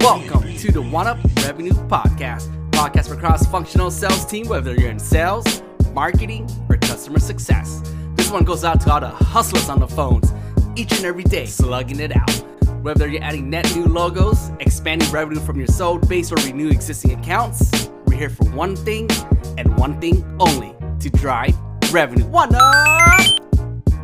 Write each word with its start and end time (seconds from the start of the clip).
Welcome 0.00 0.56
to 0.56 0.72
the 0.72 0.80
One 0.80 1.06
Up 1.06 1.18
Revenue 1.44 1.72
Podcast, 1.72 2.48
podcast 2.70 3.08
for 3.08 3.16
cross-functional 3.16 3.90
sales 3.90 4.24
team, 4.24 4.48
whether 4.48 4.74
you're 4.74 4.88
in 4.88 4.98
sales, 4.98 5.62
marketing, 5.92 6.48
or 6.70 6.78
customer 6.78 7.18
success. 7.18 7.82
This 8.14 8.30
one 8.30 8.44
goes 8.44 8.64
out 8.64 8.80
to 8.80 8.90
all 8.90 9.00
the 9.00 9.08
hustlers 9.08 9.68
on 9.68 9.80
the 9.80 9.88
phones, 9.88 10.32
each 10.74 10.90
and 10.92 11.04
every 11.04 11.24
day, 11.24 11.44
slugging 11.44 12.00
it 12.00 12.16
out. 12.16 12.30
Whether 12.82 13.08
you're 13.08 13.22
adding 13.22 13.50
net 13.50 13.70
new 13.76 13.84
logos, 13.84 14.52
expanding 14.60 15.10
revenue 15.10 15.40
from 15.40 15.58
your 15.58 15.68
sold 15.68 16.08
base, 16.08 16.32
or 16.32 16.36
renew 16.46 16.70
existing 16.70 17.12
accounts, 17.12 17.90
we're 18.06 18.16
here 18.16 18.30
for 18.30 18.48
one 18.52 18.74
thing 18.74 19.06
and 19.58 19.76
one 19.76 20.00
thing 20.00 20.24
only: 20.40 20.74
to 21.00 21.10
drive 21.10 21.54
revenue. 21.92 22.24
One 22.24 22.54
up! 22.54 23.20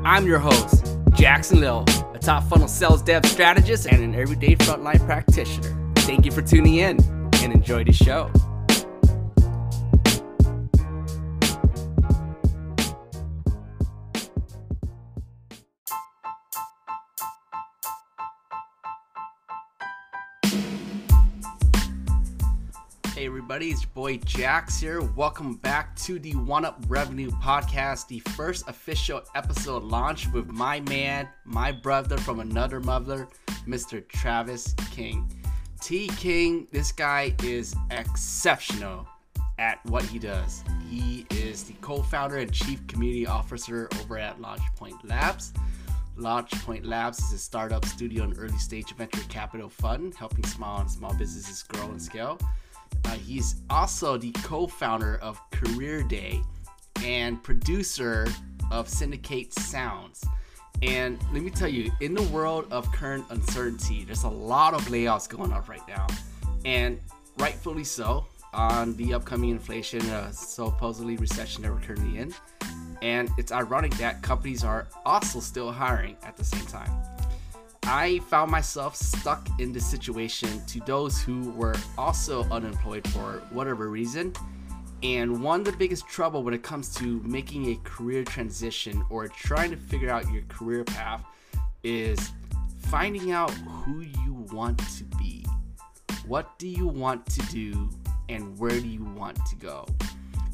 I'm 0.04 0.26
your 0.26 0.40
host, 0.40 0.94
Jackson 1.14 1.60
Lill, 1.60 1.86
a 1.88 2.01
top 2.22 2.44
funnel 2.44 2.68
sales 2.68 3.02
dev 3.02 3.26
strategist 3.26 3.86
and 3.86 4.02
an 4.02 4.14
everyday 4.14 4.54
frontline 4.56 5.04
practitioner. 5.06 5.76
Thank 5.96 6.24
you 6.24 6.32
for 6.32 6.42
tuning 6.42 6.76
in 6.76 6.98
and 7.34 7.52
enjoy 7.52 7.84
the 7.84 7.92
show. 7.92 8.30
Hey 23.22 23.26
everybody, 23.26 23.70
it's 23.70 23.82
your 23.82 23.90
boy 23.94 24.16
Jax 24.16 24.80
here. 24.80 25.00
Welcome 25.00 25.54
back 25.54 25.94
to 25.98 26.18
the 26.18 26.34
One 26.34 26.64
Up 26.64 26.82
Revenue 26.88 27.30
Podcast, 27.30 28.08
the 28.08 28.18
first 28.18 28.68
official 28.68 29.22
episode 29.36 29.84
launch 29.84 30.26
with 30.32 30.48
my 30.48 30.80
man, 30.80 31.28
my 31.44 31.70
brother 31.70 32.18
from 32.18 32.40
another 32.40 32.80
mother, 32.80 33.28
Mr. 33.64 34.04
Travis 34.08 34.74
King. 34.90 35.32
T 35.80 36.08
King, 36.16 36.66
this 36.72 36.90
guy 36.90 37.32
is 37.44 37.76
exceptional 37.92 39.06
at 39.60 39.78
what 39.86 40.02
he 40.02 40.18
does. 40.18 40.64
He 40.90 41.24
is 41.30 41.62
the 41.62 41.74
co-founder 41.74 42.38
and 42.38 42.52
chief 42.52 42.84
community 42.88 43.24
officer 43.24 43.88
over 44.00 44.18
at 44.18 44.40
LaunchPoint 44.40 44.98
Labs. 45.08 45.52
LaunchPoint 46.18 46.84
Labs 46.84 47.20
is 47.20 47.32
a 47.34 47.38
startup 47.38 47.84
studio 47.84 48.24
and 48.24 48.36
early 48.36 48.58
stage 48.58 48.92
venture 48.94 49.22
capital 49.28 49.68
fund, 49.68 50.12
helping 50.16 50.44
small 50.44 50.80
and 50.80 50.90
small 50.90 51.14
businesses 51.14 51.62
grow 51.62 51.84
and 51.84 52.02
scale. 52.02 52.36
Uh, 53.04 53.10
he's 53.10 53.56
also 53.70 54.16
the 54.16 54.32
co-founder 54.42 55.18
of 55.22 55.40
Career 55.50 56.02
Day 56.02 56.42
and 57.04 57.42
producer 57.42 58.26
of 58.70 58.88
Syndicate 58.88 59.52
Sounds. 59.54 60.24
And 60.82 61.18
let 61.32 61.42
me 61.42 61.50
tell 61.50 61.68
you, 61.68 61.92
in 62.00 62.14
the 62.14 62.22
world 62.24 62.66
of 62.72 62.90
current 62.92 63.24
uncertainty, 63.30 64.04
there's 64.04 64.24
a 64.24 64.28
lot 64.28 64.74
of 64.74 64.82
layoffs 64.86 65.28
going 65.28 65.52
on 65.52 65.64
right 65.66 65.86
now, 65.86 66.06
and 66.64 67.00
rightfully 67.38 67.84
so 67.84 68.26
on 68.52 68.96
the 68.96 69.14
upcoming 69.14 69.50
inflation, 69.50 70.00
uh, 70.10 70.30
supposedly 70.30 71.16
recession 71.16 71.62
that 71.62 71.72
we're 71.72 71.80
currently 71.80 72.18
in. 72.18 72.34
And 73.00 73.30
it's 73.38 73.52
ironic 73.52 73.94
that 73.94 74.22
companies 74.22 74.64
are 74.64 74.88
also 75.04 75.40
still 75.40 75.72
hiring 75.72 76.16
at 76.22 76.36
the 76.36 76.44
same 76.44 76.66
time. 76.66 76.90
I 77.94 78.20
found 78.20 78.50
myself 78.50 78.96
stuck 78.96 79.46
in 79.60 79.70
this 79.70 79.86
situation 79.86 80.64
to 80.64 80.80
those 80.86 81.20
who 81.20 81.50
were 81.50 81.74
also 81.98 82.44
unemployed 82.44 83.06
for 83.08 83.42
whatever 83.50 83.90
reason. 83.90 84.32
And 85.02 85.42
one 85.42 85.60
of 85.60 85.66
the 85.66 85.72
biggest 85.72 86.08
trouble 86.08 86.42
when 86.42 86.54
it 86.54 86.62
comes 86.62 86.94
to 86.94 87.20
making 87.22 87.70
a 87.70 87.76
career 87.84 88.24
transition 88.24 89.04
or 89.10 89.28
trying 89.28 89.70
to 89.72 89.76
figure 89.76 90.08
out 90.08 90.24
your 90.32 90.40
career 90.48 90.84
path 90.84 91.22
is 91.84 92.30
finding 92.78 93.30
out 93.30 93.50
who 93.50 94.00
you 94.00 94.46
want 94.50 94.78
to 94.96 95.04
be. 95.18 95.44
What 96.26 96.58
do 96.58 96.68
you 96.68 96.86
want 96.86 97.26
to 97.26 97.42
do 97.52 97.90
and 98.30 98.58
where 98.58 98.70
do 98.70 98.88
you 98.88 99.04
want 99.04 99.36
to 99.50 99.56
go? 99.56 99.86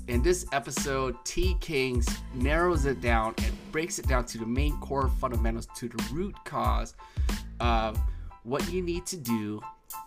In 0.08 0.22
this 0.22 0.46
episode, 0.52 1.22
T 1.26 1.54
Kings 1.60 2.08
narrows 2.32 2.86
it 2.86 3.02
down 3.02 3.34
and 3.44 3.52
breaks 3.70 3.98
it 3.98 4.08
down 4.08 4.24
to 4.24 4.38
the 4.38 4.46
main 4.46 4.74
core 4.80 5.10
fundamentals, 5.20 5.68
to 5.76 5.86
the 5.86 6.02
root 6.10 6.34
cause 6.46 6.94
of 7.60 8.00
what 8.42 8.72
you 8.72 8.80
need 8.80 9.04
to 9.04 9.18
do, 9.18 9.60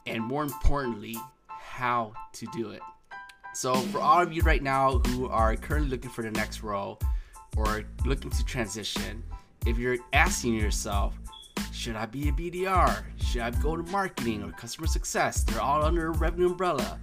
and 0.07 0.23
more 0.23 0.41
importantly, 0.41 1.15
how 1.47 2.13
to 2.33 2.47
do 2.47 2.71
it. 2.71 2.81
So, 3.53 3.75
for 3.75 3.99
all 3.99 4.19
of 4.19 4.33
you 4.33 4.41
right 4.41 4.63
now 4.63 4.97
who 4.97 5.27
are 5.27 5.55
currently 5.55 5.91
looking 5.91 6.09
for 6.09 6.23
the 6.23 6.31
next 6.31 6.63
role 6.63 6.99
or 7.55 7.83
looking 8.03 8.31
to 8.31 8.43
transition, 8.43 9.21
if 9.67 9.77
you're 9.77 9.97
asking 10.13 10.55
yourself, 10.55 11.13
should 11.71 11.95
I 11.95 12.07
be 12.07 12.27
a 12.27 12.31
BDR? 12.31 13.03
Should 13.23 13.41
I 13.41 13.51
go 13.51 13.77
to 13.77 13.83
marketing 13.91 14.41
or 14.41 14.51
customer 14.51 14.87
success? 14.87 15.43
They're 15.43 15.61
all 15.61 15.83
under 15.83 16.07
a 16.07 16.11
revenue 16.11 16.47
umbrella. 16.47 16.99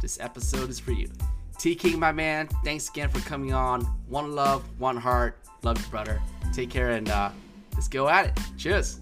This 0.00 0.20
episode 0.20 0.70
is 0.70 0.78
for 0.78 0.92
you. 0.92 1.10
T 1.58 1.74
King, 1.74 1.98
my 1.98 2.12
man, 2.12 2.48
thanks 2.64 2.90
again 2.90 3.08
for 3.08 3.20
coming 3.20 3.54
on. 3.54 3.80
One 4.08 4.34
love, 4.34 4.62
one 4.78 4.96
heart. 4.98 5.38
Love 5.62 5.78
you, 5.78 5.90
brother. 5.90 6.20
Take 6.52 6.68
care 6.68 6.90
and 6.90 7.08
uh, 7.08 7.30
let's 7.72 7.88
go 7.88 8.08
at 8.08 8.26
it. 8.26 8.38
Cheers. 8.58 9.00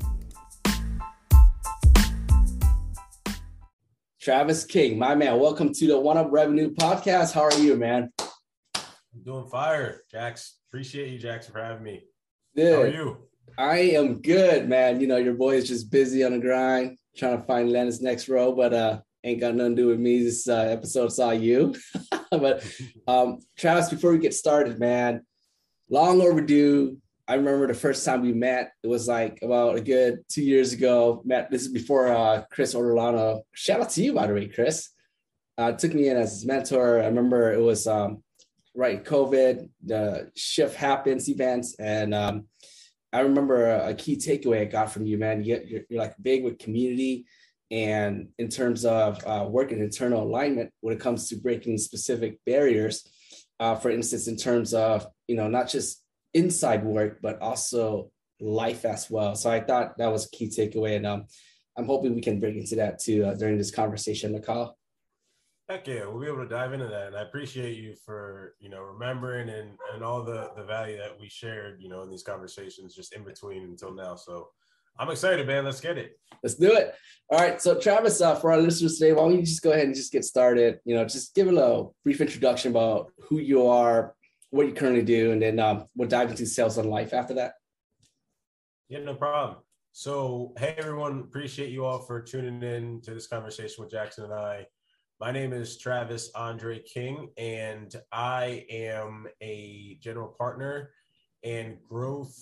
Travis 4.21 4.65
King, 4.65 4.99
my 4.99 5.17
man, 5.17 5.41
welcome 5.41 5.75
to 5.75 5.87
the 5.89 5.99
One 5.99 6.17
Up 6.17 6.29
Revenue 6.31 6.73
Podcast. 6.73 7.33
How 7.35 7.43
are 7.43 7.59
you, 7.59 7.77
man? 7.77 8.11
I'm 8.77 9.23
doing 9.25 9.47
fire, 9.49 10.03
Jax. 10.11 10.59
Appreciate 10.71 11.11
you, 11.11 11.19
Jax, 11.19 11.49
for 11.49 11.63
having 11.63 11.83
me. 11.83 12.05
Good. 12.55 12.75
How 12.75 12.83
are 12.83 12.87
you? 12.89 13.17
I 13.59 13.79
am 13.97 14.23
good, 14.23 14.69
man. 14.69 15.01
You 15.01 15.09
know, 15.09 15.17
your 15.17 15.35
boy 15.35 15.57
is 15.57 15.69
just 15.69 15.91
busy 15.91 16.25
on 16.25 16.33
the 16.33 16.39
grind, 16.39 16.99
trying 17.17 17.37
to 17.37 17.45
find 17.45 17.71
Lennox 17.71 18.01
next 18.01 18.29
row, 18.29 18.53
but 18.53 18.73
uh 18.73 19.01
ain't 19.25 19.41
got 19.41 19.55
nothing 19.55 19.75
to 19.75 19.83
do 19.83 19.89
with 19.89 19.99
me. 19.99 20.23
This 20.23 20.49
uh, 20.49 20.67
episode 20.71 21.13
saw 21.13 21.31
you. 21.31 21.75
but 22.41 22.65
um 23.07 23.39
Travis, 23.57 23.91
before 23.91 24.13
we 24.13 24.19
get 24.19 24.35
started, 24.35 24.79
man, 24.79 25.23
long 25.89 26.21
overdue. 26.21 26.99
I 27.27 27.35
remember 27.35 27.67
the 27.67 27.75
first 27.75 28.05
time 28.05 28.21
we 28.21 28.35
met. 28.35 28.73
It 28.83 28.89
was 28.89 29.09
like 29.09 29.39
about 29.43 29.77
a 29.77 29.81
good 29.81 30.25
two 30.29 30.43
years 30.43 30.75
ago. 30.75 31.23
Met 31.25 31.51
this 31.51 31.63
is 31.63 31.73
before 31.73 32.09
uh, 32.09 32.43
Chris 32.51 32.75
Orlano. 32.75 33.41
Shout 33.55 33.81
out 33.81 33.91
to 33.91 34.03
you, 34.03 34.13
by 34.13 34.27
the 34.27 34.35
way, 34.35 34.49
Chris. 34.49 34.91
Uh, 35.57 35.73
took 35.73 35.95
me 35.95 36.09
in 36.09 36.17
as 36.19 36.33
his 36.33 36.45
mentor. 36.45 37.01
I 37.01 37.07
remember 37.07 37.53
it 37.53 37.61
was 37.61 37.87
um, 37.87 38.23
right 38.75 39.03
COVID. 39.03 39.71
The 39.87 40.31
shift 40.37 40.75
happens 40.75 41.31
events, 41.31 41.77
and 41.79 42.13
um, 42.13 42.49
I 43.13 43.21
remember 43.21 43.71
a, 43.71 43.95
key 43.95 44.17
takeaway 44.17 44.63
I 44.63 44.65
got 44.65 44.93
from 44.93 45.07
you, 45.07 45.17
man. 45.17 45.45
You, 45.45 45.63
you're, 45.65 45.83
you're 45.89 46.01
like 46.01 46.15
big 46.21 46.45
with 46.45 46.59
community, 46.59 47.27
and 47.71 48.29
in 48.39 48.49
terms 48.49 48.85
of 48.85 49.25
uh, 49.27 49.47
working 49.49 49.81
internal 49.81 50.23
alignment 50.23 50.71
when 50.81 50.95
it 50.95 51.01
comes 51.01 51.29
to 51.29 51.37
breaking 51.37 51.79
specific 51.79 52.39
barriers. 52.45 53.09
Uh, 53.61 53.75
for 53.75 53.91
instance, 53.91 54.27
in 54.27 54.37
terms 54.37 54.75
of 54.75 55.07
you 55.29 55.37
know 55.37 55.49
not 55.49 55.69
just 55.69 56.03
inside 56.35 56.85
work, 56.85 57.19
but 57.23 57.41
also 57.41 58.11
life 58.41 58.85
as 58.85 59.09
well. 59.11 59.35
So 59.35 59.51
I 59.51 59.61
thought 59.61 59.97
that 59.99 60.13
was 60.13 60.27
a 60.27 60.31
key 60.31 60.49
takeaway, 60.49 60.97
and 60.97 61.07
um, 61.07 61.27
I'm 61.79 61.87
hoping 61.87 62.15
we 62.15 62.21
can 62.21 62.41
break 62.41 62.57
into 62.57 62.77
that 62.77 62.99
too 62.99 63.25
uh, 63.25 63.35
during 63.35 63.57
this 63.57 63.71
conversation, 63.71 64.33
Nicole. 64.33 64.77
Heck 65.69 65.87
yeah, 65.87 66.05
we'll 66.05 66.21
be 66.21 66.27
able 66.27 66.43
to 66.43 66.49
dive 66.49 66.75
into 66.75 66.89
that, 66.89 67.07
and 67.07 67.17
I 67.17 67.23
appreciate 67.23 67.79
you 67.79 67.95
for 68.05 68.55
you 68.61 68.69
know 68.69 68.83
remembering 68.83 69.49
and 69.49 69.71
and 69.95 70.05
all 70.05 70.23
the 70.23 70.51
the 70.57 70.65
value 70.65 70.99
that 70.99 71.19
we 71.19 71.29
shared, 71.29 71.81
you 71.81 71.89
know, 71.89 72.03
in 72.03 72.11
these 72.11 72.23
conversations 72.23 72.95
just 72.95 73.15
in 73.15 73.25
between 73.25 73.63
until 73.63 73.95
now. 73.95 74.15
So 74.15 74.49
I'm 74.99 75.11
excited, 75.11 75.47
man. 75.47 75.65
Let's 75.65 75.81
get 75.81 75.99
it. 75.99 76.19
Let's 76.43 76.55
do 76.55 76.73
it. 76.73 76.95
All 77.31 77.39
right. 77.39 77.61
So 77.61 77.79
Travis, 77.81 78.21
uh, 78.21 78.37
for 78.37 78.53
our 78.53 78.59
listeners 78.59 78.99
today, 78.99 79.13
why 79.13 79.23
don't 79.23 79.37
you 79.37 79.43
just 79.43 79.63
go 79.63 79.73
ahead 79.73 79.87
and 79.87 79.95
just 79.95 80.13
get 80.13 80.25
started? 80.25 80.79
You 80.85 80.95
know, 80.95 81.05
just 81.05 81.35
give 81.35 81.49
a 81.49 81.53
little 81.53 81.95
brief 82.05 82.21
introduction 82.21 82.71
about 82.71 83.13
who 83.29 83.39
you 83.39 83.67
are, 83.67 84.15
what 84.51 84.67
you 84.67 84.73
currently 84.73 85.03
do, 85.03 85.33
and 85.33 85.43
then 85.43 85.59
um, 85.59 85.87
we'll 85.97 86.09
dive 86.09 86.31
into 86.31 86.47
sales 86.47 86.79
on 86.79 86.89
life 86.89 87.13
after 87.13 87.35
that. 87.35 87.55
Yeah, 88.89 89.01
no 89.01 89.15
problem. 89.15 89.59
So, 89.93 90.53
hey 90.59 90.75
everyone, 90.77 91.21
appreciate 91.21 91.71
you 91.71 91.85
all 91.85 92.01
for 92.01 92.21
tuning 92.21 92.63
in 92.63 93.01
to 93.03 93.15
this 93.15 93.27
conversation 93.27 93.83
with 93.83 93.91
Jackson 93.91 94.25
and 94.25 94.35
I. 94.35 94.67
My 95.21 95.31
name 95.31 95.53
is 95.53 95.79
Travis 95.79 96.31
Andre 96.35 96.81
King, 96.83 97.31
and 97.39 97.95
I 98.13 98.67
am 98.69 99.27
a 99.41 99.97
general 100.03 100.29
partner 100.29 100.91
and 101.45 101.77
growth 101.87 102.35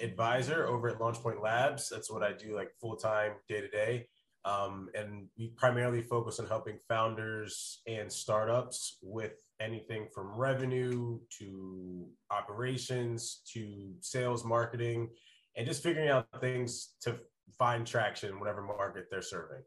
advisor 0.00 0.66
over 0.66 0.88
at 0.88 0.98
LaunchPoint 0.98 1.42
Labs. 1.42 1.88
That's 1.88 2.10
what 2.10 2.22
I 2.22 2.32
do, 2.32 2.54
like 2.54 2.70
full 2.80 2.96
time, 2.96 3.32
day 3.48 3.60
to 3.60 3.68
day. 3.68 4.06
Um, 4.44 4.88
and 4.94 5.26
we 5.38 5.48
primarily 5.56 6.02
focus 6.02 6.38
on 6.38 6.46
helping 6.46 6.78
founders 6.86 7.80
and 7.86 8.12
startups 8.12 8.98
with 9.02 9.32
anything 9.60 10.06
from 10.14 10.36
revenue 10.36 11.18
to 11.38 12.06
operations 12.30 13.40
to 13.54 13.94
sales, 14.00 14.44
marketing, 14.44 15.08
and 15.56 15.66
just 15.66 15.82
figuring 15.82 16.10
out 16.10 16.26
things 16.40 16.94
to 17.02 17.16
find 17.58 17.86
traction 17.86 18.30
in 18.30 18.40
whatever 18.40 18.62
market 18.62 19.06
they're 19.10 19.22
serving. 19.22 19.62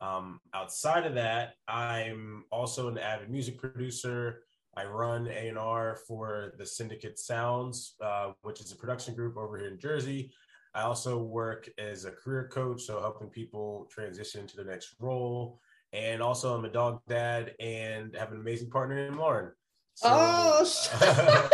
Um, 0.00 0.40
outside 0.52 1.06
of 1.06 1.14
that, 1.14 1.54
I'm 1.68 2.44
also 2.50 2.88
an 2.88 2.98
avid 2.98 3.30
music 3.30 3.58
producer. 3.58 4.42
I 4.76 4.84
run 4.84 5.28
A&R 5.28 5.98
for 6.06 6.52
the 6.58 6.66
Syndicate 6.66 7.18
Sounds, 7.18 7.94
uh, 8.00 8.32
which 8.42 8.60
is 8.60 8.72
a 8.72 8.76
production 8.76 9.14
group 9.14 9.36
over 9.36 9.56
here 9.56 9.68
in 9.68 9.78
Jersey. 9.78 10.32
I 10.74 10.82
also 10.82 11.18
work 11.18 11.70
as 11.78 12.04
a 12.04 12.10
career 12.10 12.50
coach, 12.52 12.82
so 12.82 13.00
helping 13.00 13.30
people 13.30 13.88
transition 13.90 14.46
to 14.46 14.56
the 14.56 14.64
next 14.64 14.94
role. 15.00 15.58
And 15.94 16.20
also, 16.20 16.54
I'm 16.54 16.66
a 16.66 16.68
dog 16.68 17.00
dad 17.08 17.54
and 17.58 18.14
have 18.14 18.32
an 18.32 18.40
amazing 18.40 18.68
partner 18.68 18.96
named 18.96 19.16
Lauren. 19.16 19.52
So, 19.94 20.08
oh, 20.10 21.48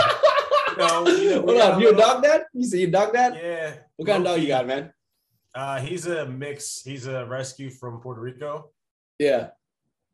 no, 0.79 1.07
you 1.07 1.31
know, 1.31 1.43
Hold 1.43 1.61
on, 1.61 1.81
you 1.81 1.91
a 1.91 1.97
dog 1.97 2.25
dad? 2.25 2.47
You 2.53 2.65
say 2.65 2.79
you 2.79 2.91
dog 2.91 3.13
dad? 3.13 3.39
Yeah. 3.41 3.75
What 3.97 4.09
kind 4.09 4.27
of 4.27 4.33
dog 4.33 4.43
you 4.43 4.49
got, 4.49 4.67
man? 4.67 4.93
Uh, 5.55 5.81
he's 5.81 6.07
a 6.07 6.27
mix. 6.27 6.83
He's 6.83 7.07
a 7.07 7.25
rescue 7.27 7.71
from 7.71 8.01
Puerto 8.01 8.21
Rico. 8.21 8.71
Yeah. 9.21 9.51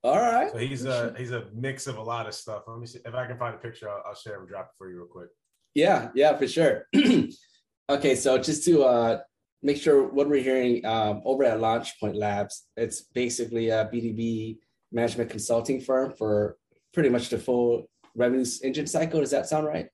All 0.04 0.16
right. 0.16 0.50
So 0.52 0.58
he's 0.58 0.84
a 0.84 1.14
he's 1.18 1.32
a 1.32 1.46
mix 1.54 1.86
of 1.86 1.96
a 1.96 2.02
lot 2.02 2.26
of 2.26 2.34
stuff. 2.34 2.62
Let 2.66 2.78
me 2.78 2.86
see 2.86 3.00
if 3.04 3.14
I 3.14 3.26
can 3.26 3.36
find 3.36 3.54
a 3.54 3.58
picture. 3.58 3.88
I'll, 3.88 4.02
I'll 4.06 4.14
share 4.14 4.38
and 4.38 4.48
drop 4.48 4.66
it 4.66 4.78
for 4.78 4.88
you 4.88 4.98
real 4.98 5.06
quick. 5.06 5.28
Yeah, 5.74 6.08
yeah, 6.14 6.36
for 6.36 6.46
sure. 6.46 6.86
okay, 7.90 8.14
so 8.14 8.38
just 8.38 8.64
to 8.64 8.84
uh, 8.84 9.20
make 9.62 9.76
sure 9.76 10.08
what 10.08 10.28
we're 10.28 10.42
hearing 10.42 10.84
um, 10.86 11.22
over 11.24 11.44
at 11.44 11.60
Launchpoint 11.60 12.16
Labs, 12.16 12.66
it's 12.76 13.02
basically 13.02 13.70
a 13.70 13.86
B2B 13.86 14.58
management 14.92 15.30
consulting 15.30 15.80
firm 15.80 16.12
for 16.16 16.56
pretty 16.94 17.08
much 17.08 17.28
the 17.28 17.38
full 17.38 17.88
revenue 18.14 18.44
engine 18.62 18.86
cycle. 18.86 19.20
Does 19.20 19.30
that 19.32 19.46
sound 19.46 19.66
right? 19.66 19.88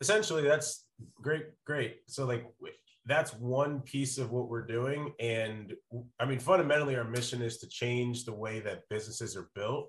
Essentially, 0.00 0.42
that's 0.42 0.84
great. 1.20 1.46
Great. 1.66 1.98
So 2.06 2.26
like 2.26 2.46
that's 3.10 3.34
one 3.34 3.80
piece 3.80 4.18
of 4.18 4.30
what 4.30 4.48
we're 4.48 4.66
doing. 4.66 5.12
And 5.18 5.74
I 6.20 6.24
mean, 6.24 6.38
fundamentally, 6.38 6.96
our 6.96 7.04
mission 7.04 7.42
is 7.42 7.58
to 7.58 7.68
change 7.68 8.24
the 8.24 8.34
way 8.34 8.60
that 8.60 8.88
businesses 8.88 9.36
are 9.36 9.50
built. 9.54 9.88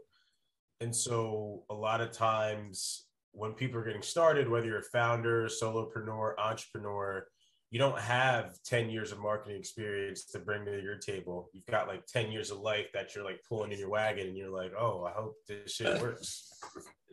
And 0.80 0.96
so 0.96 1.64
a 1.70 1.74
lot 1.74 2.02
of 2.02 2.12
times 2.12 3.06
when 3.34 3.54
people 3.54 3.80
are 3.80 3.86
getting 3.86 4.02
started, 4.02 4.50
whether 4.50 4.66
you're 4.66 4.80
a 4.80 4.84
founder, 4.84 5.48
solopreneur, 5.48 6.34
entrepreneur, 6.38 7.28
you 7.70 7.80
don't 7.80 8.00
have 8.00 8.58
10 8.66 8.90
years 8.90 9.14
of 9.14 9.20
marketing 9.20 9.58
experience 9.58 10.26
to 10.26 10.40
bring 10.40 10.66
to 10.66 10.82
your 10.82 10.98
table. 10.98 11.50
You've 11.54 11.66
got 11.68 11.88
like 11.88 12.06
10 12.06 12.32
years 12.32 12.52
of 12.52 12.60
life 12.60 12.88
that 12.94 13.16
you're 13.16 13.24
like 13.24 13.42
pulling 13.48 13.72
in 13.72 13.80
your 13.80 13.90
wagon 13.90 14.28
and 14.28 14.38
you're 14.38 14.50
like, 14.50 14.74
oh, 14.78 15.06
I 15.06 15.12
hope 15.12 15.36
this 15.48 15.76
shit 15.76 16.02
works. 16.02 16.52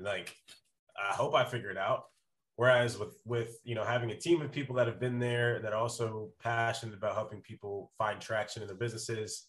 like, 0.01 0.35
I 0.99 1.15
hope 1.15 1.35
I 1.35 1.45
figure 1.45 1.71
it 1.71 1.79
out. 1.79 2.05
Whereas 2.59 2.99
with 2.99 3.19
with 3.25 3.61
you 3.63 3.77
know 3.77 3.85
having 3.85 4.11
a 4.11 4.19
team 4.19 4.43
of 4.43 4.51
people 4.51 4.75
that 4.75 4.89
have 4.89 4.99
been 4.99 5.21
there 5.21 5.55
and 5.55 5.65
that 5.65 5.73
are 5.73 5.79
also 5.79 6.31
passionate 6.43 6.93
about 6.93 7.15
helping 7.15 7.41
people 7.41 7.93
find 7.97 8.21
traction 8.21 8.63
in 8.63 8.67
their 8.67 8.77
businesses 8.77 9.47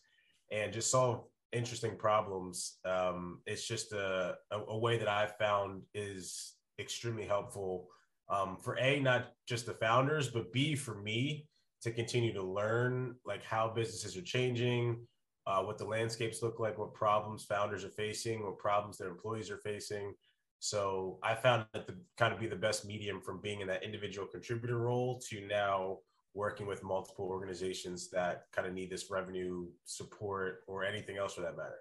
and 0.51 0.71
just 0.71 0.91
solve 0.91 1.23
interesting 1.51 1.97
problems, 1.97 2.77
um, 2.85 3.39
it's 3.47 3.67
just 3.67 3.93
a, 3.93 4.35
a, 4.51 4.59
a 4.59 4.77
way 4.77 4.99
that 4.99 5.07
I've 5.07 5.35
found 5.37 5.81
is 5.95 6.53
extremely 6.79 7.25
helpful 7.25 7.87
um, 8.29 8.57
for 8.63 8.77
a 8.77 8.99
not 8.99 9.31
just 9.47 9.65
the 9.65 9.73
founders, 9.73 10.29
but 10.29 10.53
b 10.53 10.75
for 10.75 11.01
me 11.01 11.47
to 11.81 11.89
continue 11.89 12.31
to 12.33 12.43
learn 12.43 13.15
like 13.25 13.43
how 13.43 13.73
businesses 13.75 14.17
are 14.17 14.21
changing, 14.21 14.99
uh, 15.47 15.63
what 15.63 15.79
the 15.79 15.85
landscapes 15.85 16.43
look 16.43 16.59
like, 16.59 16.77
what 16.77 16.93
problems 16.93 17.43
founders 17.43 17.83
are 17.83 17.89
facing, 17.89 18.43
what 18.43 18.59
problems 18.59 18.99
their 18.99 19.09
employees 19.09 19.49
are 19.49 19.57
facing. 19.57 20.13
So 20.59 21.19
I 21.23 21.35
found 21.35 21.65
that 21.73 21.87
to 21.87 21.95
kind 22.17 22.33
of 22.33 22.39
be 22.39 22.47
the 22.47 22.55
best 22.55 22.85
medium 22.85 23.21
from 23.21 23.39
being 23.41 23.61
in 23.61 23.67
that 23.67 23.83
individual 23.83 24.27
contributor 24.27 24.77
role 24.77 25.19
to 25.29 25.47
now 25.47 25.99
working 26.33 26.67
with 26.67 26.83
multiple 26.83 27.25
organizations 27.25 28.09
that 28.11 28.43
kind 28.53 28.67
of 28.67 28.73
need 28.73 28.89
this 28.89 29.09
revenue 29.09 29.67
support 29.85 30.59
or 30.67 30.83
anything 30.83 31.17
else 31.17 31.33
for 31.33 31.41
that 31.41 31.57
matter. 31.57 31.79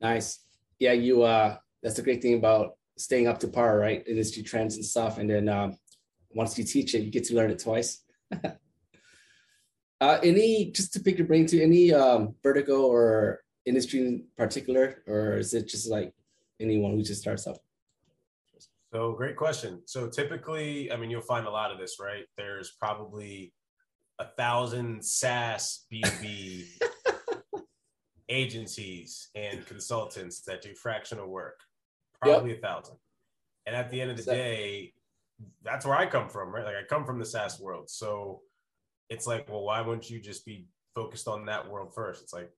Nice. 0.00 0.40
Yeah, 0.78 0.92
you 0.92 1.22
uh 1.22 1.56
that's 1.82 1.96
the 1.96 2.02
great 2.02 2.22
thing 2.22 2.34
about 2.34 2.72
staying 2.98 3.28
up 3.28 3.38
to 3.40 3.48
par, 3.48 3.78
right? 3.78 4.06
Industry 4.06 4.42
trends 4.42 4.76
and 4.76 4.84
stuff. 4.84 5.18
And 5.18 5.30
then 5.30 5.48
um, 5.48 5.78
once 6.30 6.58
you 6.58 6.64
teach 6.64 6.94
it, 6.94 7.02
you 7.02 7.10
get 7.10 7.24
to 7.24 7.34
learn 7.34 7.50
it 7.50 7.60
twice. 7.60 8.02
uh, 10.00 10.18
any, 10.22 10.70
just 10.72 10.92
to 10.94 11.00
pick 11.00 11.18
your 11.18 11.26
brain 11.26 11.46
to 11.46 11.62
any 11.62 11.92
um, 11.92 12.34
vertical 12.42 12.84
or 12.84 13.40
industry 13.64 14.00
in 14.00 14.26
particular, 14.36 15.02
or 15.06 15.36
is 15.36 15.54
it 15.54 15.68
just 15.68 15.88
like 15.88 16.12
anyone 16.60 16.92
who 16.92 17.02
just 17.02 17.20
starts 17.20 17.46
up? 17.46 17.58
So 18.92 19.12
great 19.12 19.36
question. 19.36 19.82
So 19.84 20.08
typically, 20.08 20.90
I 20.90 20.96
mean, 20.96 21.10
you'll 21.10 21.20
find 21.20 21.46
a 21.46 21.50
lot 21.50 21.70
of 21.70 21.78
this, 21.78 21.98
right? 22.00 22.24
There's 22.36 22.72
probably 22.80 23.52
a 24.18 24.26
thousand 24.36 25.04
SaaS 25.04 25.84
B2B 25.92 26.64
agencies 28.28 29.28
and 29.34 29.64
consultants 29.66 30.40
that 30.42 30.62
do 30.62 30.74
fractional 30.74 31.28
work, 31.28 31.60
probably 32.20 32.50
yep. 32.50 32.58
a 32.58 32.62
thousand. 32.62 32.96
And 33.66 33.76
at 33.76 33.90
the 33.90 34.00
end 34.00 34.10
of 34.10 34.16
the 34.16 34.22
day, 34.22 34.94
that's 35.62 35.84
where 35.84 35.96
I 35.96 36.06
come 36.06 36.28
from, 36.28 36.54
right? 36.54 36.64
Like 36.64 36.76
I 36.76 36.84
come 36.88 37.04
from 37.04 37.18
the 37.18 37.26
SaaS 37.26 37.60
world. 37.60 37.90
So 37.90 38.40
it's 39.10 39.26
like, 39.26 39.48
well, 39.50 39.62
why 39.62 39.80
wouldn't 39.82 40.10
you 40.10 40.20
just 40.20 40.46
be 40.46 40.66
focused 40.94 41.28
on 41.28 41.44
that 41.46 41.68
world 41.68 41.94
first? 41.94 42.22
It's 42.22 42.32
like, 42.32 42.50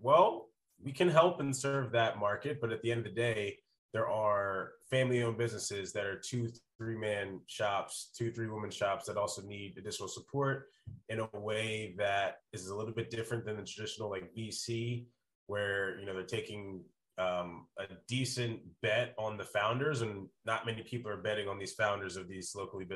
well, 0.00 0.48
we 0.82 0.92
can 0.92 1.08
help 1.08 1.40
and 1.40 1.56
serve 1.56 1.92
that 1.92 2.18
market, 2.18 2.60
but 2.60 2.72
at 2.72 2.82
the 2.82 2.90
end 2.90 2.98
of 2.98 3.04
the 3.04 3.20
day, 3.20 3.58
there 3.92 4.08
are 4.08 4.72
family 4.90 5.22
owned 5.22 5.36
businesses 5.36 5.92
that 5.92 6.06
are 6.06 6.18
two, 6.18 6.48
three 6.78 6.96
man 6.96 7.40
shops, 7.46 8.10
two, 8.16 8.32
three 8.32 8.48
woman 8.48 8.70
shops 8.70 9.06
that 9.06 9.16
also 9.16 9.42
need 9.42 9.76
additional 9.76 10.08
support 10.08 10.68
in 11.08 11.20
a 11.20 11.28
way 11.38 11.94
that 11.98 12.38
is 12.52 12.68
a 12.68 12.74
little 12.74 12.94
bit 12.94 13.10
different 13.10 13.44
than 13.44 13.56
the 13.56 13.62
traditional 13.62 14.10
like 14.10 14.34
VC, 14.34 15.04
where 15.46 15.98
you 16.00 16.06
know 16.06 16.14
they're 16.14 16.22
taking 16.22 16.82
um, 17.18 17.66
a 17.78 17.84
decent 18.08 18.60
bet 18.80 19.14
on 19.18 19.36
the 19.36 19.44
founders, 19.44 20.00
and 20.00 20.26
not 20.46 20.64
many 20.64 20.82
people 20.82 21.10
are 21.10 21.18
betting 21.18 21.46
on 21.46 21.58
these 21.58 21.74
founders 21.74 22.16
of 22.16 22.28
these 22.28 22.54
locally 22.56 22.86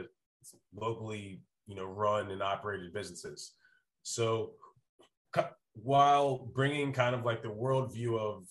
locally 0.74 1.40
you 1.66 1.76
know 1.76 1.84
run 1.84 2.30
and 2.30 2.42
operated 2.42 2.94
businesses. 2.94 3.52
So 4.02 4.52
while 5.82 6.50
bringing 6.54 6.92
kind 6.92 7.14
of 7.14 7.24
like 7.24 7.42
the 7.42 7.48
worldview 7.48 8.18
of 8.18 8.46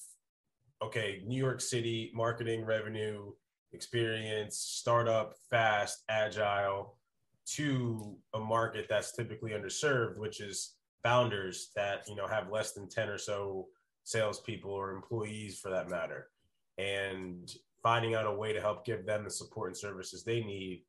okay, 0.81 1.23
New 1.25 1.41
York 1.41 1.61
City 1.61 2.11
marketing 2.13 2.65
revenue 2.65 3.31
experience, 3.73 4.57
startup, 4.57 5.33
fast, 5.49 6.03
agile, 6.09 6.97
to 7.45 8.17
a 8.33 8.39
market 8.39 8.87
that's 8.89 9.11
typically 9.11 9.51
underserved, 9.51 10.17
which 10.17 10.41
is 10.41 10.75
founders 11.03 11.71
that 11.75 12.03
you 12.07 12.15
know 12.15 12.27
have 12.27 12.51
less 12.51 12.73
than 12.73 12.89
10 12.89 13.09
or 13.09 13.17
so 13.17 13.67
salespeople 14.03 14.71
or 14.71 14.91
employees 14.91 15.59
for 15.59 15.69
that 15.69 15.89
matter. 15.89 16.29
And 16.77 17.51
finding 17.83 18.15
out 18.15 18.25
a 18.25 18.31
way 18.31 18.51
to 18.51 18.59
help 18.59 18.85
give 18.85 19.05
them 19.05 19.23
the 19.23 19.29
support 19.29 19.69
and 19.69 19.77
services 19.77 20.23
they 20.23 20.41
need 20.41 20.83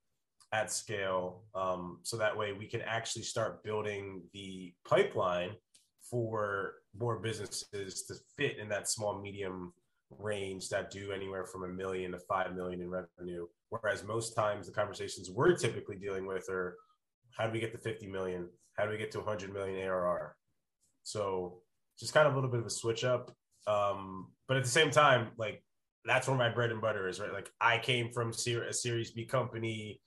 at 0.52 0.72
scale. 0.72 1.42
Um, 1.54 1.98
so 2.02 2.16
that 2.16 2.36
way 2.36 2.52
we 2.52 2.66
can 2.66 2.80
actually 2.82 3.22
start 3.22 3.62
building 3.62 4.22
the 4.32 4.72
pipeline 4.88 5.50
for 6.02 6.74
more 6.98 7.18
businesses 7.18 8.04
to 8.04 8.14
fit 8.36 8.58
in 8.58 8.68
that 8.68 8.88
small 8.88 9.20
medium 9.20 9.72
range 10.18 10.68
that 10.68 10.90
do 10.90 11.12
anywhere 11.12 11.44
from 11.44 11.64
a 11.64 11.68
million 11.68 12.12
to 12.12 12.18
five 12.18 12.54
million 12.54 12.80
in 12.80 12.90
revenue. 12.90 13.46
Whereas 13.70 14.04
most 14.04 14.34
times 14.34 14.66
the 14.66 14.72
conversations 14.72 15.30
we're 15.30 15.56
typically 15.56 15.96
dealing 15.96 16.26
with 16.26 16.48
are 16.48 16.76
how 17.36 17.46
do 17.46 17.52
we 17.52 17.60
get 17.60 17.72
to 17.72 17.78
50 17.78 18.06
million? 18.06 18.48
How 18.74 18.84
do 18.84 18.90
we 18.90 18.98
get 18.98 19.10
to 19.12 19.18
100 19.18 19.52
million 19.52 19.78
ARR? 19.80 20.36
So 21.02 21.60
just 21.98 22.14
kind 22.14 22.26
of 22.26 22.34
a 22.34 22.36
little 22.36 22.50
bit 22.50 22.60
of 22.60 22.66
a 22.66 22.70
switch 22.70 23.04
up. 23.04 23.34
Um, 23.66 24.28
but 24.48 24.56
at 24.56 24.62
the 24.62 24.70
same 24.70 24.90
time, 24.90 25.28
like 25.38 25.62
that's 26.04 26.28
where 26.28 26.36
my 26.36 26.48
bread 26.48 26.70
and 26.70 26.80
butter 26.80 27.08
is, 27.08 27.18
right? 27.18 27.32
Like 27.32 27.50
I 27.60 27.78
came 27.78 28.12
from 28.12 28.30
a 28.30 28.72
Series 28.72 29.10
B 29.10 29.24
company. 29.24 30.00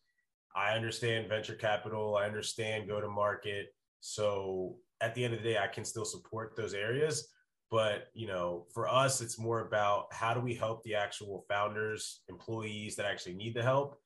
I 0.56 0.76
understand 0.76 1.28
venture 1.28 1.56
capital. 1.56 2.16
I 2.16 2.26
understand 2.26 2.88
go 2.88 3.02
to 3.02 3.10
market. 3.10 3.68
So 4.00 4.78
at 5.02 5.16
the 5.16 5.24
end 5.24 5.34
of 5.34 5.42
the 5.42 5.50
day, 5.50 5.58
I 5.58 5.68
can 5.68 5.86
still 5.86 6.06
support 6.06 6.56
those 6.56 6.74
areas. 6.74 7.30
But 7.72 8.08
you 8.14 8.28
know, 8.28 8.66
for 8.74 8.88
us, 8.88 9.22
it's 9.22 9.38
more 9.38 9.62
about 9.62 10.08
how 10.12 10.34
do 10.34 10.40
we 10.40 10.56
help 10.56 10.84
the 10.84 10.96
actual 10.96 11.46
founders, 11.48 12.22
employees 12.28 12.96
that 12.96 13.06
actually 13.06 13.36
need 13.36 13.54
the 13.54 13.62
help, 13.62 14.00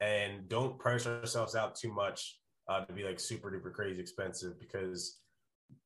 and 0.00 0.48
don't 0.48 0.78
price 0.78 1.06
ourselves 1.06 1.56
out 1.56 1.74
too 1.74 1.92
much 1.92 2.38
uh, 2.68 2.84
to 2.84 2.92
be 2.92 3.02
like 3.02 3.18
super 3.18 3.50
duper 3.50 3.72
crazy 3.72 4.00
expensive 4.00 4.58
because 4.60 5.18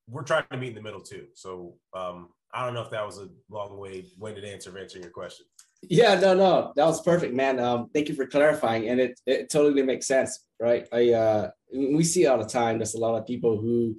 we're 0.09 0.23
trying 0.23 0.45
to 0.51 0.59
meet 0.59 0.71
in 0.71 0.75
the 0.75 0.83
middle 0.83 1.01
too. 1.01 1.27
So 1.35 1.75
um, 1.95 2.29
I 2.53 2.65
don't 2.65 2.75
know 2.75 2.83
if 2.83 2.91
that 2.91 3.07
was 3.07 3.19
a 3.19 3.29
long 3.49 3.79
way 3.79 4.05
winded 4.19 4.45
answer 4.45 4.71
of 4.71 4.77
answering 4.77 5.05
your 5.05 5.13
question. 5.13 5.47
Yeah, 5.89 6.15
no, 6.21 6.35
no, 6.35 6.73
that 6.77 6.85
was 6.85 7.01
perfect, 7.03 7.35
man. 7.35 7.59
Um, 7.59 7.89
thank 7.93 8.09
you 8.09 8.15
for 8.15 8.27
clarifying, 8.27 8.89
and 8.89 9.01
it 9.01 9.19
it 9.27 9.51
totally 9.51 9.83
makes 9.83 10.07
sense, 10.07 10.47
right? 10.61 10.87
I 10.93 11.13
uh, 11.13 11.51
we 11.75 12.05
see 12.05 12.27
all 12.27 12.39
the 12.39 12.45
time. 12.45 12.79
There's 12.79 12.95
a 12.95 13.01
lot 13.01 13.17
of 13.17 13.27
people 13.27 13.59
who 13.59 13.97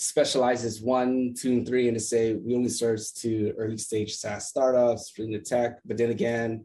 specializes 0.00 0.80
one, 0.80 1.34
two, 1.38 1.52
and 1.52 1.66
three, 1.66 1.88
and 1.88 1.96
to 1.96 2.02
say 2.02 2.34
we 2.34 2.54
only 2.54 2.68
serve 2.68 3.00
to 3.16 3.52
early 3.58 3.76
stage 3.76 4.16
SaaS 4.16 4.48
startups, 4.48 5.12
the 5.12 5.38
tech. 5.38 5.78
But 5.84 5.98
then 5.98 6.10
again, 6.10 6.64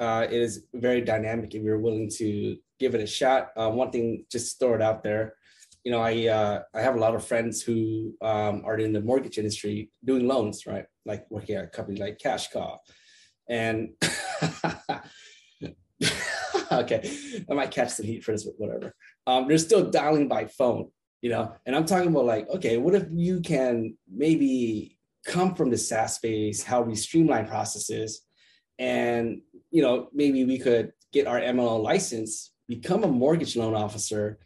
uh, 0.00 0.26
it 0.30 0.40
is 0.40 0.66
very 0.74 1.00
dynamic 1.00 1.54
if 1.54 1.62
you're 1.62 1.78
willing 1.78 2.10
to 2.16 2.56
give 2.78 2.94
it 2.94 3.00
a 3.00 3.06
shot. 3.06 3.50
Uh, 3.56 3.70
one 3.70 3.90
thing, 3.90 4.26
just 4.30 4.58
throw 4.58 4.74
it 4.74 4.82
out 4.82 5.02
there. 5.02 5.34
You 5.84 5.92
know, 5.92 6.00
I 6.00 6.26
uh, 6.28 6.62
I 6.74 6.80
have 6.80 6.96
a 6.96 7.00
lot 7.00 7.14
of 7.14 7.24
friends 7.24 7.62
who 7.62 8.14
um, 8.22 8.62
are 8.64 8.78
in 8.78 8.92
the 8.92 9.00
mortgage 9.00 9.38
industry 9.38 9.90
doing 10.04 10.26
loans, 10.26 10.66
right? 10.66 10.86
Like 11.04 11.26
working 11.30 11.56
at 11.56 11.64
a 11.64 11.68
company 11.68 12.00
like 12.00 12.18
Cash 12.18 12.48
Call, 12.48 12.82
and 13.48 13.90
okay, 16.72 17.10
I 17.50 17.54
might 17.54 17.70
catch 17.70 17.90
some 17.90 18.06
heat 18.06 18.24
for 18.24 18.32
this, 18.32 18.44
but 18.44 18.54
whatever. 18.58 18.94
Um, 19.26 19.48
they're 19.48 19.58
still 19.58 19.90
dialing 19.90 20.28
by 20.28 20.46
phone, 20.46 20.90
you 21.24 21.30
know. 21.30 21.50
And 21.64 21.74
I'm 21.74 21.86
talking 21.86 22.10
about 22.10 22.26
like, 22.26 22.50
okay, 22.50 22.76
what 22.76 22.94
if 22.94 23.06
you 23.10 23.40
can 23.40 23.96
maybe 24.06 24.98
come 25.24 25.54
from 25.54 25.70
the 25.70 25.78
SaaS 25.78 26.16
space, 26.16 26.62
how 26.62 26.82
we 26.82 26.94
streamline 26.94 27.48
processes, 27.48 28.20
and 28.78 29.40
you 29.70 29.80
know, 29.80 30.10
maybe 30.12 30.44
we 30.44 30.58
could 30.58 30.92
get 31.14 31.26
our 31.26 31.40
MLO 31.40 31.82
license, 31.82 32.52
become 32.68 33.04
a 33.04 33.08
mortgage 33.08 33.56
loan 33.56 33.74
officer, 33.74 34.38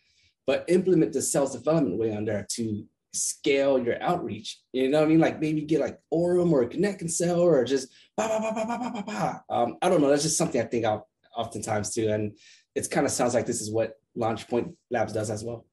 but 0.46 0.64
implement 0.68 1.12
the 1.12 1.20
sales 1.20 1.52
development 1.52 1.98
way 1.98 2.14
on 2.14 2.24
there 2.24 2.46
to 2.52 2.84
scale 3.12 3.82
your 3.82 4.00
outreach. 4.00 4.60
You 4.72 4.88
know 4.88 5.00
what 5.00 5.06
I 5.06 5.08
mean? 5.08 5.18
Like 5.18 5.40
maybe 5.40 5.62
get 5.62 5.80
like 5.80 5.98
Orum 6.14 6.52
or 6.52 6.64
Connect 6.66 7.00
and 7.00 7.10
Sell 7.10 7.40
or 7.40 7.64
just 7.64 7.88
bah, 8.16 8.28
bah, 8.28 8.52
bah, 8.54 8.64
bah, 8.64 8.78
bah, 8.78 8.90
bah, 8.94 9.02
bah. 9.04 9.38
Um, 9.52 9.78
I 9.82 9.88
don't 9.88 10.00
know. 10.00 10.10
That's 10.10 10.22
just 10.22 10.38
something 10.38 10.60
I 10.60 10.64
think 10.64 10.84
of 10.84 11.02
oftentimes 11.36 11.92
too. 11.92 12.08
And 12.08 12.36
it 12.76 12.88
kind 12.88 13.04
of 13.04 13.10
sounds 13.10 13.34
like 13.34 13.46
this 13.46 13.60
is 13.60 13.72
what 13.72 13.94
LaunchPoint 14.16 14.76
Labs 14.92 15.12
does 15.12 15.30
as 15.30 15.42
well. 15.42 15.64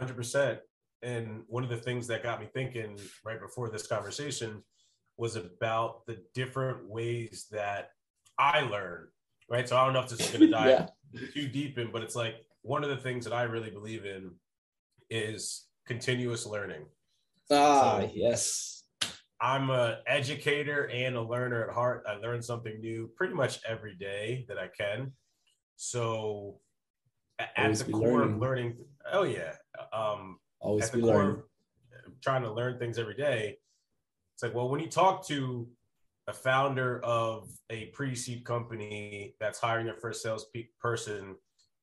100%. 0.00 0.58
And 1.02 1.42
one 1.48 1.64
of 1.64 1.70
the 1.70 1.76
things 1.76 2.06
that 2.06 2.22
got 2.22 2.40
me 2.40 2.46
thinking 2.52 2.98
right 3.24 3.40
before 3.40 3.68
this 3.70 3.86
conversation 3.86 4.62
was 5.16 5.36
about 5.36 6.06
the 6.06 6.18
different 6.34 6.88
ways 6.88 7.46
that 7.50 7.90
I 8.38 8.60
learn, 8.60 9.08
right? 9.50 9.68
So 9.68 9.76
I 9.76 9.84
don't 9.84 9.94
know 9.94 10.00
if 10.00 10.08
this 10.08 10.20
is 10.20 10.30
going 10.30 10.40
to 10.46 10.50
dive 10.50 10.90
yeah. 11.12 11.20
too 11.34 11.48
deep 11.48 11.78
in, 11.78 11.90
but 11.90 12.02
it's 12.02 12.16
like 12.16 12.36
one 12.62 12.84
of 12.84 12.90
the 12.90 12.96
things 12.96 13.24
that 13.24 13.34
I 13.34 13.42
really 13.42 13.70
believe 13.70 14.04
in 14.04 14.30
is 15.10 15.66
continuous 15.86 16.46
learning. 16.46 16.86
Ah, 17.50 18.00
so 18.00 18.10
yes. 18.14 18.84
I'm 19.40 19.70
an 19.70 19.96
educator 20.06 20.88
and 20.88 21.16
a 21.16 21.20
learner 21.22 21.68
at 21.68 21.74
heart. 21.74 22.04
I 22.08 22.14
learn 22.14 22.40
something 22.42 22.80
new 22.80 23.10
pretty 23.16 23.34
much 23.34 23.58
every 23.68 23.96
day 23.96 24.46
that 24.48 24.56
I 24.56 24.68
can. 24.68 25.12
So 25.76 26.60
at 27.40 27.50
Always 27.56 27.82
the 27.82 27.92
core 27.92 28.18
learning. 28.18 28.34
of 28.34 28.40
learning, 28.40 28.76
oh 29.12 29.24
yeah. 29.24 29.54
Um 29.92 30.38
Always 30.60 30.86
at 30.86 30.92
the 30.92 31.00
core 31.00 31.22
of 32.06 32.20
trying 32.20 32.42
to 32.42 32.52
learn 32.52 32.78
things 32.78 32.98
every 32.98 33.16
day. 33.16 33.58
It's 34.34 34.42
like, 34.42 34.54
well, 34.54 34.68
when 34.68 34.80
you 34.80 34.88
talk 34.88 35.26
to 35.26 35.68
a 36.28 36.32
founder 36.32 37.00
of 37.04 37.50
a 37.70 37.86
pre-seed 37.86 38.44
company 38.44 39.34
that's 39.40 39.58
hiring 39.58 39.86
their 39.86 39.96
first 39.96 40.22
sales 40.22 40.46
person, 40.80 41.34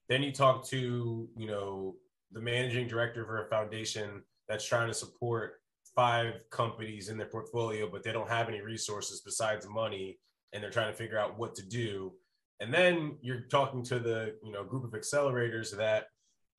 then 0.08 0.24
you 0.24 0.32
talk 0.32 0.66
to, 0.68 1.30
you 1.36 1.48
know, 1.48 1.96
the 2.32 2.42
managing 2.42 2.88
director 2.88 3.26
for 3.26 3.44
a 3.44 3.50
foundation 3.50 4.24
that's 4.48 4.66
trying 4.66 4.88
to 4.88 4.94
support 4.94 5.62
five 5.96 6.50
companies 6.50 7.10
in 7.10 7.18
their 7.18 7.28
portfolio, 7.28 7.90
but 7.90 8.04
they 8.04 8.12
don't 8.12 8.30
have 8.30 8.48
any 8.48 8.62
resources 8.62 9.22
besides 9.22 9.68
money, 9.68 10.18
and 10.54 10.64
they're 10.64 10.72
trying 10.72 10.92
to 10.92 10.98
figure 10.98 11.20
out 11.20 11.38
what 11.38 11.56
to 11.56 11.66
do. 11.68 12.14
And 12.60 12.74
then 12.74 13.18
you're 13.22 13.42
talking 13.42 13.84
to 13.86 14.00
the 14.00 14.36
you 14.44 14.52
know 14.52 14.64
group 14.64 14.84
of 14.84 14.92
accelerators 14.92 15.76
that 15.76 16.08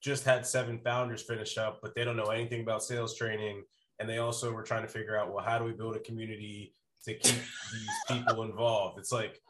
just 0.03 0.25
had 0.25 0.47
seven 0.47 0.79
founders 0.79 1.23
finish 1.23 1.59
up, 1.59 1.81
but 1.83 1.95
they 1.95 2.05
don't 2.05 2.17
know 2.17 2.25
anything 2.25 2.63
about 2.63 2.83
sales 2.83 3.17
training, 3.17 3.63
and 3.99 4.09
they 4.09 4.19
also 4.19 4.53
were 4.53 4.63
trying 4.63 4.83
to 4.83 4.89
figure 4.89 5.17
out 5.17 5.33
well 5.33 5.45
how 5.45 5.59
do 5.59 5.65
we 5.65 5.73
build 5.73 5.97
a 5.97 6.01
community 6.01 6.75
to 7.05 7.15
keep 7.15 7.35
these 7.35 7.89
people 8.19 8.43
involved. 8.43 8.99
It's 8.99 9.13
like 9.13 9.41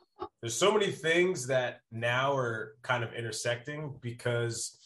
there's 0.40 0.54
so 0.54 0.73
many 0.73 0.90
things 0.90 1.47
that 1.47 1.80
now 1.90 2.35
are 2.37 2.75
kind 2.83 3.04
of 3.04 3.12
intersecting 3.12 3.95
because 4.00 4.78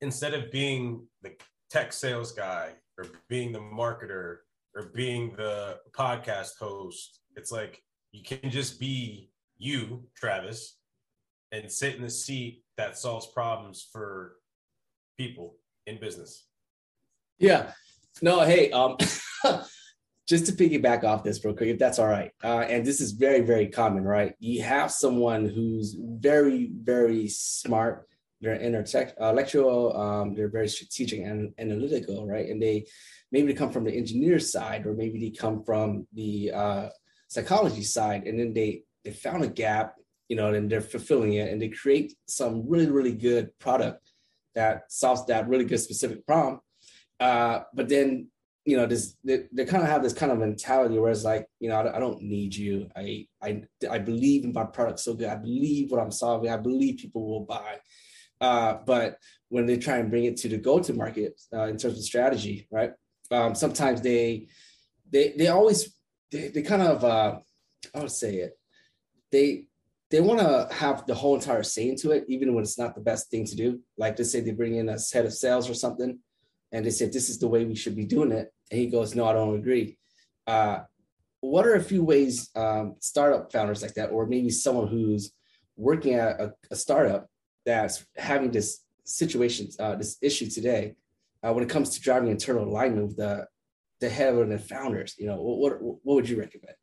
instead 0.00 0.34
of 0.34 0.50
being 0.50 1.06
the 1.22 1.32
tech 1.70 1.92
sales 1.92 2.32
guy 2.32 2.70
or 2.98 3.06
being 3.28 3.52
the 3.52 3.58
marketer 3.58 4.38
or 4.74 4.90
being 4.94 5.32
the 5.36 5.78
podcast 5.96 6.58
host, 6.58 7.20
it's 7.36 7.52
like 7.52 7.82
you 8.12 8.22
can 8.22 8.50
just 8.50 8.78
be 8.78 9.30
you, 9.58 10.04
Travis, 10.14 10.78
and 11.52 11.70
sit 11.70 11.94
in 11.94 12.02
the 12.02 12.10
seat 12.10 12.62
that 12.76 12.98
solves 12.98 13.26
problems 13.26 13.88
for 13.92 14.36
people 15.16 15.56
in 15.86 15.98
business. 16.00 16.46
Yeah. 17.38 17.72
No, 18.20 18.40
hey, 18.40 18.70
um, 18.70 18.96
just 20.28 20.46
to 20.46 20.52
piggyback 20.52 21.04
off 21.04 21.24
this 21.24 21.44
real 21.44 21.54
quick, 21.54 21.70
if 21.70 21.78
that's 21.78 21.98
all 21.98 22.06
right. 22.06 22.30
Uh, 22.42 22.60
and 22.60 22.84
this 22.84 23.00
is 23.00 23.12
very, 23.12 23.40
very 23.40 23.66
common, 23.66 24.04
right? 24.04 24.34
You 24.38 24.62
have 24.62 24.90
someone 24.90 25.46
who's 25.46 25.96
very, 25.98 26.70
very 26.72 27.28
smart 27.28 28.06
they're 28.42 28.60
intellectual, 28.60 29.96
um, 29.96 30.34
they're 30.34 30.48
very 30.48 30.68
strategic 30.68 31.20
and 31.20 31.54
analytical, 31.58 32.26
right? 32.26 32.48
And 32.48 32.60
they 32.60 32.86
maybe 33.30 33.46
they 33.46 33.54
come 33.54 33.70
from 33.70 33.84
the 33.84 33.96
engineer 33.96 34.40
side, 34.40 34.84
or 34.84 34.94
maybe 34.94 35.20
they 35.20 35.30
come 35.30 35.62
from 35.62 36.08
the 36.12 36.50
uh, 36.52 36.88
psychology 37.28 37.84
side, 37.84 38.24
and 38.26 38.38
then 38.38 38.52
they 38.52 38.82
they 39.04 39.12
found 39.12 39.44
a 39.44 39.48
gap, 39.48 39.94
you 40.28 40.34
know, 40.34 40.52
and 40.52 40.68
they're 40.68 40.80
fulfilling 40.80 41.34
it, 41.34 41.52
and 41.52 41.62
they 41.62 41.68
create 41.68 42.14
some 42.26 42.68
really 42.68 42.90
really 42.90 43.14
good 43.14 43.56
product 43.60 44.10
that 44.54 44.90
solves 44.90 45.24
that 45.26 45.48
really 45.48 45.64
good 45.64 45.80
specific 45.80 46.26
problem. 46.26 46.60
Uh, 47.20 47.60
but 47.74 47.88
then 47.88 48.28
you 48.64 48.76
know 48.76 48.86
this 48.86 49.16
they, 49.24 49.44
they 49.52 49.64
kind 49.64 49.82
of 49.82 49.88
have 49.88 50.02
this 50.02 50.12
kind 50.12 50.30
of 50.30 50.38
mentality 50.38 50.98
where 50.98 51.10
it's 51.10 51.24
like 51.24 51.46
you 51.58 51.68
know 51.68 51.76
I, 51.76 51.96
I, 51.96 51.98
don't 51.98 52.22
need 52.22 52.54
you 52.54 52.88
I, 52.94 53.26
I 53.42 53.62
i 53.90 53.98
believe 53.98 54.44
in 54.44 54.52
my 54.52 54.62
product 54.62 55.00
so 55.00 55.14
good 55.14 55.26
i 55.26 55.34
believe 55.34 55.90
what 55.90 56.00
i'm 56.00 56.12
solving 56.12 56.48
i 56.48 56.56
believe 56.56 56.98
people 56.98 57.26
will 57.28 57.44
buy 57.44 57.80
uh, 58.42 58.78
but 58.84 59.18
when 59.50 59.66
they 59.66 59.76
try 59.78 59.98
and 59.98 60.10
bring 60.10 60.24
it 60.24 60.36
to 60.36 60.48
the 60.48 60.58
go-to 60.58 60.92
market 60.92 61.40
uh, 61.54 61.66
in 61.66 61.76
terms 61.76 61.96
of 61.96 62.02
strategy, 62.02 62.66
right? 62.72 62.90
Um, 63.30 63.54
sometimes 63.54 64.02
they 64.02 64.48
they 65.10 65.32
they 65.38 65.46
always 65.46 65.94
they, 66.32 66.48
they 66.48 66.62
kind 66.62 66.82
of 66.82 67.04
uh, 67.04 67.38
I 67.94 68.00
would 68.00 68.10
say 68.10 68.36
it 68.36 68.58
they 69.30 69.66
they 70.12 70.20
want 70.20 70.40
to 70.40 70.68
have 70.70 71.06
the 71.06 71.14
whole 71.14 71.34
entire 71.34 71.62
say 71.62 71.88
into 71.88 72.10
it, 72.10 72.26
even 72.28 72.54
when 72.54 72.62
it's 72.62 72.78
not 72.78 72.94
the 72.94 73.00
best 73.00 73.30
thing 73.30 73.46
to 73.46 73.56
do. 73.56 73.80
Like 73.96 74.14
to 74.16 74.26
say 74.26 74.40
they 74.40 74.52
bring 74.52 74.76
in 74.76 74.90
a 74.90 74.98
head 75.12 75.24
of 75.24 75.32
sales 75.32 75.70
or 75.70 75.74
something, 75.74 76.18
and 76.70 76.84
they 76.84 76.90
say 76.90 77.06
this 77.06 77.30
is 77.30 77.38
the 77.38 77.48
way 77.48 77.64
we 77.64 77.74
should 77.74 77.96
be 77.96 78.04
doing 78.04 78.30
it, 78.30 78.52
and 78.70 78.78
he 78.78 78.88
goes, 78.88 79.14
"No, 79.14 79.24
I 79.24 79.32
don't 79.32 79.58
agree." 79.58 79.96
Uh, 80.46 80.80
what 81.40 81.66
are 81.66 81.76
a 81.76 81.82
few 81.82 82.04
ways 82.04 82.50
um, 82.54 82.96
startup 83.00 83.50
founders 83.50 83.80
like 83.80 83.94
that, 83.94 84.10
or 84.10 84.26
maybe 84.26 84.50
someone 84.50 84.86
who's 84.86 85.32
working 85.76 86.14
at 86.14 86.38
a, 86.38 86.52
a 86.70 86.76
startup 86.76 87.26
that's 87.64 88.04
having 88.16 88.50
this 88.50 88.80
situation, 89.04 89.68
uh, 89.80 89.96
this 89.96 90.18
issue 90.20 90.48
today, 90.48 90.94
uh, 91.42 91.54
when 91.54 91.64
it 91.64 91.70
comes 91.70 91.88
to 91.90 92.02
driving 92.02 92.30
internal 92.30 92.68
alignment 92.68 93.06
with 93.06 93.16
the 93.16 93.46
the 94.00 94.10
head 94.10 94.34
of 94.34 94.46
the 94.46 94.58
founders? 94.58 95.14
You 95.18 95.28
know, 95.28 95.36
what 95.40 95.80
what, 95.80 96.00
what 96.02 96.14
would 96.16 96.28
you 96.28 96.38
recommend? 96.38 96.76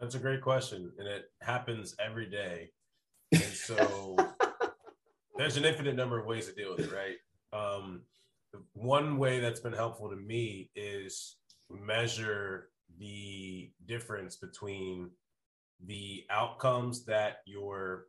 That's 0.00 0.14
a 0.14 0.18
great 0.20 0.42
question, 0.42 0.92
and 0.98 1.08
it 1.08 1.30
happens 1.42 1.96
every 1.98 2.26
day. 2.26 2.70
And 3.32 3.42
so 3.42 4.16
there's 5.36 5.56
an 5.56 5.64
infinite 5.64 5.96
number 5.96 6.18
of 6.18 6.26
ways 6.26 6.46
to 6.46 6.54
deal 6.54 6.74
with 6.76 6.86
it, 6.86 6.92
right? 6.92 7.16
Um, 7.52 8.02
one 8.74 9.18
way 9.18 9.40
that's 9.40 9.60
been 9.60 9.72
helpful 9.72 10.08
to 10.08 10.16
me 10.16 10.70
is 10.76 11.36
measure 11.68 12.70
the 12.98 13.70
difference 13.86 14.36
between 14.36 15.10
the 15.86 16.24
outcomes 16.30 17.04
that 17.06 17.38
your 17.44 18.06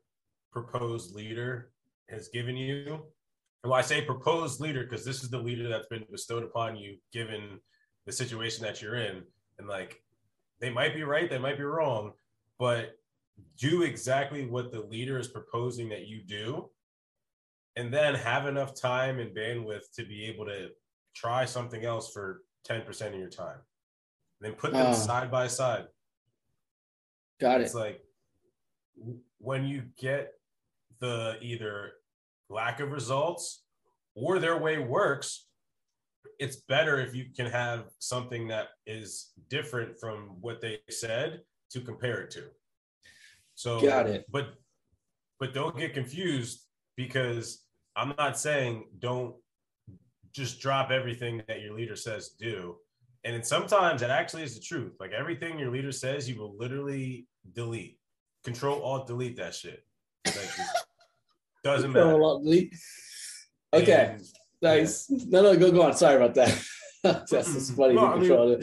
proposed 0.51 1.15
leader 1.15 1.71
has 2.09 2.27
given 2.29 2.55
you. 2.55 3.01
And 3.63 3.71
when 3.71 3.79
I 3.79 3.83
say 3.83 4.01
proposed 4.01 4.61
leader, 4.61 4.83
because 4.83 5.03
this 5.03 5.23
is 5.23 5.29
the 5.29 5.37
leader 5.37 5.67
that's 5.67 5.87
been 5.87 6.05
bestowed 6.11 6.43
upon 6.43 6.77
you 6.77 6.97
given 7.11 7.59
the 8.05 8.11
situation 8.11 8.63
that 8.63 8.81
you're 8.81 8.95
in. 8.95 9.23
And 9.57 9.67
like 9.67 10.01
they 10.59 10.69
might 10.69 10.93
be 10.93 11.03
right, 11.03 11.29
they 11.29 11.37
might 11.37 11.57
be 11.57 11.63
wrong, 11.63 12.13
but 12.57 12.97
do 13.57 13.83
exactly 13.83 14.45
what 14.45 14.71
the 14.71 14.81
leader 14.81 15.17
is 15.17 15.27
proposing 15.27 15.89
that 15.89 16.07
you 16.07 16.21
do. 16.21 16.69
And 17.75 17.93
then 17.93 18.15
have 18.15 18.45
enough 18.45 18.75
time 18.75 19.19
and 19.19 19.35
bandwidth 19.35 19.91
to 19.95 20.03
be 20.03 20.25
able 20.25 20.45
to 20.45 20.69
try 21.15 21.45
something 21.45 21.85
else 21.85 22.11
for 22.11 22.41
10% 22.67 23.07
of 23.07 23.19
your 23.19 23.29
time. 23.29 23.57
And 24.41 24.51
then 24.51 24.53
put 24.53 24.73
them 24.73 24.87
uh, 24.87 24.93
side 24.93 25.31
by 25.31 25.47
side. 25.47 25.85
Got 27.39 27.61
it. 27.61 27.65
It's 27.65 27.73
like 27.73 28.01
when 29.37 29.65
you 29.65 29.83
get 29.97 30.33
the 30.99 31.37
either 31.41 31.93
lack 32.49 32.81
of 32.81 32.91
results 32.91 33.63
or 34.15 34.39
their 34.39 34.57
way 34.57 34.79
works, 34.79 35.45
it's 36.39 36.57
better 36.67 36.99
if 36.99 37.15
you 37.15 37.25
can 37.35 37.45
have 37.47 37.85
something 37.99 38.47
that 38.47 38.67
is 38.85 39.31
different 39.49 39.99
from 39.99 40.37
what 40.41 40.61
they 40.61 40.79
said 40.89 41.41
to 41.71 41.81
compare 41.81 42.21
it 42.21 42.31
to. 42.31 42.43
So 43.55 43.81
got 43.81 44.07
it. 44.07 44.25
But 44.31 44.53
but 45.39 45.53
don't 45.53 45.77
get 45.77 45.93
confused 45.93 46.65
because 46.95 47.63
I'm 47.95 48.13
not 48.17 48.37
saying 48.39 48.85
don't 48.99 49.35
just 50.33 50.61
drop 50.61 50.91
everything 50.91 51.41
that 51.47 51.61
your 51.61 51.73
leader 51.75 51.95
says 51.95 52.31
do. 52.39 52.77
And 53.25 53.45
sometimes 53.45 54.01
it 54.01 54.09
actually 54.09 54.43
is 54.43 54.55
the 54.55 54.61
truth. 54.61 54.93
Like 54.99 55.11
everything 55.11 55.59
your 55.59 55.71
leader 55.71 55.91
says, 55.91 56.29
you 56.29 56.39
will 56.39 56.55
literally 56.57 57.27
delete, 57.53 57.99
control 58.43 58.81
alt 58.81 59.07
delete 59.07 59.35
that 59.37 59.53
shit. 59.53 59.83
Like 60.25 60.49
doesn't 61.63 61.91
matter. 61.93 62.17
Okay. 63.73 64.11
And, 64.13 64.21
nice. 64.61 65.09
No, 65.09 65.41
no, 65.41 65.57
go 65.57 65.71
go 65.71 65.83
on. 65.83 65.95
Sorry 65.95 66.15
about 66.15 66.35
that. 66.35 66.61
That's 67.03 67.31
just 67.31 67.49
mm-hmm. 67.49 67.75
funny. 67.75 67.93
No, 67.95 68.05
I 68.07 68.19
mean, 68.19 68.61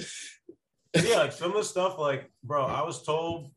yeah, 0.95 1.17
like 1.19 1.33
some 1.33 1.51
of 1.51 1.57
the 1.57 1.65
stuff, 1.65 1.99
like, 1.99 2.31
bro, 2.43 2.65
I 2.65 2.83
was 2.83 3.03
told 3.03 3.51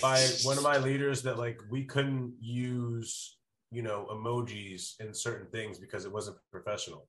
by 0.00 0.26
one 0.42 0.56
of 0.56 0.64
my 0.64 0.78
leaders 0.78 1.22
that 1.22 1.38
like 1.38 1.60
we 1.70 1.84
couldn't 1.84 2.34
use 2.40 3.36
you 3.70 3.82
know 3.82 4.08
emojis 4.10 5.00
in 5.00 5.14
certain 5.14 5.46
things 5.48 5.78
because 5.78 6.04
it 6.04 6.12
wasn't 6.12 6.36
professional. 6.50 7.06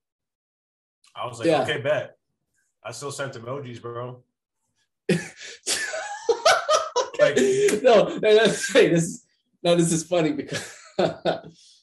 I 1.14 1.26
was 1.26 1.38
like, 1.38 1.48
Yeah. 1.48 1.62
okay, 1.62 1.80
bet. 1.80 2.16
I 2.84 2.92
still 2.92 3.12
sent 3.12 3.34
emojis, 3.34 3.80
bro. 3.80 4.22
Like- 7.20 7.36
no, 7.82 8.04
no, 8.04 8.18
no, 8.18 8.44
wait, 8.74 8.90
this 8.90 9.02
is 9.02 9.26
no, 9.62 9.74
this 9.74 9.90
is 9.92 10.04
funny 10.04 10.32
because 10.32 10.72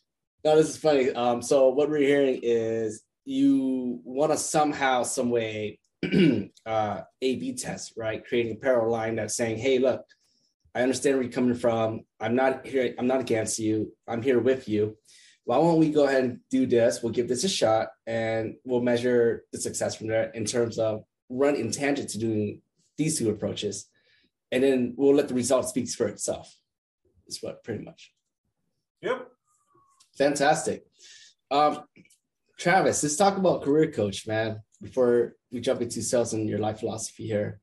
no, 0.46 0.56
this 0.56 0.70
is 0.70 0.78
funny. 0.78 1.12
Um, 1.12 1.42
so 1.42 1.70
what 1.70 1.90
we're 1.90 1.98
hearing 1.98 2.40
is 2.44 3.02
you 3.26 4.00
want 4.04 4.32
to 4.32 4.38
somehow, 4.38 5.04
some 5.04 5.30
way, 5.32 5.80
uh, 6.66 7.02
A/B 7.22 7.56
test, 7.56 7.94
right? 7.98 8.26
Creating 8.26 8.54
a 8.54 8.60
parallel 8.60 8.92
line 8.92 9.16
that's 9.16 9.36
saying, 9.36 9.58
"Hey, 9.58 9.80
look, 9.80 10.06
I 10.76 10.84
understand 10.84 11.16
where 11.16 11.24
you're 11.24 11.32
coming 11.32 11.56
from. 11.56 12.02
I'm 12.20 12.36
not 12.36 12.66
here. 12.66 12.94
I'm 12.98 13.08
not 13.08 13.22
against 13.22 13.60
you. 13.60 13.92
I'm 14.08 14.22
here 14.22 14.40
with 14.40 14.70
you. 14.70 14.96
Why 15.46 15.58
won't 15.58 15.80
we 15.80 15.92
go 15.92 16.06
ahead 16.06 16.24
and 16.24 16.40
do 16.50 16.66
this? 16.66 17.02
We'll 17.02 17.12
give 17.12 17.28
this 17.28 17.44
a 17.44 17.50
shot, 17.50 17.90
and 18.06 18.56
we'll 18.64 18.82
measure 18.82 19.46
the 19.52 19.60
success 19.60 19.96
from 19.96 20.08
there 20.08 20.30
in 20.32 20.46
terms 20.46 20.78
of 20.78 21.04
run 21.30 21.56
in 21.56 21.72
tangent 21.72 22.10
to 22.12 22.20
doing 22.20 22.62
these 22.98 23.18
two 23.18 23.30
approaches." 23.30 23.90
and 24.52 24.64
then 24.64 24.94
we'll 24.96 25.16
let 25.16 25.28
the 25.28 25.34
result 25.34 25.68
speak 25.68 25.90
for 25.90 26.08
itself. 26.08 26.56
Is 27.28 27.42
what 27.42 27.64
pretty 27.64 27.84
much. 27.84 28.14
Yep. 29.02 29.28
Fantastic. 30.18 30.86
Um, 31.52 31.84
Travis, 32.58 33.04
let's 33.04 33.16
talk 33.16 33.38
about 33.38 33.64
career 33.64 33.92
coach, 33.92 34.28
man. 34.28 34.62
Before 34.82 35.36
we 35.52 35.60
jump 35.62 35.82
into 35.82 36.02
sales 36.02 36.34
and 36.34 36.50
your 36.50 36.60
life 36.60 36.80
philosophy 36.80 37.28
here, 37.28 37.60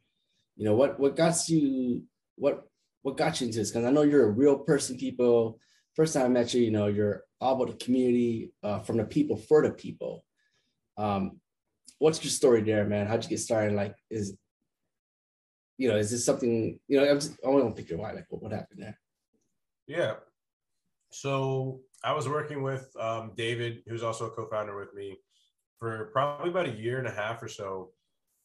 you 0.57 0.65
know 0.65 0.75
what 0.75 0.99
what 1.01 1.17
got 1.17 1.49
you 1.49 2.05
what 2.37 2.65
what 3.03 3.17
got 3.17 3.41
you 3.41 3.47
into 3.47 3.59
this? 3.59 3.71
Because 3.71 3.85
I 3.85 3.91
know 3.91 4.03
you're 4.03 4.29
a 4.29 4.31
real 4.31 4.59
person, 4.59 4.97
people. 4.97 5.59
First 5.95 6.15
time 6.15 6.27
I 6.27 6.29
met 6.29 6.55
you, 6.55 6.63
you 6.63 6.71
know 6.71 6.87
you're 6.87 7.23
all 7.41 7.55
about 7.55 7.69
the 7.79 7.85
community, 7.85 8.53
uh, 8.63 8.81
from 8.81 8.97
the 8.97 9.05
people 9.05 9.37
for 9.37 9.63
the 9.63 9.73
people. 9.73 10.25
Um, 10.97 11.41
what's 11.99 12.23
your 12.23 12.31
story 12.31 12.63
there, 12.63 12.85
man? 12.87 13.07
How'd 13.07 13.25
you 13.25 13.31
get 13.31 13.41
started? 13.41 13.75
Like, 13.75 13.95
is 14.11 14.37
you 15.79 15.89
know, 15.89 15.97
is 15.97 16.11
this 16.11 16.25
something 16.25 16.79
you 16.87 17.01
know? 17.01 17.09
I'm 17.09 17.19
just, 17.19 17.39
I 17.45 17.49
want 17.49 17.75
to 17.75 17.83
pick 17.83 17.99
why. 17.99 18.13
Like, 18.13 18.27
what, 18.29 18.43
what 18.43 18.53
happened 18.53 18.83
there? 18.83 18.99
Yeah. 19.87 20.15
So 21.11 21.81
I 22.05 22.13
was 22.13 22.29
working 22.29 22.63
with 22.63 22.95
um, 22.99 23.33
David, 23.37 23.83
who's 23.87 24.03
also 24.03 24.27
a 24.27 24.31
co-founder 24.31 24.77
with 24.77 24.93
me, 24.95 25.19
for 25.79 26.11
probably 26.13 26.51
about 26.51 26.67
a 26.67 26.73
year 26.73 26.99
and 26.99 27.07
a 27.07 27.13
half 27.13 27.43
or 27.43 27.49
so. 27.49 27.91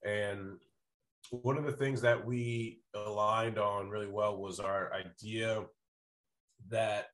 And 0.05 0.57
one 1.31 1.57
of 1.57 1.65
the 1.65 1.71
things 1.71 2.01
that 2.01 2.23
we 2.23 2.81
aligned 2.93 3.57
on 3.57 3.89
really 3.89 4.07
well 4.07 4.37
was 4.37 4.59
our 4.59 4.91
idea 4.93 5.65
that 6.69 7.07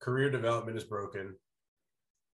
career 0.00 0.30
development 0.30 0.76
is 0.76 0.84
broken 0.84 1.34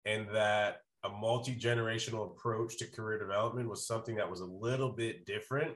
and 0.05 0.27
that 0.33 0.83
a 1.05 1.09
multi-generational 1.09 2.31
approach 2.31 2.79
to 2.79 2.87
career 2.87 3.19
development 3.19 3.69
was 3.69 3.87
something 3.87 4.17
that 4.17 4.29
was 4.29 4.41
a 4.41 4.47
little 4.47 4.91
bit 4.91 5.27
different 5.27 5.75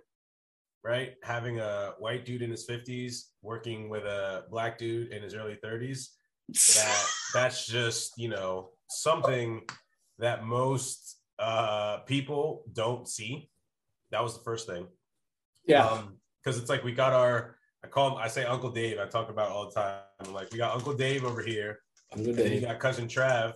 right 0.82 1.14
having 1.23 1.61
a 1.61 1.92
white 1.99 2.25
dude 2.25 2.42
in 2.42 2.50
his 2.50 2.66
50s 2.66 3.26
working 3.42 3.88
with 3.88 4.04
a 4.04 4.44
black 4.50 4.78
dude 4.78 5.12
in 5.12 5.23
his 5.23 5.35
early 5.35 5.59
30s 5.62 6.09
that 6.52 7.06
that's 7.35 7.66
just 7.66 8.12
you 8.16 8.28
know 8.28 8.71
something 8.88 9.62
that 10.18 10.44
most 10.44 11.18
uh 11.38 11.99
people 12.00 12.64
don't 12.73 13.09
see. 13.09 13.49
That 14.11 14.23
was 14.23 14.37
the 14.37 14.44
first 14.44 14.66
thing. 14.66 14.87
Yeah. 15.66 15.87
um 15.87 16.18
because 16.42 16.59
it's 16.59 16.68
like 16.68 16.82
we 16.82 16.92
got 16.92 17.12
our 17.12 17.56
i 17.85 17.87
call 17.87 18.11
him 18.11 18.16
i 18.18 18.26
say 18.26 18.44
uncle 18.44 18.71
dave 18.71 18.99
i 18.99 19.06
talk 19.06 19.30
about 19.30 19.50
all 19.50 19.66
the 19.66 19.75
time. 19.80 20.00
I'm 20.21 20.32
like 20.35 20.50
we 20.50 20.59
got 20.59 20.75
uncle 20.75 20.92
dave 20.92 21.25
over 21.25 21.40
here 21.40 21.78
I'm 22.12 22.25
good. 22.25 22.30
and 22.30 22.38
then 22.38 22.52
you 22.52 22.61
got 22.61 22.80
cousin 22.80 23.06
trav 23.06 23.54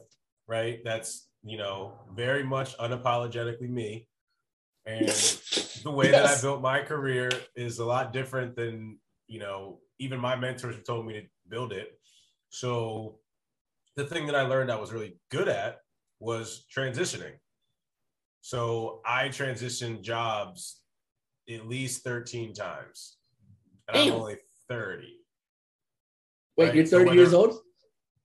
right? 0.48 0.80
That's 0.84 1.28
you 1.42 1.58
know 1.58 1.92
very 2.14 2.44
much 2.44 2.76
unapologetically 2.78 3.68
me. 3.68 4.08
And 4.84 5.08
the 5.82 5.90
way 5.90 6.10
that 6.10 6.24
I 6.24 6.40
built 6.40 6.62
my 6.62 6.80
career 6.80 7.30
is 7.56 7.78
a 7.78 7.84
lot 7.84 8.12
different 8.12 8.56
than 8.56 8.98
you 9.26 9.40
know 9.40 9.80
even 9.98 10.20
my 10.20 10.36
mentors 10.36 10.74
have 10.76 10.84
told 10.84 11.06
me 11.06 11.14
to 11.14 11.22
build 11.48 11.72
it. 11.72 11.98
So 12.56 13.18
the 13.96 14.04
thing 14.06 14.24
that 14.28 14.34
I 14.34 14.42
learned 14.42 14.72
I 14.72 14.76
was 14.80 14.90
really 14.90 15.18
good 15.30 15.46
at 15.46 15.80
was 16.20 16.64
transitioning. 16.74 17.34
So 18.40 19.02
I 19.04 19.28
transitioned 19.28 20.00
jobs 20.00 20.80
at 21.50 21.68
least 21.68 22.02
13 22.02 22.54
times. 22.54 23.18
And 23.88 23.98
I'm 23.98 24.12
only 24.12 24.36
30. 24.70 25.18
Wait, 26.56 26.64
right, 26.66 26.74
you're 26.74 26.86
30 26.86 27.04
whether- 27.04 27.14
years 27.20 27.34
old? 27.34 27.58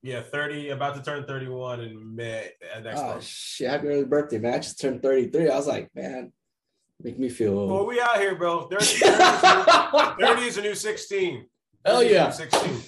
Yeah, 0.02 0.22
30, 0.22 0.70
about 0.70 0.96
to 0.96 1.02
turn 1.02 1.24
31 1.26 1.80
in 1.80 2.16
May 2.16 2.52
uh, 2.74 2.80
next 2.80 3.00
Oh 3.00 3.06
month. 3.08 3.24
shit! 3.24 3.68
Happy 3.70 3.86
early 3.86 4.04
birthday, 4.04 4.38
man! 4.38 4.54
I 4.54 4.58
just 4.58 4.80
turned 4.80 5.00
33. 5.00 5.48
I 5.48 5.54
was 5.54 5.68
like, 5.68 5.90
man, 5.94 6.32
make 7.00 7.20
me 7.20 7.28
feel 7.28 7.68
Well, 7.68 7.86
we 7.86 8.00
out 8.00 8.16
here, 8.18 8.34
bro. 8.34 8.62
30, 8.68 8.84
30 8.84 8.96
is 8.96 9.02
a 9.04 10.16
new- 10.18 10.26
30 10.26 10.42
is 10.42 10.56
a 10.58 10.62
new 10.62 10.74
16. 10.74 11.46
Hell 11.84 11.96
30 12.00 12.06
is 12.06 12.10
a 12.10 12.14
yeah. 12.14 12.30
16. 12.30 12.82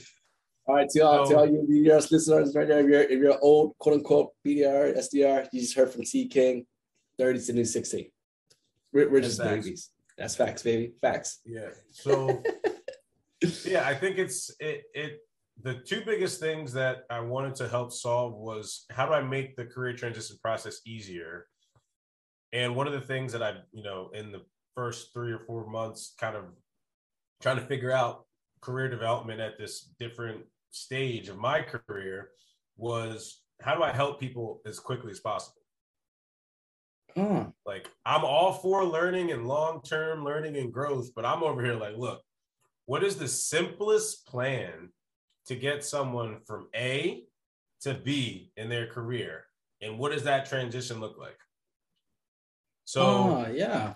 All 0.67 0.77
right, 0.77 0.89
to 0.91 1.01
all, 1.01 1.25
to 1.25 1.31
So- 1.31 1.39
all 1.39 1.47
you 1.47 1.67
US 1.93 2.11
listeners 2.11 2.55
right 2.55 2.67
there, 2.67 2.81
if 2.81 2.87
you're, 2.89 3.03
if 3.03 3.19
you're 3.19 3.39
old, 3.41 3.77
quote 3.79 3.97
unquote, 3.97 4.31
BDR, 4.47 4.97
SDR, 4.97 5.49
you 5.53 5.61
just 5.61 5.77
heard 5.77 5.91
from 5.91 6.05
T 6.05 6.27
King, 6.27 6.67
30 7.19 7.39
to 7.41 7.47
the 7.47 7.53
new 7.53 7.65
16. 7.65 8.11
We're, 8.93 9.11
we're 9.11 9.21
just 9.21 9.41
facts. 9.41 9.65
babies. 9.65 9.91
That's 10.17 10.37
facts, 10.37 10.63
baby. 10.63 10.93
Facts. 11.01 11.41
Yeah. 11.45 11.71
So 11.91 12.43
yeah, 13.65 13.87
I 13.87 13.95
think 13.95 14.19
it's 14.19 14.51
it 14.61 14.85
it 14.95 15.19
the 15.63 15.75
two 15.75 16.03
biggest 16.05 16.41
things 16.41 16.73
that 16.73 17.05
I 17.11 17.21
wanted 17.21 17.55
to 17.57 17.69
help 17.69 17.93
solve 17.93 18.35
was 18.35 18.87
how 18.91 19.07
do 19.07 19.13
I 19.13 19.23
make 19.23 19.57
the 19.57 19.65
career 19.65 19.95
transition 19.95 20.37
process 20.43 20.81
easier? 20.87 21.47
And 22.53 22.75
one 22.77 22.87
of 22.87 22.93
the 22.93 23.01
things 23.01 23.33
that 23.33 23.43
I've, 23.43 23.63
you 23.73 23.83
know, 23.83 24.11
in 24.15 24.31
the 24.33 24.43
first 24.77 25.13
three 25.13 25.33
or 25.33 25.41
four 25.41 25.67
months, 25.67 26.15
kind 26.19 26.37
of 26.37 26.45
trying 27.41 27.57
to 27.57 27.67
figure 27.67 27.91
out 27.93 28.25
career 28.61 28.89
development 28.89 29.41
at 29.41 29.59
this 29.59 29.91
different 29.99 30.41
stage 30.75 31.29
of 31.29 31.39
my 31.39 31.63
career 31.63 32.31
was 32.77 33.41
how 33.61 33.75
do 33.75 33.83
I 33.83 33.93
help 33.93 34.19
people 34.19 34.61
as 34.67 34.79
quickly 34.79 35.11
as 35.11 35.21
possible? 35.21 35.63
Oh, 37.17 37.53
Like 37.65 37.89
I'm 38.05 38.25
all 38.25 38.53
for 38.53 38.85
learning 38.85 39.31
and 39.31 39.47
long-term 39.47 40.25
learning 40.25 40.57
and 40.57 40.73
growth, 40.73 41.11
but 41.15 41.25
I'm 41.25 41.45
over 41.45 41.65
here 41.65 41.77
like, 41.77 41.97
look, 41.97 42.23
what 42.87 43.05
is 43.05 43.17
the 43.17 43.29
simplest 43.29 44.27
plan 44.27 44.91
to 45.47 45.55
get 45.55 45.85
someone 45.85 46.41
from 46.47 46.69
A 46.75 47.23
to 47.83 47.95
B 47.95 48.51
in 48.57 48.69
their 48.69 48.89
career? 48.89 49.45
And 49.81 49.99
what 49.99 50.13
does 50.13 50.25
that 50.25 50.47
transition 50.47 51.01
look 51.01 51.17
like? 51.19 51.39
So 52.85 53.03
oh, 53.03 53.53
yeah. 53.53 53.95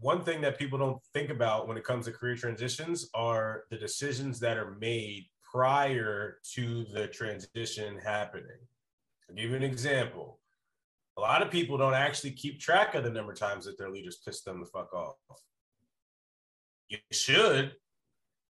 one 0.00 0.24
thing 0.24 0.40
that 0.40 0.58
people 0.58 0.78
don't 0.78 1.00
think 1.14 1.30
about 1.30 1.68
when 1.68 1.76
it 1.76 1.84
comes 1.84 2.06
to 2.06 2.12
career 2.12 2.34
transitions 2.34 3.08
are 3.14 3.64
the 3.70 3.78
decisions 3.78 4.40
that 4.40 4.56
are 4.56 4.72
made 4.80 5.26
prior 5.52 6.38
to 6.54 6.84
the 6.92 7.06
transition 7.08 7.98
happening. 7.98 8.46
I'll 9.28 9.36
give 9.36 9.50
you 9.50 9.56
an 9.56 9.62
example. 9.62 10.38
A 11.18 11.20
lot 11.20 11.42
of 11.42 11.50
people 11.50 11.76
don't 11.76 11.94
actually 11.94 12.30
keep 12.30 12.58
track 12.58 12.94
of 12.94 13.04
the 13.04 13.10
number 13.10 13.32
of 13.32 13.38
times 13.38 13.66
that 13.66 13.76
their 13.76 13.90
leaders 13.90 14.20
piss 14.24 14.42
them 14.42 14.60
the 14.60 14.66
fuck 14.66 14.94
off. 14.94 15.16
You 16.88 16.98
should, 17.10 17.72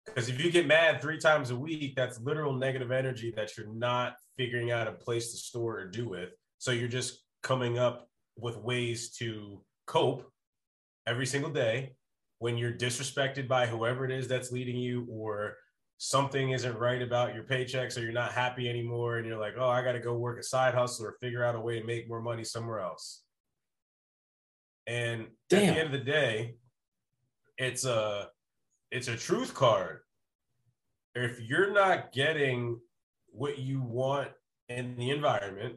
because 0.06 0.28
if 0.28 0.42
you 0.42 0.50
get 0.50 0.66
mad 0.66 1.00
three 1.00 1.18
times 1.18 1.50
a 1.50 1.56
week, 1.56 1.94
that's 1.96 2.20
literal 2.20 2.52
negative 2.52 2.92
energy 2.92 3.32
that 3.36 3.56
you're 3.56 3.72
not 3.72 4.14
figuring 4.36 4.70
out 4.70 4.86
a 4.86 4.92
place 4.92 5.32
to 5.32 5.36
store 5.36 5.80
or 5.80 5.86
do 5.86 6.08
with. 6.08 6.30
So 6.58 6.70
you're 6.70 6.88
just 6.88 7.22
coming 7.42 7.78
up 7.78 8.08
with 8.36 8.56
ways 8.56 9.10
to 9.18 9.62
cope 9.86 10.30
every 11.06 11.26
single 11.26 11.50
day 11.50 11.94
when 12.38 12.56
you're 12.56 12.72
disrespected 12.72 13.48
by 13.48 13.66
whoever 13.66 14.04
it 14.04 14.10
is 14.10 14.28
that's 14.28 14.52
leading 14.52 14.76
you 14.76 15.06
or 15.08 15.56
something 15.98 16.50
isn't 16.50 16.78
right 16.78 17.02
about 17.02 17.34
your 17.34 17.44
paycheck, 17.44 17.90
so 17.90 18.00
you're 18.00 18.12
not 18.12 18.32
happy 18.32 18.68
anymore 18.68 19.18
and 19.18 19.26
you're 19.26 19.38
like 19.38 19.54
oh 19.58 19.68
i 19.68 19.82
got 19.82 19.92
to 19.92 20.00
go 20.00 20.14
work 20.16 20.38
a 20.38 20.42
side 20.42 20.74
hustle 20.74 21.06
or 21.06 21.16
figure 21.20 21.44
out 21.44 21.54
a 21.54 21.60
way 21.60 21.80
to 21.80 21.86
make 21.86 22.08
more 22.08 22.22
money 22.22 22.44
somewhere 22.44 22.80
else. 22.80 23.22
And 24.86 25.22
at 25.22 25.28
the 25.48 25.62
end 25.62 25.86
of 25.86 25.92
the 25.92 25.98
day 25.98 26.56
it's 27.58 27.84
a 27.84 28.28
it's 28.90 29.08
a 29.08 29.16
truth 29.16 29.54
card. 29.54 30.00
If 31.14 31.40
you're 31.40 31.72
not 31.72 32.12
getting 32.12 32.80
what 33.28 33.58
you 33.58 33.80
want 33.80 34.30
in 34.68 34.96
the 34.96 35.10
environment 35.10 35.76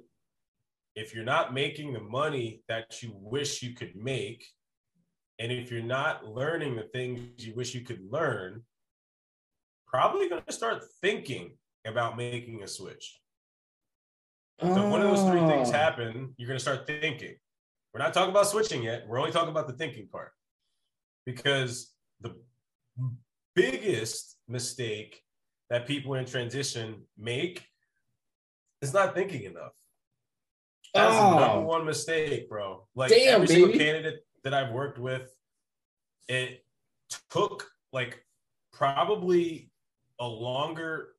if 0.98 1.14
you're 1.14 1.24
not 1.24 1.54
making 1.54 1.94
the 1.94 2.00
money 2.00 2.64
that 2.68 3.04
you 3.04 3.12
wish 3.14 3.62
you 3.62 3.74
could 3.76 3.96
make 3.96 4.48
and 5.38 5.52
if 5.52 5.72
you're 5.72 5.82
not 5.82 6.26
learning 6.26 6.76
the 6.76 6.90
things 6.94 7.46
you 7.46 7.54
wish 7.54 7.76
you 7.76 7.82
could 7.82 8.02
learn 8.12 8.64
probably 9.88 10.30
going 10.30 10.44
to 10.46 10.54
start 10.54 10.84
thinking 11.02 11.58
about 11.86 12.18
making 12.18 12.64
a 12.64 12.68
switch 12.68 13.20
so 14.60 14.68
if 14.72 14.90
one 14.92 15.02
of 15.02 15.08
those 15.16 15.30
three 15.30 15.40
things 15.48 15.70
Oh. 15.70 15.74
happen, 15.74 16.34
you're 16.38 16.48
going 16.48 16.58
to 16.58 16.62
start 16.62 16.88
thinking. 16.88 17.36
We're 17.94 18.00
not 18.00 18.12
talking 18.12 18.32
about 18.32 18.48
switching 18.48 18.82
yet. 18.82 19.08
We're 19.08 19.20
only 19.20 19.32
talking 19.32 19.50
about 19.50 19.68
the 19.68 19.74
thinking 19.74 20.08
part. 20.08 20.32
Because 21.28 21.94
the 22.22 22.36
biggest 23.54 24.38
mistake 24.48 25.22
that 25.70 25.86
people 25.86 26.16
in 26.16 26.26
transition 26.26 27.04
make 27.20 27.68
is 28.82 28.94
not 28.96 29.14
thinking 29.14 29.44
enough. 29.44 29.74
That's 30.94 31.16
the 31.16 31.22
Oh. 31.22 31.40
number 31.40 31.62
one 31.68 31.86
mistake, 31.86 32.50
bro. 32.50 32.88
Like 32.96 33.12
Damn, 33.12 33.36
every 33.36 33.48
single 33.48 33.74
candidate 33.74 34.26
that 34.44 34.56
I've 34.56 34.74
worked 34.74 34.98
with, 34.98 35.30
it 36.28 36.66
took 37.30 37.70
like 37.94 38.26
probably 38.72 39.70
a 40.20 40.28
longer 40.28 41.10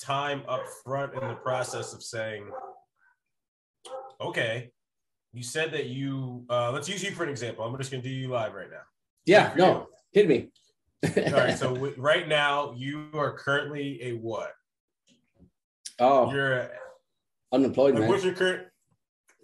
time 0.00 0.42
up 0.48 0.62
front 0.84 1.14
in 1.14 1.26
the 1.28 1.34
process 1.34 1.92
of 1.92 2.02
saying, 2.02 2.48
okay, 4.20 4.70
you 5.32 5.42
said 5.42 5.72
that 5.72 5.86
you 5.86 6.44
uh 6.50 6.70
let's 6.72 6.88
use 6.88 7.02
you 7.02 7.10
for 7.10 7.24
an 7.24 7.30
example. 7.30 7.64
I'm 7.64 7.76
just 7.78 7.90
gonna 7.90 8.02
do 8.02 8.08
you 8.08 8.28
live 8.28 8.54
right 8.54 8.70
now. 8.70 8.82
Yeah, 9.26 9.52
no, 9.56 9.88
hit 10.12 10.28
me. 10.28 10.50
All 11.04 11.32
right, 11.32 11.56
so 11.56 11.74
w- 11.74 11.94
right 11.98 12.26
now 12.26 12.72
you 12.76 13.08
are 13.14 13.32
currently 13.36 14.00
a 14.02 14.12
what? 14.12 14.52
oh, 16.00 16.32
You're 16.32 16.52
a, 16.52 16.70
unemployed, 17.52 17.94
like, 17.94 18.02
man. 18.02 18.08
what's 18.10 18.24
your 18.24 18.34
current? 18.34 18.68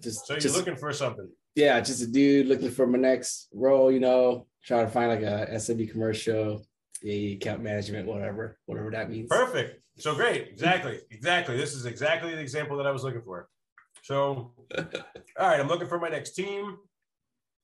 Just, 0.03 0.27
So 0.27 0.35
you're 0.35 0.41
just 0.41 0.57
looking 0.57 0.77
for 0.77 0.93
something. 0.93 1.29
yeah, 1.55 1.81
just 1.81 2.03
a 2.03 2.07
dude 2.07 2.47
looking 2.49 2.71
for 2.71 2.87
my 2.87 2.99
next 2.99 3.49
role. 3.53 3.93
You 3.93 4.01
know, 4.01 4.47
trying 4.65 4.87
to 4.87 4.91
find 4.93 5.09
like 5.11 5.23
a 5.23 5.49
SMB 5.53 5.91
commercial, 5.93 6.65
a 7.05 7.33
account 7.35 7.63
management, 7.63 8.07
whatever, 8.07 8.59
whatever 8.67 8.91
that 8.91 9.11
means. 9.11 9.29
Perfect. 9.29 9.81
So 9.99 10.15
great. 10.15 10.49
Exactly. 10.49 11.01
Exactly. 11.11 11.57
This 11.57 11.75
is 11.75 11.87
exactly 11.87 12.35
the 12.35 12.41
example 12.41 12.77
that 12.79 12.87
I 12.87 12.91
was 12.91 13.05
looking 13.05 13.23
for. 13.23 13.49
So, 14.03 14.53
all 14.79 14.85
right, 15.39 15.59
I'm 15.61 15.69
looking 15.69 15.89
for 15.89 15.99
my 15.99 16.09
next 16.09 16.33
team. 16.33 16.77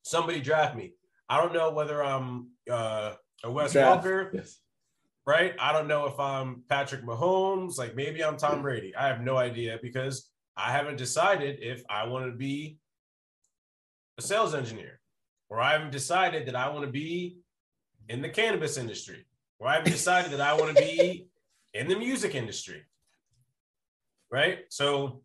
Somebody 0.03 0.41
draft 0.41 0.77
me. 0.77 0.93
I 1.29 1.41
don't 1.41 1.53
know 1.53 1.71
whether 1.71 2.03
I'm 2.03 2.49
uh, 2.71 3.15
a 3.45 3.51
Wes 3.51 3.73
Draft. 3.73 3.97
Walker, 4.05 4.31
Yes. 4.33 4.59
right? 5.27 5.55
I 5.61 5.73
don't 5.73 5.87
know 5.89 6.07
if 6.07 6.19
I'm 6.19 6.63
Patrick 6.69 7.03
Mahomes. 7.05 7.79
Like 7.79 7.95
maybe 7.95 8.25
I'm 8.25 8.37
Tom 8.37 8.63
Brady. 8.63 8.95
I 8.97 9.09
have 9.09 9.21
no 9.21 9.37
idea 9.37 9.79
because 9.83 10.31
I 10.57 10.73
haven't 10.73 10.97
decided 10.97 11.59
if 11.61 11.83
I 11.91 12.07
want 12.07 12.27
to 12.27 12.33
be 12.37 12.79
a 14.19 14.23
sales 14.23 14.55
engineer, 14.55 15.01
or 15.49 15.61
I 15.61 15.73
haven't 15.73 15.93
decided 15.93 16.47
that 16.47 16.57
I 16.57 16.69
want 16.71 16.85
to 16.85 16.91
be 16.91 17.39
in 18.11 18.21
the 18.21 18.29
cannabis 18.29 18.77
industry, 18.77 19.25
or 19.61 19.69
I 19.69 19.75
haven't 19.75 19.93
decided 19.93 20.33
that 20.33 20.41
I 20.41 20.53
want 20.55 20.77
to 20.77 20.83
be 20.83 21.29
in 21.73 21.87
the 21.87 21.97
music 21.97 22.35
industry. 22.35 22.83
Right. 24.31 24.59
So 24.69 25.23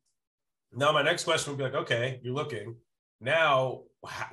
now 0.71 0.91
my 0.91 1.01
next 1.01 1.23
question 1.23 1.51
would 1.51 1.57
be 1.57 1.63
like, 1.63 1.73
okay, 1.73 2.19
you're 2.21 2.35
looking. 2.35 2.75
Now, 3.19 3.81
how, 4.05 4.27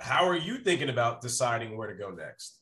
how 0.00 0.28
are 0.28 0.36
you 0.36 0.58
thinking 0.58 0.88
about 0.88 1.20
deciding 1.20 1.76
where 1.76 1.88
to 1.88 1.94
go 1.94 2.10
next? 2.10 2.60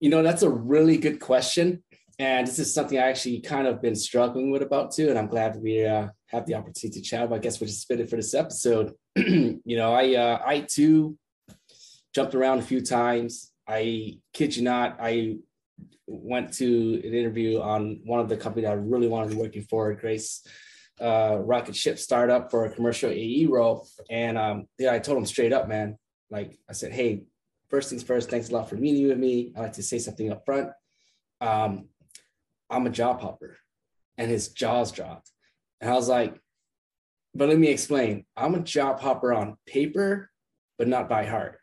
You 0.00 0.10
know, 0.10 0.22
that's 0.22 0.42
a 0.42 0.50
really 0.50 0.96
good 0.96 1.20
question. 1.20 1.84
And 2.18 2.46
this 2.46 2.58
is 2.58 2.74
something 2.74 2.98
I 2.98 3.08
actually 3.08 3.40
kind 3.40 3.66
of 3.68 3.80
been 3.80 3.94
struggling 3.94 4.50
with 4.50 4.62
about 4.62 4.92
too. 4.92 5.08
And 5.08 5.18
I'm 5.18 5.28
glad 5.28 5.56
we 5.56 5.86
uh, 5.86 6.08
have 6.26 6.46
the 6.46 6.54
opportunity 6.54 7.00
to 7.00 7.06
chat. 7.06 7.28
But 7.28 7.36
I 7.36 7.38
guess 7.38 7.60
we'll 7.60 7.68
just 7.68 7.82
spit 7.82 8.00
it 8.00 8.10
for 8.10 8.16
this 8.16 8.34
episode. 8.34 8.94
you 9.16 9.60
know, 9.64 9.94
I 9.94 10.14
uh, 10.14 10.42
I 10.44 10.60
too 10.60 11.16
jumped 12.14 12.34
around 12.34 12.58
a 12.58 12.62
few 12.62 12.80
times. 12.80 13.52
I 13.68 14.18
kid 14.32 14.56
you 14.56 14.62
not, 14.64 14.96
I 15.00 15.36
went 16.06 16.54
to 16.54 16.94
an 17.04 17.14
interview 17.14 17.60
on 17.60 18.00
one 18.04 18.18
of 18.18 18.28
the 18.28 18.36
company 18.36 18.62
that 18.62 18.72
I 18.72 18.76
really 18.76 19.08
wanted 19.08 19.30
to 19.30 19.36
be 19.36 19.42
working 19.42 19.66
for, 19.68 19.92
Grace 19.92 20.42
uh, 21.00 21.38
rocket 21.40 21.76
ship 21.76 21.98
startup 21.98 22.50
for 22.50 22.64
a 22.64 22.70
commercial 22.70 23.10
AE 23.10 23.46
role. 23.46 23.86
And 24.10 24.36
um, 24.36 24.66
yeah, 24.78 24.92
I 24.92 24.98
told 24.98 25.18
him 25.18 25.26
straight 25.26 25.52
up, 25.52 25.68
man. 25.68 25.96
Like 26.30 26.58
I 26.68 26.72
said, 26.72 26.92
hey, 26.92 27.24
first 27.70 27.90
things 27.90 28.02
first, 28.02 28.30
thanks 28.30 28.48
a 28.48 28.52
lot 28.52 28.68
for 28.68 28.76
meeting 28.76 29.08
with 29.08 29.18
me. 29.18 29.52
I 29.56 29.60
like 29.60 29.74
to 29.74 29.82
say 29.82 29.98
something 29.98 30.32
up 30.32 30.44
front. 30.44 30.70
Um, 31.40 31.88
I'm 32.70 32.86
a 32.86 32.90
job 32.90 33.20
hopper. 33.20 33.56
And 34.16 34.30
his 34.30 34.48
jaws 34.48 34.92
dropped. 34.92 35.30
And 35.80 35.90
I 35.90 35.94
was 35.94 36.08
like, 36.08 36.38
but 37.34 37.48
let 37.48 37.58
me 37.58 37.68
explain. 37.68 38.24
I'm 38.36 38.54
a 38.54 38.60
job 38.60 39.00
hopper 39.00 39.32
on 39.32 39.56
paper, 39.66 40.30
but 40.76 40.88
not 40.88 41.08
by 41.08 41.24
heart. 41.24 41.58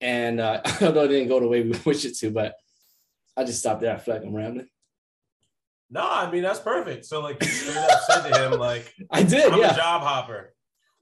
And 0.00 0.40
uh, 0.40 0.62
although 0.82 1.04
it 1.04 1.08
didn't 1.08 1.28
go 1.28 1.40
the 1.40 1.48
way 1.48 1.62
we 1.62 1.78
wish 1.84 2.04
it 2.04 2.16
to, 2.18 2.30
but 2.30 2.54
I 3.36 3.44
just 3.44 3.60
stopped 3.60 3.80
there. 3.80 3.94
I 3.94 3.98
feel 3.98 4.14
like 4.14 4.24
I'm 4.24 4.34
rambling. 4.34 4.68
No, 5.88 6.00
I 6.02 6.30
mean 6.30 6.42
that's 6.42 6.58
perfect. 6.58 7.04
So 7.04 7.20
like 7.20 7.40
you 7.42 7.48
straight 7.48 7.76
up 7.76 8.00
said 8.08 8.28
to 8.28 8.44
him, 8.44 8.58
like, 8.58 8.92
I 9.10 9.22
did, 9.22 9.52
I'm 9.52 9.60
yeah. 9.60 9.72
a 9.72 9.76
job 9.76 10.02
hopper, 10.02 10.52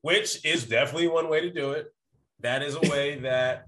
which 0.02 0.44
is 0.44 0.64
definitely 0.64 1.09
one 1.09 1.30
way 1.30 1.40
to 1.40 1.50
do 1.50 1.70
it. 1.72 1.87
That 2.40 2.62
is 2.62 2.74
a 2.74 2.90
way 2.90 3.20
that 3.20 3.64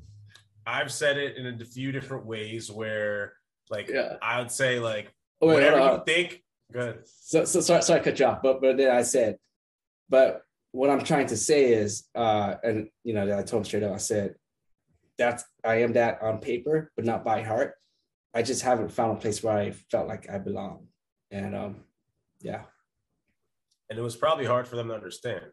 I've 0.66 0.92
said 0.92 1.16
it 1.16 1.36
in 1.36 1.46
a 1.46 1.64
few 1.64 1.92
different 1.92 2.26
ways 2.26 2.70
where 2.70 3.32
like 3.70 3.88
Yeah. 3.88 4.16
I 4.22 4.38
would 4.40 4.50
say 4.50 4.78
like 4.80 5.12
Oh, 5.40 5.48
wait, 5.48 5.54
whatever 5.54 5.78
hold 5.78 5.90
you 5.92 5.98
on. 5.98 6.04
think, 6.04 6.42
good. 6.72 7.00
so, 7.04 7.44
so 7.44 7.60
sorry, 7.60 7.82
sorry 7.82 8.00
to 8.00 8.04
cut 8.04 8.18
you 8.18 8.26
off, 8.26 8.40
but 8.42 8.60
but 8.60 8.76
then 8.78 8.90
I 8.90 9.02
said, 9.02 9.36
but 10.08 10.42
what 10.72 10.88
I'm 10.90 11.02
trying 11.04 11.26
to 11.28 11.36
say 11.36 11.72
is, 11.72 12.04
uh, 12.14 12.54
and 12.62 12.88
you 13.04 13.12
know, 13.14 13.24
I 13.38 13.42
told 13.42 13.60
him 13.60 13.64
straight 13.64 13.82
up, 13.82 13.92
I 13.92 13.98
said, 13.98 14.34
that's 15.18 15.44
I 15.64 15.76
am 15.82 15.92
that 15.94 16.20
on 16.22 16.38
paper, 16.38 16.90
but 16.96 17.04
not 17.04 17.24
by 17.24 17.42
heart. 17.42 17.74
I 18.34 18.42
just 18.42 18.62
haven't 18.62 18.92
found 18.92 19.16
a 19.16 19.20
place 19.20 19.42
where 19.42 19.56
I 19.56 19.70
felt 19.70 20.08
like 20.08 20.28
I 20.30 20.38
belong. 20.38 20.88
And 21.30 21.54
um, 21.56 21.76
yeah. 22.40 22.62
And 23.88 23.98
it 23.98 24.02
was 24.02 24.16
probably 24.16 24.44
hard 24.44 24.66
for 24.68 24.76
them 24.76 24.88
to 24.88 24.94
understand. 24.94 25.44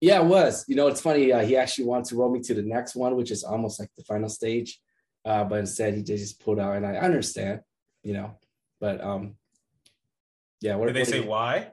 Yeah, 0.00 0.20
it 0.20 0.26
was. 0.26 0.64
You 0.68 0.76
know, 0.76 0.86
it's 0.88 1.00
funny. 1.00 1.32
Uh, 1.32 1.44
he 1.44 1.56
actually 1.56 1.84
wanted 1.84 2.06
to 2.06 2.16
roll 2.16 2.30
me 2.30 2.40
to 2.40 2.54
the 2.54 2.62
next 2.62 2.94
one, 2.94 3.14
which 3.16 3.30
is 3.30 3.44
almost 3.44 3.78
like 3.78 3.90
the 3.96 4.04
final 4.04 4.28
stage. 4.28 4.80
Uh, 5.24 5.44
but 5.44 5.60
instead, 5.60 5.94
he 5.94 6.02
just 6.02 6.40
pulled 6.40 6.58
out, 6.58 6.76
and 6.76 6.86
I 6.86 6.96
understand, 6.96 7.60
you 8.02 8.12
know. 8.14 8.32
But 8.80 9.00
um, 9.00 9.36
yeah. 10.60 10.74
What 10.76 10.86
Did 10.86 10.96
they 10.96 11.04
say 11.04 11.20
you- 11.22 11.28
why? 11.28 11.70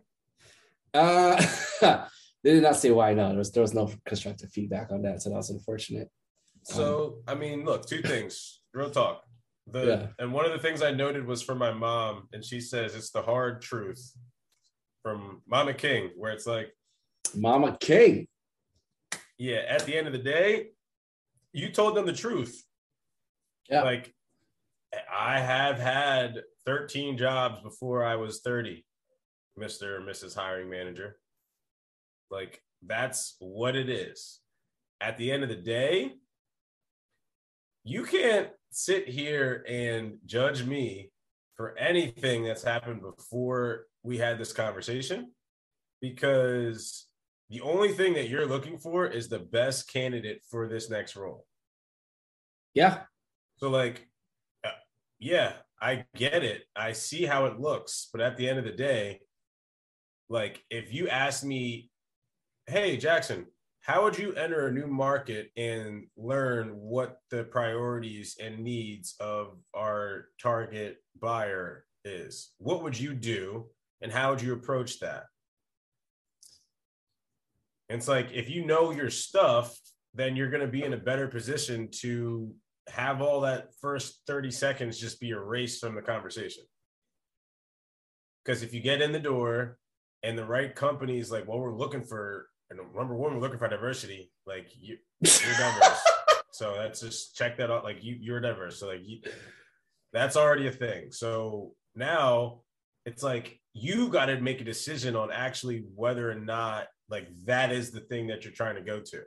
Uh, 0.93 1.35
they 2.43 2.53
did 2.53 2.63
not 2.63 2.75
say 2.75 2.91
why. 2.91 3.13
No, 3.13 3.29
there 3.29 3.37
was 3.37 3.51
there 3.51 3.61
was 3.61 3.73
no 3.73 3.91
constructive 4.05 4.49
feedback 4.51 4.91
on 4.91 5.01
that, 5.03 5.21
so 5.21 5.29
that 5.29 5.35
was 5.35 5.49
unfortunate. 5.49 6.09
So 6.63 7.19
I 7.27 7.35
mean, 7.35 7.65
look, 7.65 7.85
two 7.87 8.01
things. 8.01 8.61
Real 8.73 8.91
talk. 8.91 9.23
The 9.67 9.85
Yeah. 9.85 10.07
and 10.19 10.33
one 10.33 10.45
of 10.45 10.51
the 10.51 10.59
things 10.59 10.81
I 10.81 10.91
noted 10.91 11.25
was 11.25 11.41
from 11.41 11.57
my 11.57 11.71
mom, 11.71 12.27
and 12.33 12.43
she 12.43 12.59
says 12.61 12.95
it's 12.95 13.11
the 13.11 13.21
hard 13.21 13.61
truth 13.61 14.13
from 15.03 15.41
Mama 15.47 15.73
King, 15.73 16.09
where 16.17 16.31
it's 16.31 16.45
like, 16.45 16.71
Mama 17.35 17.77
King. 17.79 18.27
yeah, 19.37 19.61
at 19.67 19.85
the 19.85 19.95
end 19.95 20.07
of 20.07 20.13
the 20.13 20.19
day, 20.19 20.69
you 21.53 21.69
told 21.69 21.95
them 21.95 22.05
the 22.05 22.13
truth. 22.13 22.63
Yeah. 23.69 23.83
Like 23.83 24.13
I 25.13 25.39
have 25.39 25.79
had 25.79 26.41
13 26.65 27.17
jobs 27.17 27.61
before 27.61 28.03
I 28.03 28.15
was 28.15 28.41
30, 28.41 28.85
Mr. 29.59 29.97
and 29.97 30.07
Mrs. 30.07 30.35
Hiring 30.35 30.69
Manager. 30.69 31.17
Like 32.31 32.61
that's 32.85 33.35
what 33.39 33.75
it 33.75 33.89
is. 33.89 34.39
At 35.01 35.17
the 35.17 35.31
end 35.31 35.43
of 35.43 35.49
the 35.49 35.55
day, 35.55 36.13
you 37.83 38.03
can't 38.03 38.49
sit 38.71 39.07
here 39.07 39.63
and 39.67 40.17
judge 40.25 40.63
me 40.63 41.11
for 41.55 41.77
anything 41.77 42.43
that's 42.43 42.63
happened 42.63 43.01
before 43.01 43.85
we 44.03 44.17
had 44.17 44.37
this 44.37 44.53
conversation 44.53 45.31
because 46.01 47.07
the 47.49 47.61
only 47.61 47.89
thing 47.89 48.13
that 48.13 48.29
you're 48.29 48.45
looking 48.45 48.77
for 48.77 49.07
is 49.07 49.27
the 49.27 49.39
best 49.39 49.91
candidate 49.91 50.41
for 50.49 50.67
this 50.67 50.89
next 50.89 51.15
role. 51.15 51.45
Yeah, 52.73 53.01
So, 53.59 53.69
like, 53.69 54.07
uh, 54.63 54.69
yeah, 55.19 55.51
I 55.81 56.05
get 56.15 56.43
it. 56.45 56.63
I 56.77 56.93
see 56.93 57.25
how 57.25 57.45
it 57.45 57.59
looks. 57.59 58.07
But 58.11 58.21
at 58.21 58.37
the 58.37 58.47
end 58.47 58.57
of 58.57 58.63
the 58.63 58.71
day, 58.71 59.19
like, 60.29 60.63
if 60.69 60.93
you 60.93 61.09
ask 61.09 61.43
me, 61.43 61.89
hey, 62.67 62.95
Jackson, 62.95 63.47
how 63.81 64.03
would 64.03 64.17
you 64.17 64.33
enter 64.33 64.67
a 64.67 64.71
new 64.71 64.87
market 64.87 65.49
and 65.57 66.05
learn 66.15 66.69
what 66.69 67.17
the 67.31 67.43
priorities 67.43 68.37
and 68.41 68.59
needs 68.59 69.15
of 69.19 69.57
our 69.75 70.27
target 70.41 70.97
buyer 71.19 71.83
is? 72.05 72.51
What 72.59 72.81
would 72.83 72.97
you 72.97 73.13
do? 73.13 73.65
And 74.01 74.09
how 74.09 74.29
would 74.29 74.41
you 74.41 74.53
approach 74.53 74.99
that? 74.99 75.25
It's 77.89 78.07
like 78.07 78.31
if 78.31 78.49
you 78.49 78.65
know 78.65 78.91
your 78.91 79.09
stuff, 79.09 79.77
then 80.13 80.37
you're 80.37 80.49
going 80.49 80.61
to 80.61 80.67
be 80.67 80.83
in 80.83 80.93
a 80.93 80.97
better 80.97 81.27
position 81.27 81.89
to 82.01 82.53
have 82.89 83.21
all 83.21 83.41
that 83.41 83.69
first 83.81 84.21
30 84.27 84.51
seconds 84.51 84.99
just 84.99 85.19
be 85.19 85.29
erased 85.29 85.79
from 85.81 85.95
the 85.95 86.01
conversation. 86.01 86.63
Because 88.43 88.63
if 88.63 88.73
you 88.73 88.81
get 88.81 89.01
in 89.01 89.11
the 89.11 89.19
door 89.19 89.77
and 90.23 90.37
the 90.37 90.45
right 90.45 90.73
companies 90.73 91.31
like 91.31 91.47
what 91.47 91.59
we're 91.59 91.75
looking 91.75 92.03
for, 92.03 92.47
and 92.69 92.79
number 92.95 93.15
one, 93.15 93.33
we're 93.33 93.41
looking 93.41 93.59
for 93.59 93.67
diversity, 93.67 94.31
like 94.45 94.67
you, 94.79 94.97
you're 95.21 95.57
diverse. 95.57 96.01
so 96.51 96.75
that's 96.75 97.01
just 97.01 97.35
check 97.35 97.57
that 97.57 97.71
out. 97.71 97.83
Like 97.83 98.03
you, 98.03 98.17
you're 98.19 98.39
diverse. 98.39 98.79
So 98.79 98.87
like 98.87 99.01
you, 99.03 99.19
that's 100.13 100.37
already 100.37 100.67
a 100.67 100.71
thing. 100.71 101.11
So 101.11 101.73
now 101.95 102.61
it's 103.05 103.23
like 103.23 103.59
you 103.73 104.09
got 104.09 104.27
to 104.27 104.39
make 104.39 104.61
a 104.61 104.65
decision 104.65 105.15
on 105.15 105.31
actually 105.31 105.85
whether 105.95 106.29
or 106.29 106.35
not 106.35 106.87
like 107.09 107.27
that 107.45 107.71
is 107.71 107.91
the 107.91 108.01
thing 108.01 108.27
that 108.27 108.43
you're 108.43 108.53
trying 108.53 108.75
to 108.75 108.81
go 108.81 108.99
to 108.99 109.23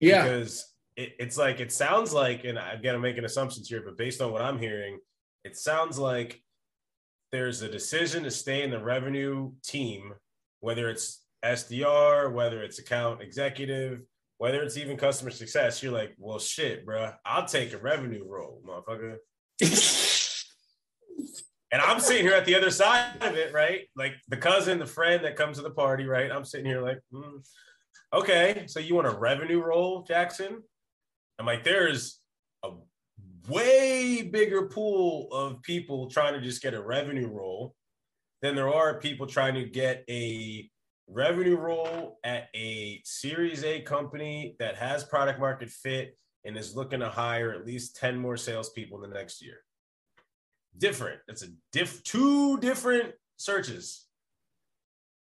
yeah, 0.00 0.22
because 0.22 0.72
it, 0.98 1.14
it's 1.20 1.38
like 1.38 1.60
it 1.60 1.72
sounds 1.72 2.12
like, 2.12 2.44
and 2.44 2.58
again, 2.58 2.96
I'm 2.96 3.00
making 3.00 3.24
assumptions 3.24 3.68
here, 3.68 3.82
but 3.84 3.96
based 3.96 4.20
on 4.20 4.32
what 4.32 4.42
I'm 4.42 4.58
hearing, 4.58 4.98
it 5.44 5.56
sounds 5.56 5.96
like 5.96 6.42
there's 7.30 7.62
a 7.62 7.70
decision 7.70 8.24
to 8.24 8.32
stay 8.32 8.64
in 8.64 8.70
the 8.70 8.82
revenue 8.82 9.52
team, 9.62 10.12
whether 10.58 10.90
it's 10.90 11.22
SDR, 11.44 12.32
whether 12.32 12.62
it's 12.62 12.80
account 12.80 13.22
executive, 13.22 14.00
whether 14.38 14.60
it's 14.60 14.76
even 14.76 14.96
customer 14.96 15.30
success. 15.30 15.82
You're 15.82 15.92
like, 15.92 16.16
well, 16.18 16.40
shit, 16.40 16.84
bro, 16.84 17.12
I'll 17.24 17.46
take 17.46 17.72
a 17.72 17.78
revenue 17.78 18.24
role, 18.28 18.60
motherfucker. 18.66 19.18
and 21.70 21.80
I'm 21.80 22.00
sitting 22.00 22.24
here 22.24 22.34
at 22.34 22.44
the 22.44 22.56
other 22.56 22.70
side 22.70 23.22
of 23.22 23.36
it, 23.36 23.52
right? 23.52 23.82
Like 23.94 24.14
the 24.26 24.36
cousin, 24.36 24.80
the 24.80 24.86
friend 24.86 25.24
that 25.24 25.36
comes 25.36 25.58
to 25.58 25.62
the 25.62 25.70
party, 25.70 26.06
right? 26.06 26.32
I'm 26.32 26.44
sitting 26.44 26.66
here 26.66 26.82
like, 26.82 26.98
mm, 27.12 27.46
okay, 28.12 28.64
so 28.66 28.80
you 28.80 28.96
want 28.96 29.06
a 29.06 29.16
revenue 29.16 29.62
role, 29.62 30.02
Jackson? 30.02 30.64
I'm 31.38 31.46
like, 31.46 31.64
there's 31.64 32.20
a 32.64 32.70
way 33.48 34.22
bigger 34.22 34.66
pool 34.66 35.28
of 35.32 35.62
people 35.62 36.10
trying 36.10 36.34
to 36.34 36.40
just 36.40 36.62
get 36.62 36.74
a 36.74 36.82
revenue 36.82 37.28
role 37.28 37.74
than 38.42 38.54
there 38.54 38.72
are 38.72 39.00
people 39.00 39.26
trying 39.26 39.54
to 39.54 39.64
get 39.64 40.04
a 40.08 40.68
revenue 41.08 41.56
role 41.56 42.18
at 42.24 42.48
a 42.54 43.00
series 43.04 43.64
A 43.64 43.80
company 43.80 44.56
that 44.58 44.76
has 44.76 45.04
product 45.04 45.40
market 45.40 45.70
fit 45.70 46.16
and 46.44 46.56
is 46.56 46.76
looking 46.76 47.00
to 47.00 47.08
hire 47.08 47.52
at 47.52 47.66
least 47.66 47.96
10 47.96 48.18
more 48.18 48.36
salespeople 48.36 49.02
in 49.02 49.10
the 49.10 49.16
next 49.16 49.42
year. 49.42 49.58
Different. 50.76 51.20
It's 51.28 51.42
a 51.42 51.48
diff 51.72 52.02
two 52.04 52.58
different 52.58 53.14
searches. 53.36 54.06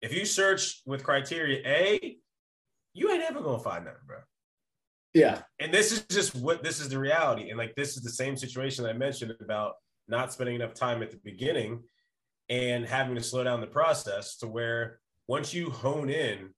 If 0.01 0.13
you 0.13 0.25
search 0.25 0.81
with 0.85 1.03
criteria 1.03 1.61
A, 1.65 2.17
you 2.93 3.11
ain't 3.11 3.23
ever 3.23 3.41
gonna 3.41 3.59
find 3.59 3.87
that, 3.87 4.05
bro. 4.05 4.17
Yeah. 5.17 5.41
And 5.59 5.73
this 5.73 5.91
is 5.91 6.03
just 6.03 6.35
what 6.35 6.63
this 6.63 6.79
is 6.79 6.89
the 6.89 6.99
reality. 6.99 7.49
And 7.49 7.57
like 7.57 7.75
this 7.75 7.97
is 7.97 8.03
the 8.03 8.09
same 8.09 8.37
situation 8.37 8.85
I 8.85 8.93
mentioned 8.93 9.33
about 9.41 9.73
not 10.07 10.31
spending 10.31 10.55
enough 10.55 10.73
time 10.73 11.01
at 11.01 11.11
the 11.11 11.19
beginning 11.23 11.83
and 12.49 12.85
having 12.85 13.15
to 13.15 13.23
slow 13.23 13.43
down 13.43 13.59
the 13.59 13.67
process 13.67 14.37
to 14.37 14.47
where 14.47 14.99
once 15.27 15.53
you 15.53 15.69
hone 15.69 16.09
in, 16.09 16.49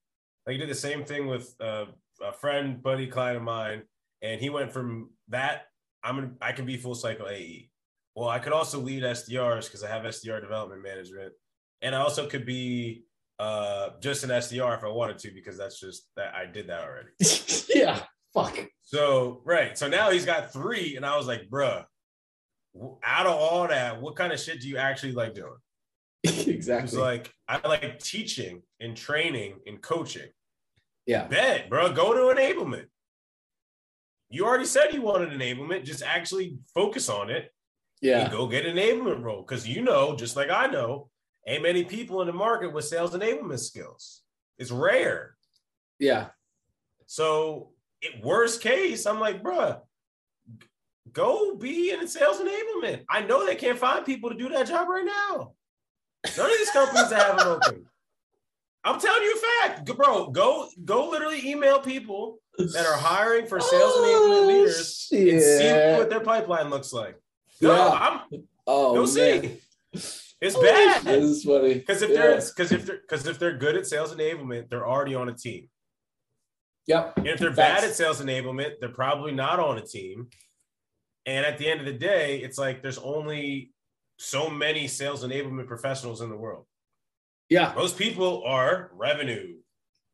like 0.45 0.53
you 0.53 0.59
did 0.59 0.69
the 0.69 0.75
same 0.75 1.05
thing 1.05 1.27
with 1.27 1.55
uh, 1.61 1.85
a 2.21 2.33
friend, 2.33 2.83
buddy, 2.83 3.07
client 3.07 3.37
of 3.37 3.43
mine, 3.43 3.83
and 4.21 4.41
he 4.41 4.49
went 4.49 4.71
from 4.71 5.11
that 5.29 5.63
I'm 6.03 6.15
gonna 6.15 6.31
I 6.41 6.51
can 6.51 6.65
be 6.65 6.77
full 6.77 6.95
cycle 6.95 7.27
AE. 7.27 7.69
Well, 8.15 8.29
I 8.29 8.39
could 8.39 8.53
also 8.53 8.79
lead 8.79 9.03
SDRs 9.03 9.65
because 9.65 9.83
I 9.83 9.89
have 9.89 10.03
SDR 10.03 10.41
development 10.41 10.83
management, 10.83 11.33
and 11.81 11.95
I 11.95 11.99
also 11.99 12.27
could 12.27 12.45
be 12.45 13.03
uh, 13.39 13.91
just 14.01 14.23
an 14.23 14.29
SDR 14.29 14.77
if 14.77 14.83
I 14.83 14.89
wanted 14.89 15.17
to 15.19 15.31
because 15.31 15.57
that's 15.57 15.79
just 15.79 16.07
that 16.17 16.33
I 16.35 16.45
did 16.45 16.67
that 16.67 16.81
already. 16.81 17.09
yeah, 17.73 18.03
fuck. 18.33 18.57
So 18.83 19.41
right, 19.45 19.77
so 19.77 19.87
now 19.87 20.11
he's 20.11 20.25
got 20.25 20.51
three, 20.51 20.95
and 20.95 21.05
I 21.05 21.17
was 21.17 21.27
like, 21.27 21.49
bruh, 21.49 21.85
out 23.03 23.25
of 23.25 23.33
all 23.33 23.67
that, 23.67 24.01
what 24.01 24.15
kind 24.15 24.31
of 24.31 24.39
shit 24.39 24.61
do 24.61 24.67
you 24.67 24.77
actually 24.77 25.13
like 25.13 25.35
doing? 25.35 25.57
exactly. 26.23 26.99
Like 26.99 27.31
I 27.47 27.65
like 27.67 27.99
teaching 27.99 28.61
and 28.79 28.95
training 28.95 29.55
and 29.65 29.81
coaching. 29.81 30.29
Yeah. 31.05 31.27
Bet, 31.27 31.69
bro. 31.69 31.91
Go 31.93 32.13
to 32.13 32.39
enablement. 32.39 32.85
You 34.29 34.45
already 34.45 34.65
said 34.65 34.93
you 34.93 35.01
wanted 35.01 35.29
enablement. 35.29 35.85
Just 35.85 36.03
actually 36.03 36.57
focus 36.73 37.09
on 37.09 37.29
it. 37.29 37.51
Yeah. 38.01 38.29
go 38.29 38.47
get 38.47 38.65
an 38.65 38.77
enablement 38.77 39.23
role. 39.23 39.41
Because 39.41 39.67
you 39.67 39.81
know, 39.81 40.15
just 40.15 40.35
like 40.35 40.49
I 40.49 40.67
know, 40.67 41.09
ain't 41.47 41.63
many 41.63 41.83
people 41.83 42.21
in 42.21 42.27
the 42.27 42.33
market 42.33 42.73
with 42.73 42.85
sales 42.85 43.13
enablement 43.13 43.59
skills. 43.59 44.21
It's 44.57 44.71
rare. 44.71 45.35
Yeah. 45.99 46.27
So, 47.07 47.71
it, 48.01 48.23
worst 48.23 48.61
case, 48.61 49.05
I'm 49.05 49.19
like, 49.19 49.43
bruh, 49.43 49.79
go 51.11 51.55
be 51.55 51.91
in 51.91 52.07
sales 52.07 52.39
enablement. 52.39 53.03
I 53.09 53.21
know 53.21 53.45
they 53.45 53.55
can't 53.55 53.77
find 53.77 54.05
people 54.05 54.29
to 54.29 54.37
do 54.37 54.49
that 54.49 54.67
job 54.67 54.87
right 54.87 55.05
now. 55.05 55.53
None 56.37 56.51
of 56.51 56.57
these 56.57 56.71
companies 56.71 57.11
have 57.11 57.37
them 57.37 57.47
open. 57.47 57.85
I'm 58.83 58.99
telling 58.99 59.23
you 59.23 59.35
a 59.35 59.67
fact, 59.67 59.95
bro. 59.95 60.27
Go 60.29 60.67
go 60.85 61.09
literally 61.09 61.47
email 61.47 61.79
people 61.79 62.39
that 62.57 62.85
are 62.85 62.97
hiring 62.97 63.45
for 63.45 63.59
sales 63.59 63.93
oh, 63.95 64.47
enablement 64.47 64.47
leaders 64.47 65.07
shit. 65.09 65.33
and 65.33 65.41
see 65.41 65.99
what 65.99 66.09
their 66.09 66.21
pipeline 66.21 66.69
looks 66.69 66.93
like. 66.93 67.15
Go, 67.61 67.75
yeah. 67.75 68.21
I'm, 68.31 68.43
oh, 68.65 68.93
go 68.95 69.05
see. 69.05 69.57
It's 70.41 70.55
oh, 70.55 70.61
bad. 70.61 71.03
This 71.03 71.23
is 71.23 71.43
funny. 71.43 71.73
Because 71.75 72.01
if 72.01 72.11
yeah. 72.11 72.15
they're 72.15 72.35
because 72.35 72.71
if 72.71 72.85
they're 72.85 73.01
because 73.01 73.27
if 73.27 73.39
they're 73.39 73.57
good 73.57 73.75
at 73.75 73.85
sales 73.85 74.15
enablement, 74.15 74.69
they're 74.69 74.87
already 74.87 75.15
on 75.15 75.27
a 75.27 75.33
team. 75.33 75.67
Yep. 76.87 77.17
And 77.17 77.27
if 77.27 77.39
they're 77.39 77.53
Facts. 77.53 77.81
bad 77.81 77.89
at 77.89 77.95
sales 77.95 78.21
enablement, 78.21 78.79
they're 78.79 78.89
probably 78.89 79.31
not 79.31 79.59
on 79.59 79.77
a 79.77 79.81
team. 79.81 80.27
And 81.25 81.45
at 81.45 81.57
the 81.57 81.69
end 81.69 81.79
of 81.79 81.85
the 81.85 81.93
day, 81.93 82.39
it's 82.39 82.57
like 82.57 82.81
there's 82.81 82.97
only 82.97 83.71
so 84.17 84.49
many 84.49 84.87
sales 84.87 85.23
enablement 85.23 85.67
professionals 85.67 86.21
in 86.21 86.29
the 86.29 86.35
world. 86.37 86.65
Yeah. 87.49 87.73
Most 87.75 87.97
people 87.97 88.43
are 88.45 88.91
revenue, 88.93 89.55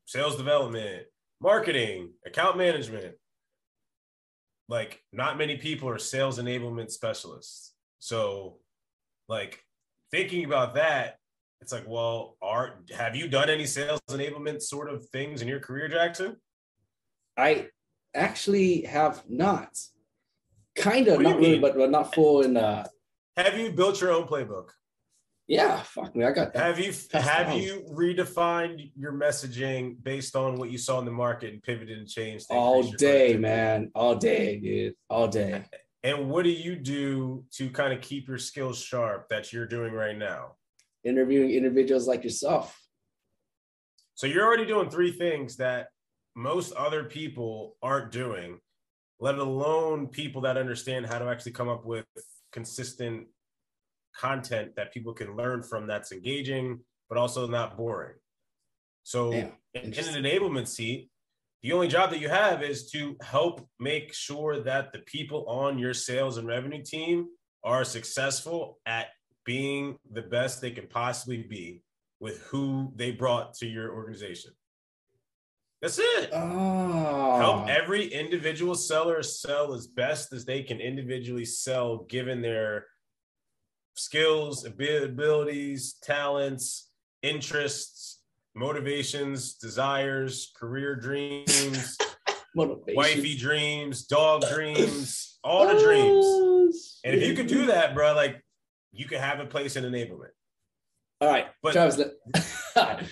sales 0.05 0.35
development, 0.37 1.03
marketing, 1.41 2.11
account 2.25 2.57
management. 2.57 3.15
Like, 4.67 5.01
not 5.11 5.37
many 5.37 5.57
people 5.57 5.89
are 5.89 5.99
sales 5.99 6.39
enablement 6.39 6.91
specialists. 6.91 7.73
So, 7.99 8.57
like, 9.27 9.63
thinking 10.11 10.45
about 10.45 10.75
that, 10.75 11.17
it's 11.61 11.71
like, 11.71 11.85
well, 11.87 12.37
are 12.41 12.79
have 12.95 13.15
you 13.15 13.27
done 13.27 13.49
any 13.49 13.65
sales 13.65 14.01
enablement 14.09 14.61
sort 14.61 14.89
of 14.89 15.05
things 15.09 15.41
in 15.41 15.47
your 15.47 15.59
career, 15.59 15.87
Jackson? 15.87 16.37
I 17.37 17.67
actually 18.13 18.81
have 18.81 19.23
not. 19.29 19.77
Kind 20.75 21.07
of, 21.07 21.21
not 21.21 21.37
really, 21.37 21.59
but, 21.59 21.77
but 21.77 21.89
not 21.89 22.13
full 22.13 22.41
in 22.41 22.57
uh 22.57 22.85
have 23.37 23.57
you 23.57 23.71
built 23.71 23.99
your 23.99 24.11
own 24.11 24.27
playbook? 24.27 24.69
Yeah, 25.47 25.81
fuck 25.83 26.15
me, 26.15 26.25
I 26.25 26.31
got 26.31 26.53
that. 26.53 26.63
Have 26.63 26.79
you 26.79 26.93
have 27.13 27.53
you 27.53 27.85
redefined 27.91 28.91
your 28.95 29.11
messaging 29.13 30.01
based 30.01 30.35
on 30.35 30.55
what 30.55 30.71
you 30.71 30.77
saw 30.77 30.99
in 30.99 31.05
the 31.05 31.11
market 31.11 31.53
and 31.53 31.61
pivoted 31.61 31.97
and 31.97 32.07
changed? 32.07 32.47
All 32.49 32.81
day, 32.81 33.37
man. 33.37 33.91
All 33.93 34.15
day, 34.15 34.59
dude. 34.59 34.95
All 35.09 35.27
day. 35.27 35.65
And 36.03 36.29
what 36.29 36.43
do 36.43 36.49
you 36.49 36.75
do 36.75 37.45
to 37.53 37.69
kind 37.69 37.93
of 37.93 38.01
keep 38.01 38.27
your 38.27 38.37
skills 38.37 38.79
sharp 38.79 39.27
that 39.29 39.51
you're 39.51 39.67
doing 39.67 39.93
right 39.93 40.17
now? 40.17 40.55
Interviewing 41.03 41.51
individuals 41.51 42.07
like 42.07 42.23
yourself. 42.23 42.79
So 44.15 44.27
you're 44.27 44.45
already 44.45 44.65
doing 44.65 44.89
three 44.89 45.11
things 45.11 45.57
that 45.57 45.87
most 46.35 46.73
other 46.73 47.03
people 47.03 47.77
aren't 47.81 48.11
doing, 48.11 48.59
let 49.19 49.37
alone 49.37 50.07
people 50.07 50.41
that 50.41 50.57
understand 50.57 51.05
how 51.05 51.19
to 51.19 51.25
actually 51.25 51.53
come 51.53 51.69
up 51.69 51.85
with 51.85 52.05
consistent 52.51 53.27
content 54.15 54.75
that 54.75 54.93
people 54.93 55.13
can 55.13 55.35
learn 55.35 55.63
from 55.63 55.87
that's 55.87 56.11
engaging, 56.11 56.79
but 57.09 57.17
also 57.17 57.47
not 57.47 57.77
boring. 57.77 58.15
So 59.03 59.31
in, 59.31 59.51
in 59.73 59.93
an 59.93 60.23
enablement 60.23 60.67
seat, 60.67 61.09
the 61.63 61.71
only 61.71 61.87
job 61.87 62.11
that 62.11 62.19
you 62.19 62.29
have 62.29 62.63
is 62.63 62.91
to 62.91 63.15
help 63.21 63.67
make 63.79 64.13
sure 64.13 64.59
that 64.61 64.93
the 64.93 64.99
people 64.99 65.45
on 65.47 65.79
your 65.79 65.93
sales 65.93 66.37
and 66.37 66.47
revenue 66.47 66.83
team 66.83 67.27
are 67.63 67.83
successful 67.83 68.79
at 68.85 69.07
being 69.45 69.97
the 70.11 70.21
best 70.21 70.61
they 70.61 70.71
can 70.71 70.87
possibly 70.87 71.43
be 71.43 71.81
with 72.19 72.41
who 72.43 72.91
they 72.95 73.11
brought 73.11 73.53
to 73.55 73.67
your 73.67 73.93
organization. 73.93 74.51
That's 75.85 75.99
it. 75.99 76.29
Oh. 76.33 77.37
Help 77.37 77.69
every 77.69 78.07
individual 78.07 78.73
seller 78.73 79.21
sell 79.21 79.71
as 79.75 79.85
best 79.85 80.33
as 80.33 80.43
they 80.43 80.63
can 80.63 80.79
individually 80.79 81.45
sell, 81.45 82.07
given 82.09 82.41
their 82.41 82.87
skills, 83.93 84.65
abilities, 84.65 85.97
talents, 86.01 86.89
interests, 87.21 88.21
motivations, 88.55 89.53
desires, 89.53 90.51
career 90.59 90.95
dreams, 90.95 91.99
wifey 92.55 93.37
dreams, 93.37 94.07
dog 94.07 94.43
dreams, 94.51 95.37
all 95.43 95.67
the 95.67 95.79
dreams. 95.79 96.25
Oh, 96.25 96.71
and 97.03 97.15
if 97.15 97.27
you 97.27 97.35
could 97.35 97.45
do 97.45 97.67
that, 97.67 97.93
bro, 97.93 98.15
like 98.15 98.43
you 98.91 99.05
could 99.05 99.19
have 99.19 99.39
a 99.39 99.45
place 99.45 99.75
in 99.75 99.83
enablement. 99.83 100.31
All 101.21 101.29
right, 101.29 101.45
but 101.61 101.73
Travis, 101.73 102.01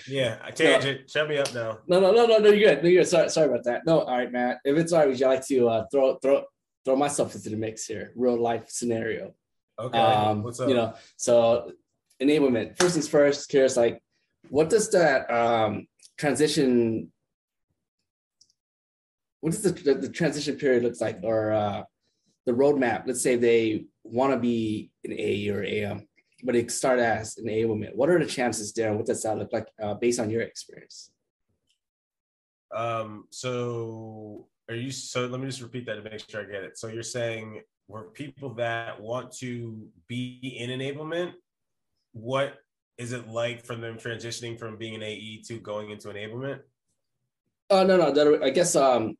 yeah, 0.08 0.38
I 0.42 0.50
tangent. 0.50 1.00
No. 1.00 1.06
Shut 1.06 1.28
me 1.28 1.38
up 1.38 1.54
now. 1.54 1.78
No, 1.86 2.00
no, 2.00 2.12
no, 2.12 2.26
no, 2.26 2.38
no. 2.38 2.50
You're 2.50 2.74
good. 2.74 2.82
No, 2.82 2.88
you're 2.88 3.02
good. 3.02 3.08
Sorry, 3.08 3.30
sorry 3.30 3.48
about 3.48 3.64
that. 3.64 3.86
No, 3.86 4.00
all 4.00 4.16
right, 4.18 4.30
Matt. 4.30 4.58
If 4.64 4.76
it's 4.76 4.92
all 4.92 5.00
right, 5.00 5.08
would 5.08 5.18
you 5.18 5.26
like 5.26 5.46
to 5.46 5.68
uh, 5.68 5.84
throw 5.90 6.16
throw 6.16 6.44
throw 6.84 6.96
myself 6.96 7.34
into 7.34 7.50
the 7.50 7.56
mix 7.56 7.86
here? 7.86 8.12
Real 8.14 8.40
life 8.40 8.68
scenario. 8.68 9.34
Okay. 9.78 9.98
Um, 9.98 10.42
What's 10.42 10.60
up? 10.60 10.68
You 10.68 10.74
know, 10.74 10.94
so 11.16 11.72
enablement. 12.22 12.76
First 12.78 12.94
things 12.94 13.08
first. 13.08 13.48
Curious, 13.48 13.76
like, 13.76 14.02
what 14.50 14.68
does 14.68 14.90
that 14.90 15.30
um, 15.30 15.86
transition? 16.18 17.10
What 19.40 19.52
does 19.52 19.62
the, 19.62 19.70
the, 19.70 19.94
the 19.94 20.08
transition 20.08 20.56
period 20.56 20.82
looks 20.82 21.00
like, 21.00 21.20
or 21.22 21.52
uh, 21.52 21.82
the 22.46 22.52
roadmap? 22.52 23.06
Let's 23.06 23.22
say 23.22 23.36
they 23.36 23.86
want 24.02 24.32
to 24.32 24.38
be 24.38 24.90
an 25.04 25.14
A 25.18 25.48
or 25.48 25.62
AM 25.62 26.06
but 26.44 26.54
it 26.54 26.70
start 26.70 27.00
as 27.00 27.36
enablement. 27.36 27.94
What 27.94 28.10
are 28.10 28.18
the 28.18 28.26
chances 28.26 28.72
there? 28.72 28.88
And 28.88 28.98
what 28.98 29.06
does 29.06 29.22
that 29.22 29.38
look 29.38 29.52
like 29.52 29.68
uh, 29.82 29.94
based 29.94 30.20
on 30.20 30.30
your 30.30 30.42
experience? 30.42 31.10
Um, 32.74 33.24
so 33.30 34.46
are 34.68 34.74
you 34.74 34.90
so 34.90 35.26
let 35.26 35.40
me 35.40 35.46
just 35.46 35.62
repeat 35.62 35.86
that 35.86 35.94
to 35.94 36.02
make 36.02 36.28
sure 36.28 36.42
I 36.42 36.44
get 36.44 36.64
it. 36.64 36.78
So 36.78 36.88
you're 36.88 37.02
saying 37.02 37.62
we're 37.88 38.04
people 38.04 38.54
that 38.54 39.00
want 39.00 39.32
to 39.38 39.86
be 40.06 40.56
in 40.58 40.70
enablement, 40.70 41.32
what 42.12 42.54
is 42.98 43.12
it 43.12 43.28
like 43.28 43.64
for 43.64 43.76
them 43.76 43.96
transitioning 43.96 44.58
from 44.58 44.76
being 44.76 44.94
an 44.94 45.02
AE 45.02 45.42
to 45.48 45.58
going 45.58 45.90
into 45.90 46.08
enablement? 46.08 46.60
Oh 47.70 47.84
no, 47.84 47.96
no. 47.96 48.42
I 48.42 48.50
guess 48.50 48.76
um, 48.76 49.16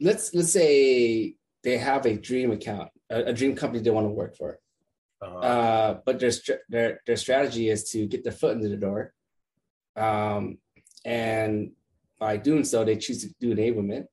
let's 0.00 0.34
let's 0.34 0.52
say 0.52 1.36
they 1.62 1.78
have 1.78 2.06
a 2.06 2.16
dream 2.16 2.50
account, 2.52 2.90
a, 3.10 3.24
a 3.24 3.32
dream 3.32 3.54
company 3.54 3.82
they 3.82 3.90
want 3.90 4.06
to 4.06 4.10
work 4.10 4.36
for, 4.36 4.58
uh-huh. 5.22 5.38
uh, 5.38 5.98
but 6.04 6.18
their 6.18 6.32
their 6.68 7.00
their 7.06 7.16
strategy 7.16 7.68
is 7.68 7.90
to 7.90 8.06
get 8.06 8.24
their 8.24 8.32
foot 8.32 8.56
into 8.56 8.68
the 8.68 8.76
door, 8.76 9.14
um, 9.96 10.58
and 11.04 11.72
by 12.18 12.36
doing 12.36 12.64
so, 12.64 12.84
they 12.84 12.96
choose 12.96 13.22
to 13.22 13.32
do 13.40 13.54
enablement, 13.54 14.06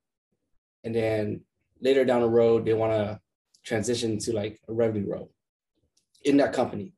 and 0.83 0.95
then 0.95 1.41
later 1.81 2.05
down 2.05 2.21
the 2.21 2.29
road, 2.29 2.65
they 2.65 2.73
want 2.73 2.93
to 2.93 3.19
transition 3.65 4.19
to 4.19 4.33
like 4.33 4.59
a 4.67 4.73
revenue 4.73 5.11
role 5.11 5.31
in 6.23 6.37
that 6.37 6.53
company. 6.53 6.93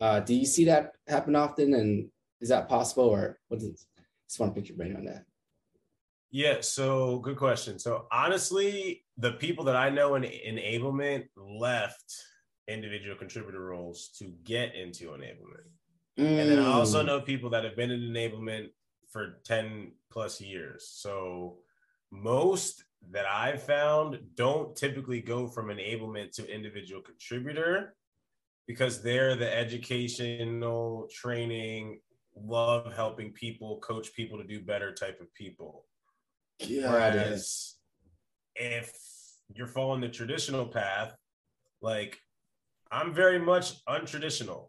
Uh, 0.00 0.20
do 0.20 0.34
you 0.34 0.46
see 0.46 0.64
that 0.66 0.92
happen 1.08 1.34
often, 1.34 1.74
and 1.74 2.08
is 2.40 2.50
that 2.50 2.68
possible, 2.68 3.04
or 3.04 3.38
what 3.48 3.60
is? 3.60 3.86
Just 4.28 4.38
want 4.38 4.54
to 4.54 4.60
pick 4.60 4.68
your 4.68 4.76
brain 4.76 4.94
on 4.94 5.06
that. 5.06 5.24
Yeah, 6.30 6.60
so 6.60 7.18
good 7.20 7.38
question. 7.38 7.78
So 7.78 8.06
honestly, 8.12 9.04
the 9.16 9.32
people 9.32 9.64
that 9.64 9.76
I 9.76 9.88
know 9.88 10.14
in 10.16 10.22
enablement 10.22 11.28
left 11.36 12.22
individual 12.68 13.16
contributor 13.16 13.60
roles 13.60 14.08
to 14.18 14.32
get 14.44 14.74
into 14.74 15.08
enablement. 15.10 15.66
Mm. 16.18 16.40
And 16.40 16.50
then 16.50 16.58
I 16.58 16.66
also 16.66 17.02
mm. 17.02 17.06
know 17.06 17.20
people 17.20 17.50
that 17.50 17.64
have 17.64 17.76
been 17.76 17.90
in 17.90 18.00
enablement 18.00 18.68
for 19.10 19.40
10 19.44 19.92
plus 20.10 20.40
years. 20.40 20.88
So 20.92 21.58
most 22.10 22.84
that 23.10 23.26
I've 23.26 23.62
found 23.62 24.18
don't 24.34 24.74
typically 24.76 25.20
go 25.20 25.46
from 25.46 25.68
enablement 25.68 26.32
to 26.32 26.54
individual 26.54 27.00
contributor 27.00 27.94
because 28.66 29.02
they're 29.02 29.34
the 29.34 29.56
educational 29.56 31.08
training, 31.10 32.00
love 32.36 32.92
helping 32.94 33.32
people, 33.32 33.78
coach 33.78 34.12
people 34.14 34.38
to 34.38 34.44
do 34.44 34.60
better 34.60 34.92
type 34.92 35.20
of 35.20 35.32
people. 35.34 35.86
Yeah, 36.60 36.92
Whereas 36.92 37.76
if 38.54 38.92
you're 39.54 39.66
following 39.68 40.00
the 40.00 40.08
traditional 40.08 40.66
path, 40.66 41.16
like 41.80 42.18
I'm 42.90 43.12
very 43.12 43.38
much 43.38 43.84
untraditional. 43.86 44.68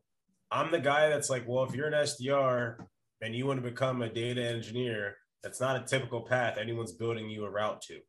I'm 0.51 0.71
the 0.71 0.79
guy 0.79 1.09
that's 1.09 1.29
like, 1.29 1.47
well, 1.47 1.63
if 1.63 1.73
you're 1.73 1.87
an 1.87 1.93
SDR 1.93 2.77
and 3.21 3.35
you 3.35 3.45
want 3.45 3.63
to 3.63 3.69
become 3.69 4.01
a 4.01 4.09
data 4.09 4.43
engineer, 4.43 5.15
that's 5.43 5.61
not 5.61 5.81
a 5.81 5.85
typical 5.85 6.21
path 6.21 6.57
anyone's 6.57 6.91
building 6.91 7.29
you 7.29 7.45
a 7.45 7.49
route 7.49 7.81
to. 7.83 7.99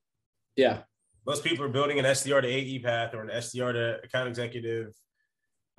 Yeah. 0.56 0.80
Most 1.26 1.44
people 1.44 1.64
are 1.64 1.70
building 1.70 1.98
an 1.98 2.04
SDR 2.04 2.42
to 2.42 2.48
AE 2.48 2.78
path 2.80 3.14
or 3.14 3.22
an 3.22 3.28
SDR 3.28 3.72
to 3.72 4.00
account 4.02 4.28
executive 4.28 4.92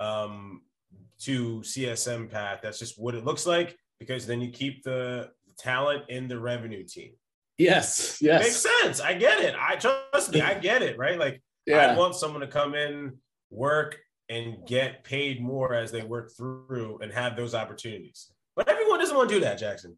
um, 0.00 0.62
to 1.20 1.60
CSM 1.60 2.30
path. 2.30 2.60
That's 2.62 2.78
just 2.78 2.98
what 2.98 3.14
it 3.14 3.24
looks 3.24 3.44
like 3.44 3.76
because 3.98 4.26
then 4.26 4.40
you 4.40 4.50
keep 4.50 4.82
the 4.82 5.30
talent 5.58 6.04
in 6.08 6.28
the 6.28 6.38
revenue 6.38 6.84
team. 6.84 7.12
Yes. 7.58 8.18
Yes. 8.20 8.42
Makes 8.42 8.66
sense. 8.80 9.00
I 9.00 9.14
get 9.14 9.40
it. 9.40 9.54
I 9.58 9.76
trust 9.76 10.32
me. 10.32 10.40
I 10.40 10.54
get 10.54 10.82
it. 10.82 10.96
Right. 10.96 11.18
Like 11.18 11.42
yeah. 11.66 11.92
I 11.92 11.96
want 11.96 12.14
someone 12.14 12.40
to 12.40 12.46
come 12.46 12.74
in, 12.74 13.18
work, 13.50 13.98
and 14.28 14.66
get 14.66 15.04
paid 15.04 15.42
more 15.42 15.74
as 15.74 15.92
they 15.92 16.02
work 16.02 16.32
through 16.36 16.98
and 17.02 17.12
have 17.12 17.36
those 17.36 17.54
opportunities. 17.54 18.32
But 18.56 18.68
everyone 18.68 18.98
doesn't 18.98 19.16
want 19.16 19.28
to 19.28 19.36
do 19.36 19.40
that, 19.42 19.58
Jackson. 19.58 19.96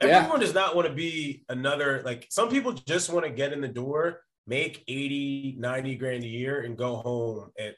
Everyone 0.00 0.40
yeah. 0.40 0.46
does 0.46 0.54
not 0.54 0.74
want 0.74 0.88
to 0.88 0.94
be 0.94 1.44
another, 1.48 2.02
like 2.04 2.26
some 2.30 2.48
people 2.48 2.72
just 2.72 3.12
want 3.12 3.24
to 3.24 3.30
get 3.30 3.52
in 3.52 3.60
the 3.60 3.68
door, 3.68 4.20
make 4.46 4.82
80, 4.88 5.56
90 5.58 5.94
grand 5.96 6.24
a 6.24 6.28
year 6.28 6.62
and 6.62 6.76
go 6.76 6.96
home 6.96 7.50
at 7.58 7.76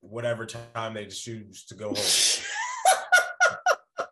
whatever 0.00 0.44
time 0.44 0.94
they 0.94 1.06
choose 1.06 1.64
to 1.66 1.74
go 1.74 1.94
home. 1.94 1.96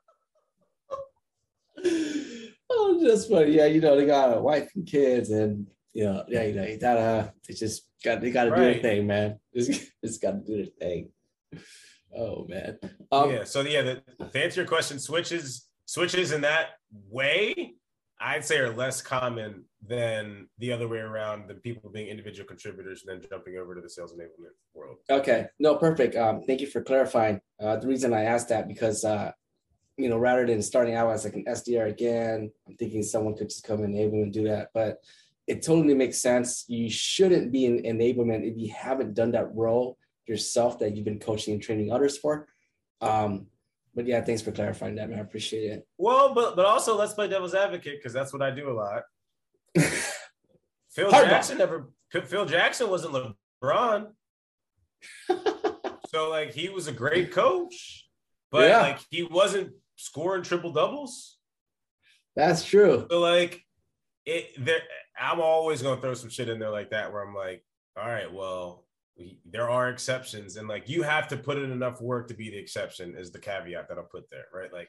oh, 2.70 3.00
just 3.02 3.28
funny. 3.28 3.52
Yeah, 3.52 3.66
you 3.66 3.80
know, 3.80 3.96
they 3.96 4.06
got 4.06 4.36
a 4.36 4.40
wife 4.40 4.70
and 4.74 4.86
kids 4.86 5.30
and 5.30 5.66
you 5.92 6.04
know, 6.04 6.24
yeah, 6.28 6.42
you 6.44 6.54
know, 6.54 6.64
you 6.64 6.78
gotta 6.78 7.32
they 7.46 7.54
just 7.54 7.86
got 8.04 8.20
they 8.20 8.30
gotta 8.30 8.50
right. 8.50 8.58
do 8.58 8.64
their 8.64 8.82
thing, 8.82 9.06
man. 9.06 9.38
Just, 9.54 9.90
just 10.04 10.22
gotta 10.22 10.38
do 10.38 10.56
their 10.56 10.66
thing. 10.66 11.10
Oh 12.16 12.46
man. 12.48 12.78
Um, 13.10 13.30
yeah. 13.30 13.44
So 13.44 13.60
yeah, 13.62 13.82
the, 13.82 14.02
to 14.24 14.42
answer 14.44 14.60
your 14.60 14.68
question, 14.68 14.98
switches 14.98 15.68
switches 15.86 16.32
in 16.32 16.42
that 16.42 16.70
way, 17.08 17.74
I'd 18.20 18.44
say 18.44 18.58
are 18.58 18.72
less 18.72 19.02
common 19.02 19.64
than 19.86 20.48
the 20.58 20.72
other 20.72 20.86
way 20.86 20.98
around. 20.98 21.48
Than 21.48 21.56
people 21.58 21.90
being 21.90 22.08
individual 22.08 22.46
contributors 22.46 23.04
and 23.04 23.20
then 23.20 23.28
jumping 23.28 23.56
over 23.56 23.74
to 23.74 23.80
the 23.80 23.90
sales 23.90 24.12
enablement 24.12 24.54
world. 24.74 24.98
Okay. 25.10 25.46
No, 25.58 25.76
perfect. 25.76 26.14
Um, 26.16 26.42
thank 26.42 26.60
you 26.60 26.68
for 26.68 26.82
clarifying. 26.82 27.40
Uh, 27.60 27.76
the 27.76 27.88
reason 27.88 28.12
I 28.12 28.24
asked 28.24 28.48
that 28.50 28.68
because 28.68 29.04
uh, 29.04 29.32
you 29.96 30.08
know, 30.08 30.18
rather 30.18 30.46
than 30.46 30.62
starting 30.62 30.94
out 30.94 31.10
as 31.10 31.24
like 31.24 31.34
an 31.34 31.44
SDR 31.46 31.88
again, 31.88 32.50
I'm 32.66 32.76
thinking 32.76 33.02
someone 33.02 33.36
could 33.36 33.50
just 33.50 33.64
come 33.64 33.84
enable 33.84 34.22
and 34.22 34.32
do 34.32 34.44
that. 34.44 34.70
But 34.72 34.98
it 35.46 35.62
totally 35.62 35.94
makes 35.94 36.18
sense. 36.18 36.64
You 36.68 36.88
shouldn't 36.90 37.52
be 37.52 37.66
in 37.66 37.82
enablement 37.82 38.48
if 38.48 38.56
you 38.56 38.72
haven't 38.72 39.14
done 39.14 39.32
that 39.32 39.54
role 39.54 39.98
yourself 40.26 40.78
that 40.78 40.94
you've 40.94 41.04
been 41.04 41.18
coaching 41.18 41.54
and 41.54 41.62
training 41.62 41.92
others 41.92 42.16
for. 42.16 42.46
Um, 43.00 43.46
but 43.94 44.06
yeah, 44.06 44.20
thanks 44.22 44.42
for 44.42 44.52
clarifying 44.52 44.94
that, 44.96 45.10
man. 45.10 45.18
I 45.18 45.22
appreciate 45.22 45.70
it. 45.72 45.86
Well, 45.98 46.32
but 46.34 46.54
but 46.54 46.64
also 46.64 46.96
let's 46.96 47.14
play 47.14 47.28
devil's 47.28 47.54
advocate 47.54 47.98
because 47.98 48.12
that's 48.12 48.32
what 48.32 48.42
I 48.42 48.50
do 48.50 48.70
a 48.70 48.72
lot. 48.72 49.02
Phil 50.90 51.10
Hard 51.10 51.28
Jackson 51.28 51.58
never. 51.58 51.90
Phil 52.10 52.46
Jackson 52.46 52.88
wasn't 52.88 53.14
LeBron, 53.62 54.08
so 56.08 56.30
like 56.30 56.52
he 56.52 56.68
was 56.68 56.86
a 56.86 56.92
great 56.92 57.32
coach, 57.32 58.08
but 58.50 58.68
yeah. 58.68 58.80
like 58.80 59.00
he 59.10 59.24
wasn't 59.24 59.72
scoring 59.96 60.42
triple 60.42 60.72
doubles. 60.72 61.38
That's 62.36 62.64
true. 62.64 63.06
So 63.10 63.18
like 63.18 63.64
it, 64.26 64.64
there, 64.64 64.80
I'm 65.18 65.40
always 65.40 65.82
gonna 65.82 66.00
throw 66.00 66.14
some 66.14 66.30
shit 66.30 66.48
in 66.48 66.58
there 66.58 66.70
like 66.70 66.90
that 66.90 67.12
where 67.12 67.22
I'm 67.22 67.34
like, 67.34 67.64
all 67.96 68.08
right, 68.08 68.32
well, 68.32 68.86
there 69.44 69.68
are 69.68 69.90
exceptions 69.90 70.56
and 70.56 70.68
like 70.68 70.88
you 70.88 71.02
have 71.02 71.28
to 71.28 71.36
put 71.36 71.58
in 71.58 71.70
enough 71.70 72.00
work 72.00 72.28
to 72.28 72.34
be 72.34 72.50
the 72.50 72.56
exception 72.56 73.14
is 73.16 73.30
the 73.30 73.38
caveat 73.38 73.88
that 73.88 73.98
I'll 73.98 74.04
put 74.04 74.30
there, 74.30 74.46
right? 74.54 74.72
Like 74.72 74.88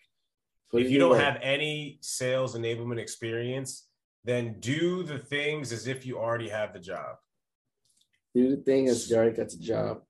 if 0.74 0.89
you 0.89 1.00
don't 1.00 1.20
have 1.20 1.38
any 1.41 1.98
sales 2.02 2.56
enablement 2.56 2.98
experience, 2.98 3.88
then 4.24 4.56
do 4.60 5.04
the 5.04 5.20
things 5.20 5.72
as 5.72 5.88
if 5.88 6.06
you 6.06 6.17
already 6.17 6.48
have 6.48 6.74
the 6.74 6.80
job. 6.80 7.17
Do 8.34 8.56
the 8.56 8.62
thing 8.62 8.88
as 8.88 9.04
if 9.04 9.10
you 9.10 9.15
already 9.17 9.36
got 9.36 9.50
the 9.50 9.58
job. 9.58 10.02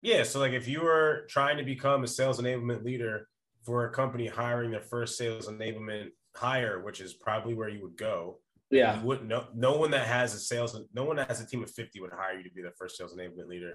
Yeah. 0.00 0.22
So 0.22 0.38
like 0.38 0.52
if 0.52 0.66
you 0.66 0.80
were 0.80 1.26
trying 1.28 1.58
to 1.58 1.64
become 1.64 2.04
a 2.04 2.08
sales 2.08 2.40
enablement 2.40 2.84
leader 2.84 3.28
for 3.64 3.84
a 3.84 3.92
company 3.92 4.26
hiring 4.26 4.70
their 4.70 4.80
first 4.80 5.18
sales 5.18 5.48
enablement 5.48 6.08
hire, 6.34 6.82
which 6.82 7.00
is 7.00 7.14
probably 7.14 7.54
where 7.54 7.68
you 7.68 7.82
would 7.82 7.96
go, 7.96 8.38
yeah. 8.72 8.98
You 8.98 9.06
wouldn't 9.06 9.28
no 9.28 9.44
no 9.54 9.76
one 9.76 9.90
that 9.90 10.06
has 10.06 10.34
a 10.34 10.38
sales 10.38 10.74
no 10.94 11.04
one 11.04 11.16
that 11.16 11.28
has 11.28 11.42
a 11.42 11.46
team 11.46 11.62
of 11.62 11.70
50 11.70 12.00
would 12.00 12.10
hire 12.10 12.38
you 12.38 12.42
to 12.44 12.54
be 12.54 12.62
their 12.62 12.72
first 12.78 12.96
sales 12.96 13.14
enablement 13.14 13.46
leader 13.46 13.74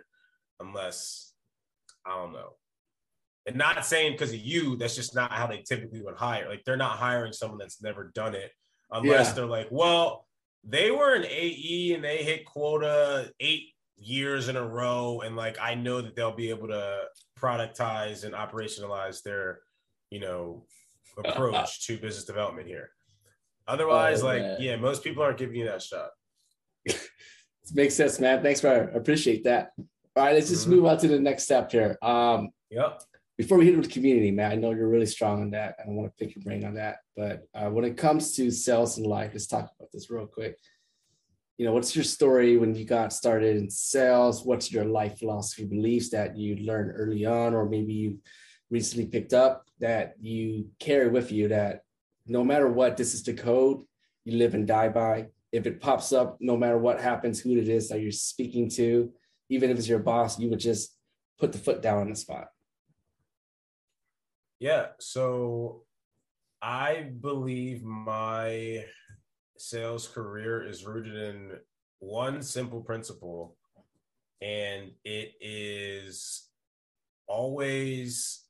unless 0.60 1.34
I 2.04 2.16
don't 2.16 2.34
know. 2.34 2.54
And 3.46 3.58
not 3.58 3.86
saying 3.86 4.14
because 4.14 4.34
of 4.34 4.40
you, 4.40 4.76
that's 4.76 4.96
just 4.96 5.14
not 5.14 5.32
how 5.32 5.46
they 5.46 5.62
typically 5.62 6.02
would 6.02 6.16
hire. 6.16 6.50
Like 6.50 6.64
they're 6.66 6.78
not 6.78 6.98
hiring 6.98 7.32
someone 7.32 7.60
that's 7.60 7.82
never 7.82 8.12
done 8.16 8.34
it 8.34 8.52
unless 8.92 9.28
yeah. 9.28 9.34
they're 9.34 9.46
like, 9.46 9.68
well, 9.70 10.26
they 10.64 10.90
were 10.90 11.14
an 11.14 11.26
AE 11.26 11.94
and 11.94 12.04
they 12.04 12.24
hit 12.24 12.46
quota 12.46 13.32
eight 13.40 13.68
years 13.98 14.48
in 14.48 14.56
a 14.56 14.68
row. 14.68 15.22
And 15.24 15.36
like 15.36 15.58
I 15.62 15.76
know 15.76 16.02
that 16.02 16.16
they'll 16.16 16.36
be 16.36 16.50
able 16.50 16.70
to 16.70 17.04
productize 17.40 18.24
and 18.24 18.34
operationalize 18.34 19.22
their, 19.22 19.60
you 20.10 20.22
know, 20.22 20.66
approach 21.18 21.86
to 21.88 21.98
business 21.98 22.26
development 22.26 22.68
here. 22.68 22.92
Otherwise, 23.68 24.24
oh, 24.24 24.28
like, 24.28 24.42
man. 24.42 24.58
yeah, 24.60 24.76
most 24.78 25.04
people 25.04 25.22
aren't 25.22 25.38
giving 25.38 25.56
you 25.56 25.66
that 25.66 25.82
shot. 25.82 26.10
it 26.86 27.00
makes 27.74 27.96
sense, 27.96 28.20
man. 28.20 28.42
Thanks 28.42 28.62
for 28.62 28.90
appreciate 28.90 29.44
that. 29.44 29.72
All 29.78 30.24
right, 30.24 30.34
let's 30.34 30.50
just 30.50 30.64
mm-hmm. 30.64 30.78
move 30.78 30.86
on 30.86 30.98
to 31.00 31.08
the 31.08 31.20
next 31.20 31.44
step 31.44 31.72
here. 31.72 31.98
Um, 32.02 32.50
yep. 32.70 33.02
Before 33.38 33.60
we 33.60 33.66
hit 33.66 33.76
with 33.76 33.86
the 33.86 33.92
community, 33.92 34.32
man, 34.32 34.52
I 34.52 34.56
know 34.56 34.72
you're 34.72 34.88
really 34.88 35.06
strong 35.06 35.42
on 35.42 35.52
that. 35.52 35.76
I 35.80 35.86
don't 35.86 35.96
want 35.96 36.10
to 36.10 36.26
pick 36.26 36.36
your 36.36 36.44
brain 36.44 36.66
on 36.66 36.74
that. 36.76 36.98
But 37.16 37.44
uh, 37.54 37.70
when 37.70 37.86
it 37.86 37.96
comes 37.96 38.36
to 38.38 38.50
sales 38.50 38.98
and 38.98 39.06
life, 39.06 39.32
let's 39.34 39.46
talk 39.46 39.70
about 39.78 39.92
this 39.94 40.10
real 40.10 40.26
quick. 40.26 40.58
You 41.60 41.66
know, 41.66 41.74
what's 41.74 41.96
your 41.96 42.04
story 42.04 42.58
when 42.58 42.74
you 42.74 42.86
got 42.86 43.14
started 43.14 43.58
in 43.58 43.70
sales? 43.70 44.44
What's 44.44 44.72
your 44.72 44.86
life 44.86 45.20
philosophy 45.20 45.66
beliefs 45.66 46.10
that 46.12 46.36
you 46.36 46.56
learned 46.56 46.94
early 46.96 47.26
on, 47.26 47.54
or 47.54 47.70
maybe 47.70 47.94
you 47.94 48.20
recently 48.70 49.08
picked 49.08 49.34
up 49.34 49.68
that 49.80 50.16
you 50.20 50.70
carry 50.80 51.10
with 51.10 51.32
you 51.32 51.48
that 51.50 51.82
no 52.26 52.44
matter 52.44 52.68
what, 52.68 52.98
this 52.98 53.14
is 53.14 53.24
the 53.24 53.34
code 53.34 53.82
you 54.26 54.38
live 54.38 54.54
and 54.54 54.68
die 54.68 54.90
by. 54.90 55.28
If 55.52 55.66
it 55.66 55.80
pops 55.80 56.12
up, 56.12 56.38
no 56.42 56.58
matter 56.58 56.78
what 56.78 57.00
happens, 57.00 57.40
who 57.40 57.56
it 57.56 57.70
is 57.70 57.88
that 57.90 58.02
you're 58.02 58.12
speaking 58.12 58.70
to, 58.72 59.12
even 59.50 59.70
if 59.70 59.78
it's 59.78 59.88
your 59.88 60.00
boss, 60.00 60.38
you 60.38 60.50
would 60.50 60.60
just 60.60 60.98
put 61.40 61.54
the 61.54 61.58
foot 61.58 61.82
down 61.82 62.00
on 62.00 62.10
the 62.10 62.16
spot. 62.16 62.48
Yeah. 64.60 64.88
So 65.00 65.84
I 66.62 67.12
believe 67.22 67.84
my 67.84 68.84
sales 69.58 70.08
career 70.08 70.68
is 70.68 70.86
rooted 70.86 71.16
in 71.16 71.52
one 72.00 72.42
simple 72.42 72.82
principle, 72.82 73.56
and 74.42 74.92
it 75.04 75.34
is 75.40 76.50
always 77.28 78.47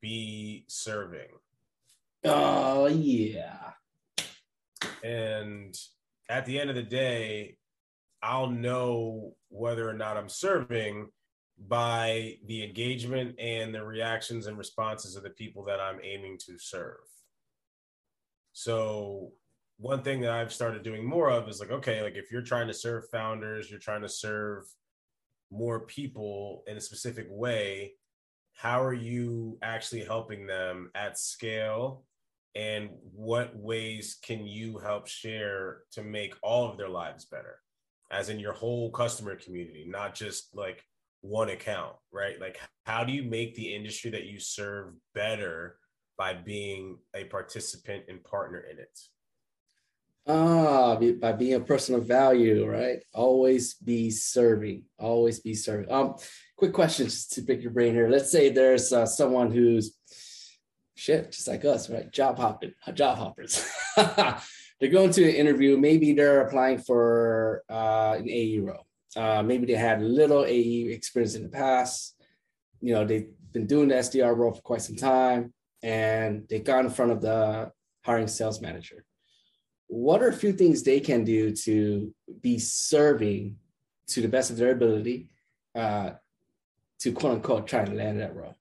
be 0.00 0.64
serving. 0.68 1.28
Oh 2.24 2.86
yeah. 2.86 3.72
And 5.02 5.74
at 6.28 6.46
the 6.46 6.60
end 6.60 6.70
of 6.70 6.76
the 6.76 6.82
day, 6.82 7.56
I'll 8.22 8.50
know 8.50 9.34
whether 9.48 9.88
or 9.88 9.94
not 9.94 10.16
I'm 10.16 10.28
serving 10.28 11.08
by 11.68 12.36
the 12.46 12.64
engagement 12.64 13.38
and 13.38 13.74
the 13.74 13.84
reactions 13.84 14.46
and 14.46 14.56
responses 14.56 15.16
of 15.16 15.22
the 15.22 15.30
people 15.30 15.64
that 15.64 15.80
I'm 15.80 15.98
aiming 16.02 16.38
to 16.46 16.58
serve. 16.58 16.96
So, 18.52 19.32
one 19.78 20.02
thing 20.02 20.20
that 20.20 20.30
I've 20.30 20.52
started 20.52 20.82
doing 20.82 21.06
more 21.06 21.30
of 21.30 21.48
is 21.48 21.60
like, 21.60 21.70
okay, 21.70 22.02
like 22.02 22.14
if 22.14 22.30
you're 22.30 22.42
trying 22.42 22.66
to 22.66 22.74
serve 22.74 23.08
founders, 23.10 23.70
you're 23.70 23.80
trying 23.80 24.02
to 24.02 24.08
serve 24.08 24.64
more 25.50 25.80
people 25.80 26.62
in 26.66 26.76
a 26.76 26.80
specific 26.80 27.26
way, 27.30 27.94
how 28.54 28.82
are 28.82 28.94
you 28.94 29.58
actually 29.62 30.04
helping 30.04 30.46
them 30.46 30.90
at 30.94 31.18
scale? 31.18 32.04
And 32.54 32.90
what 33.14 33.56
ways 33.56 34.18
can 34.22 34.46
you 34.46 34.78
help 34.78 35.06
share 35.06 35.82
to 35.92 36.02
make 36.02 36.34
all 36.42 36.68
of 36.68 36.76
their 36.76 36.88
lives 36.88 37.24
better? 37.24 37.60
As 38.10 38.28
in 38.28 38.40
your 38.40 38.52
whole 38.52 38.90
customer 38.90 39.36
community 39.36 39.86
not 39.88 40.14
just 40.14 40.54
like 40.54 40.84
one 41.22 41.50
account 41.50 41.94
right? 42.12 42.40
Like 42.40 42.58
how 42.84 43.04
do 43.04 43.12
you 43.12 43.22
make 43.22 43.54
the 43.54 43.74
industry 43.74 44.10
that 44.10 44.24
you 44.24 44.40
serve 44.40 44.94
better 45.14 45.76
by 46.18 46.34
being 46.34 46.98
a 47.14 47.24
participant 47.24 48.04
and 48.08 48.22
partner 48.24 48.64
in 48.70 48.78
it? 48.78 48.98
Ah 50.26 50.96
by 51.20 51.32
being 51.32 51.54
a 51.54 51.60
person 51.60 51.94
of 51.94 52.06
value 52.06 52.68
right? 52.68 53.02
Always 53.14 53.74
be 53.74 54.10
serving 54.10 54.84
always 54.98 55.40
be 55.40 55.54
serving. 55.54 55.90
Um 55.90 56.16
quick 56.60 56.72
question 56.74 57.06
just 57.06 57.32
to 57.32 57.42
pick 57.42 57.62
your 57.62 57.72
brain 57.72 57.94
here 57.94 58.08
let's 58.08 58.30
say 58.30 58.50
there's 58.50 58.92
uh, 58.92 59.06
someone 59.06 59.50
who's 59.50 59.96
shit, 61.00 61.32
just 61.32 61.48
like 61.48 61.64
us, 61.64 61.88
right? 61.88 62.12
Job 62.12 62.38
hopping, 62.38 62.74
job 62.92 63.16
hoppers. 63.16 63.66
they're 63.96 64.90
going 64.90 65.10
to 65.10 65.24
an 65.24 65.34
interview. 65.34 65.78
Maybe 65.78 66.12
they're 66.12 66.42
applying 66.42 66.78
for 66.78 67.64
uh, 67.70 68.16
an 68.18 68.28
AE 68.28 68.58
role. 68.58 68.86
Uh, 69.16 69.42
maybe 69.42 69.66
they 69.66 69.78
had 69.78 70.02
little 70.02 70.44
AE 70.44 70.92
experience 70.92 71.34
in 71.34 71.42
the 71.42 71.48
past. 71.48 72.16
You 72.82 72.94
know, 72.94 73.06
they've 73.06 73.30
been 73.52 73.66
doing 73.66 73.88
the 73.88 73.94
SDR 73.94 74.36
role 74.36 74.52
for 74.52 74.60
quite 74.60 74.82
some 74.82 74.96
time, 74.96 75.54
and 75.82 76.46
they 76.50 76.60
got 76.60 76.84
in 76.84 76.90
front 76.90 77.12
of 77.12 77.22
the 77.22 77.72
hiring 78.04 78.28
sales 78.28 78.60
manager. 78.60 79.04
What 79.86 80.22
are 80.22 80.28
a 80.28 80.34
few 80.34 80.52
things 80.52 80.82
they 80.82 81.00
can 81.00 81.24
do 81.24 81.50
to 81.64 82.14
be 82.42 82.58
serving 82.58 83.56
to 84.08 84.20
the 84.20 84.28
best 84.28 84.50
of 84.50 84.58
their 84.58 84.72
ability 84.72 85.30
uh, 85.74 86.10
to 87.00 87.12
quote 87.12 87.34
unquote 87.34 87.66
try 87.66 87.84
to 87.84 87.92
land 87.92 88.20
that 88.20 88.34
role? 88.34 88.56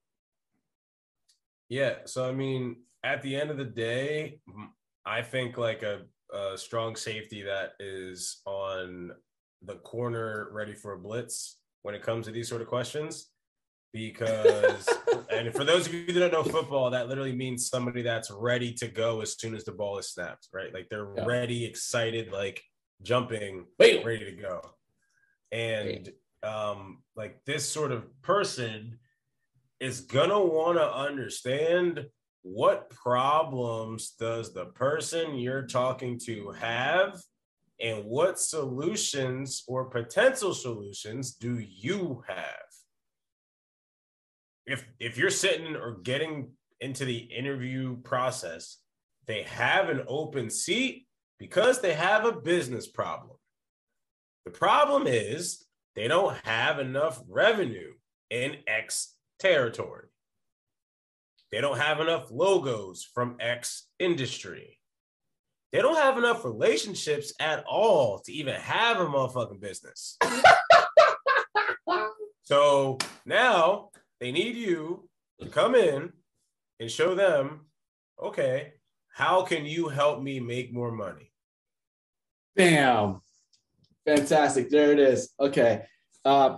Yeah. 1.69 1.95
So, 2.05 2.27
I 2.27 2.31
mean, 2.31 2.77
at 3.03 3.21
the 3.21 3.35
end 3.35 3.51
of 3.51 3.57
the 3.57 3.65
day, 3.65 4.39
I 5.05 5.21
think 5.21 5.57
like 5.57 5.83
a, 5.83 6.01
a 6.33 6.57
strong 6.57 6.95
safety 6.95 7.43
that 7.43 7.73
is 7.79 8.41
on 8.45 9.11
the 9.61 9.75
corner 9.75 10.49
ready 10.51 10.73
for 10.73 10.93
a 10.93 10.99
blitz 10.99 11.57
when 11.83 11.95
it 11.95 12.01
comes 12.01 12.25
to 12.25 12.31
these 12.31 12.49
sort 12.49 12.61
of 12.61 12.67
questions. 12.67 13.27
Because, 13.91 14.87
and 15.31 15.53
for 15.53 15.63
those 15.63 15.87
of 15.87 15.93
you 15.93 16.05
that 16.13 16.31
don't 16.31 16.45
know 16.45 16.51
football, 16.51 16.91
that 16.91 17.07
literally 17.07 17.35
means 17.35 17.69
somebody 17.69 18.01
that's 18.01 18.29
ready 18.29 18.71
to 18.73 18.87
go 18.87 19.21
as 19.21 19.37
soon 19.39 19.55
as 19.55 19.63
the 19.63 19.71
ball 19.71 19.97
is 19.97 20.09
snapped, 20.09 20.47
right? 20.53 20.73
Like 20.73 20.89
they're 20.89 21.07
yeah. 21.15 21.25
ready, 21.25 21.65
excited, 21.65 22.31
like 22.31 22.61
jumping, 23.01 23.65
Wait. 23.79 24.05
ready 24.05 24.25
to 24.25 24.31
go. 24.31 24.61
And 25.51 26.11
um, 26.43 27.03
like 27.15 27.43
this 27.45 27.67
sort 27.67 27.91
of 27.91 28.05
person 28.21 28.99
is 29.79 30.01
gonna 30.01 30.39
want 30.39 30.77
to 30.77 30.95
understand 30.95 32.05
what 32.41 32.89
problems 32.89 34.11
does 34.19 34.53
the 34.53 34.65
person 34.65 35.35
you're 35.35 35.67
talking 35.67 36.19
to 36.25 36.51
have 36.51 37.21
and 37.81 38.03
what 38.05 38.39
solutions 38.39 39.63
or 39.67 39.85
potential 39.85 40.53
solutions 40.53 41.35
do 41.35 41.59
you 41.59 42.23
have? 42.27 42.67
If 44.65 44.85
if 44.99 45.17
you're 45.17 45.29
sitting 45.29 45.75
or 45.75 45.99
getting 46.03 46.51
into 46.81 47.05
the 47.05 47.17
interview 47.17 47.97
process 48.01 48.77
they 49.29 49.43
have 49.43 49.89
an 49.89 50.03
open 50.07 50.49
seat 50.49 51.05
because 51.37 51.81
they 51.81 51.93
have 51.93 52.25
a 52.25 52.31
business 52.31 52.87
problem. 52.87 53.37
The 54.43 54.51
problem 54.51 55.05
is 55.05 55.67
they 55.95 56.07
don't 56.07 56.37
have 56.45 56.79
enough 56.79 57.21
revenue 57.27 57.93
in 58.29 58.57
x 58.67 59.15
territory. 59.39 60.09
They 61.51 61.61
don't 61.61 61.79
have 61.79 61.99
enough 61.99 62.29
logos 62.29 63.03
from 63.03 63.37
X 63.39 63.87
industry. 63.97 64.77
They 65.71 65.79
don't 65.79 65.97
have 65.97 66.17
enough 66.17 66.45
relationships 66.45 67.33
at 67.39 67.63
all 67.67 68.19
to 68.25 68.31
even 68.31 68.55
have 68.55 68.99
a 68.99 69.05
motherfucking 69.05 69.59
business. 69.59 70.17
so 72.43 72.97
now 73.25 73.89
they 74.19 74.31
need 74.31 74.55
you 74.55 75.07
to 75.41 75.47
come 75.47 75.75
in 75.75 76.11
and 76.79 76.89
show 76.89 77.15
them, 77.15 77.61
okay, 78.21 78.73
how 79.13 79.43
can 79.43 79.65
you 79.65 79.89
help 79.89 80.21
me 80.21 80.39
make 80.39 80.73
more 80.73 80.91
money? 80.91 81.31
Bam. 82.55 83.21
Fantastic. 84.05 84.69
There 84.69 84.91
it 84.91 84.99
is. 84.99 85.33
Okay. 85.39 85.83
Uh, 86.25 86.57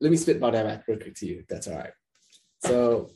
let 0.00 0.10
me 0.10 0.16
spit 0.16 0.36
about 0.36 0.52
that 0.52 0.66
back 0.66 0.84
real 0.88 0.98
quick 0.98 1.14
to 1.16 1.26
you. 1.26 1.44
That's 1.48 1.68
all 1.68 1.76
right. 1.76 1.92
So 2.64 3.10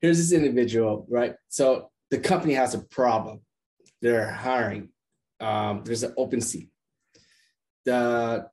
here's 0.00 0.18
this 0.18 0.32
individual, 0.32 1.06
right? 1.08 1.34
So 1.48 1.90
the 2.10 2.18
company 2.18 2.54
has 2.54 2.74
a 2.74 2.80
problem. 2.80 3.40
They're 4.00 4.30
hiring. 4.30 4.90
Um, 5.40 5.82
there's 5.84 6.02
an 6.02 6.14
open 6.16 6.40
seat. 6.40 6.68
The 7.84 8.48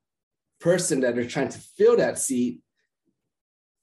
person 0.59 1.01
that 1.01 1.15
they're 1.15 1.27
trying 1.27 1.49
to 1.49 1.59
fill 1.77 1.97
that 1.97 2.17
seat 2.17 2.61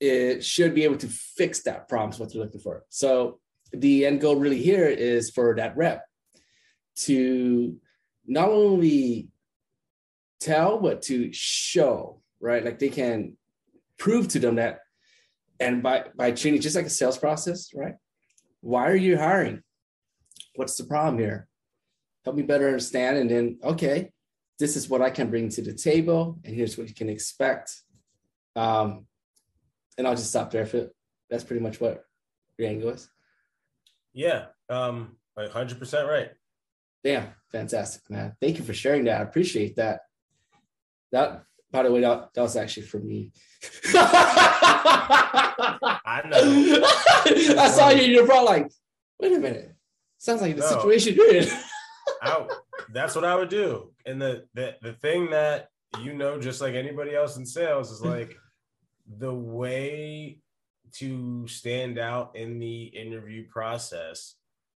it 0.03 0.45
should 0.45 0.75
be 0.75 0.83
able 0.83 0.97
to 0.97 1.07
fix 1.07 1.63
that 1.63 1.89
problem 1.89 2.11
is 2.11 2.19
what 2.19 2.33
they're 2.33 2.43
looking 2.43 2.61
for. 2.61 2.83
So 2.89 3.39
the 3.73 4.05
end 4.05 4.21
goal 4.21 4.35
really 4.35 4.61
here 4.61 4.89
is 4.89 5.31
for 5.31 5.55
that 5.55 5.77
rep 5.77 6.05
to 6.97 7.77
not 8.27 8.49
only 8.49 9.29
tell 10.43 10.79
but 10.79 11.03
to 11.03 11.33
show 11.33 12.23
right? 12.43 12.65
Like 12.65 12.79
they 12.81 12.91
can 12.91 13.39
prove 13.99 14.29
to 14.29 14.39
them 14.41 14.57
that 14.57 14.81
and 15.61 15.83
by 15.83 16.07
by 16.15 16.33
treating 16.33 16.61
just 16.61 16.77
like 16.77 16.87
a 16.87 16.91
sales 16.91 17.17
process 17.17 17.71
right? 17.75 17.95
Why 18.61 18.91
are 18.91 18.97
you 18.97 19.17
hiring? 19.17 19.63
What's 20.57 20.77
the 20.77 20.85
problem 20.85 21.19
here? 21.19 21.49
Help 22.25 22.37
me 22.37 22.43
better 22.43 22.67
understand 22.67 23.17
and 23.17 23.31
then 23.31 23.59
okay 23.65 24.11
this 24.59 24.77
is 24.77 24.89
what 24.89 25.03
i 25.03 25.11
can 25.11 25.29
bring 25.31 25.49
to 25.49 25.63
the 25.63 25.73
table 25.73 26.39
and 26.45 26.55
here's 26.55 26.77
what 26.77 26.89
you 26.89 26.95
can 26.95 27.09
expect. 27.09 27.73
Um 28.55 29.07
and 29.97 30.07
i'll 30.07 30.17
just 30.17 30.31
stop 30.31 30.51
there. 30.51 30.67
For 30.67 30.91
that's 31.31 31.45
pretty 31.45 31.63
much 31.63 31.81
what 31.81 32.05
your 32.59 32.69
angle 32.69 32.91
is. 32.91 33.09
Yeah 34.13 34.47
um 34.69 35.17
100% 35.39 36.09
right. 36.09 36.31
Yeah 37.05 37.27
fantastic 37.53 38.03
man. 38.11 38.37
Thank 38.41 38.59
you 38.59 38.65
for 38.65 38.75
sharing 38.75 39.05
that. 39.05 39.21
I 39.21 39.25
appreciate 39.25 39.77
that 39.77 40.01
that 41.13 41.45
by 41.73 41.83
the 41.83 41.91
way, 41.91 42.03
that, 42.03 42.35
that 42.35 42.43
was 42.43 42.55
actually 42.55 42.87
for 42.87 42.99
me. 42.99 43.33
I 43.95 44.23
know. 46.27 46.83
I 47.63 47.71
saw 47.71 47.89
you. 47.89 48.03
You're 48.03 48.27
probably 48.27 48.47
like, 48.47 48.71
wait 49.19 49.33
a 49.33 49.39
minute. 49.39 49.75
Sounds 50.19 50.43
like 50.43 50.55
the 50.55 50.61
no. 50.61 50.69
situation 50.69 51.15
you're 51.15 51.35
in. 51.35 51.49
I, 52.23 52.47
that's 52.93 53.15
what 53.15 53.25
I 53.25 53.35
would 53.35 53.49
do. 53.49 53.91
And 54.05 54.21
the, 54.21 54.45
the 54.53 54.77
the 54.83 54.93
thing 54.93 55.31
that 55.31 55.71
you 56.01 56.13
know, 56.13 56.39
just 56.39 56.61
like 56.61 56.75
anybody 56.75 57.15
else 57.15 57.39
in 57.39 57.47
sales, 57.47 57.91
is 57.91 58.03
like 58.03 58.37
the 59.19 59.33
way 59.35 60.39
to 60.95 61.49
stand 61.49 61.99
out 61.99 62.37
in 62.37 62.59
the 62.59 62.85
interview 62.85 63.49
process 63.49 64.35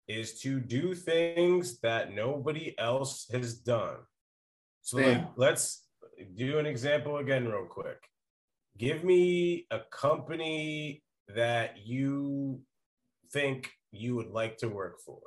is 0.07 0.39
to 0.41 0.59
do 0.59 0.95
things 0.95 1.79
that 1.79 2.13
nobody 2.13 2.73
else 2.77 3.27
has 3.31 3.55
done. 3.55 3.97
So 4.81 4.97
like, 4.97 5.25
let's 5.35 5.84
do 6.35 6.59
an 6.59 6.65
example 6.65 7.17
again, 7.17 7.47
real 7.47 7.65
quick. 7.65 7.97
Give 8.77 9.03
me 9.03 9.65
a 9.71 9.79
company 9.91 11.03
that 11.29 11.77
you 11.85 12.61
think 13.31 13.71
you 13.91 14.15
would 14.15 14.29
like 14.29 14.57
to 14.57 14.69
work 14.69 14.99
for. 14.99 15.19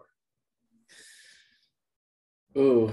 Oh, 2.57 2.93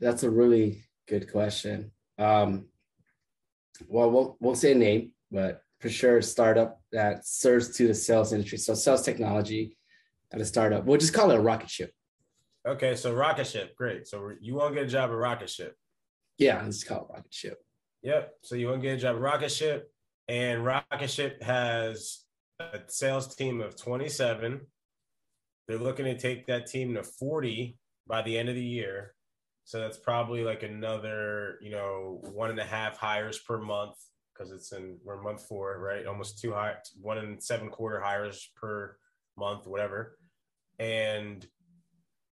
that's 0.00 0.22
a 0.22 0.30
really 0.30 0.84
good 1.08 1.30
question. 1.30 1.92
Um, 2.18 2.66
well, 3.88 4.10
we'll 4.10 4.36
we'll 4.40 4.54
say 4.54 4.72
a 4.72 4.74
name, 4.74 5.12
but 5.30 5.62
for 5.80 5.88
sure, 5.88 6.18
a 6.18 6.22
startup 6.22 6.80
that 6.92 7.26
serves 7.26 7.76
to 7.76 7.88
the 7.88 7.94
sales 7.94 8.32
industry. 8.32 8.58
So 8.58 8.74
sales 8.74 9.02
technology 9.02 9.76
at 10.32 10.40
a 10.40 10.44
startup. 10.44 10.84
We'll 10.84 10.98
just 10.98 11.14
call 11.14 11.30
it 11.30 11.36
a 11.36 11.40
rocket 11.40 11.70
ship. 11.70 11.92
Okay, 12.66 12.94
so 12.94 13.12
rocket 13.12 13.46
ship, 13.46 13.74
great. 13.76 14.06
So 14.06 14.32
you 14.40 14.54
won't 14.54 14.74
get 14.74 14.84
a 14.84 14.88
job 14.88 15.10
at 15.10 15.16
rocket 15.16 15.50
ship? 15.50 15.76
Yeah, 16.42 16.66
it's 16.66 16.82
called 16.82 17.06
rocket 17.08 17.32
ship. 17.32 17.58
Yep. 18.02 18.34
So 18.42 18.56
you 18.56 18.66
want 18.66 18.82
to 18.82 18.88
get 18.88 18.98
a 18.98 19.00
job 19.00 19.16
at 19.16 19.22
rocket 19.22 19.50
ship, 19.52 19.92
and 20.28 20.64
rocket 20.64 21.08
ship 21.08 21.40
has 21.42 22.24
a 22.58 22.80
sales 22.88 23.34
team 23.34 23.60
of 23.60 23.76
27. 23.76 24.60
They're 25.68 25.78
looking 25.78 26.06
to 26.06 26.18
take 26.18 26.46
that 26.46 26.66
team 26.66 26.94
to 26.94 27.04
40 27.04 27.78
by 28.08 28.22
the 28.22 28.36
end 28.36 28.48
of 28.48 28.56
the 28.56 28.64
year. 28.64 29.14
So 29.64 29.78
that's 29.78 29.98
probably 29.98 30.42
like 30.42 30.64
another, 30.64 31.58
you 31.62 31.70
know, 31.70 32.20
one 32.32 32.50
and 32.50 32.58
a 32.58 32.64
half 32.64 32.96
hires 32.96 33.38
per 33.38 33.58
month 33.58 33.94
because 34.34 34.50
it's 34.50 34.72
in 34.72 34.98
we're 35.04 35.22
month 35.22 35.46
four, 35.46 35.78
right? 35.78 36.06
Almost 36.06 36.40
two 36.40 36.52
high, 36.52 36.74
one 37.00 37.18
and 37.18 37.40
seven 37.40 37.68
quarter 37.68 38.00
hires 38.00 38.50
per 38.56 38.96
month, 39.38 39.68
whatever. 39.68 40.18
And 40.80 41.46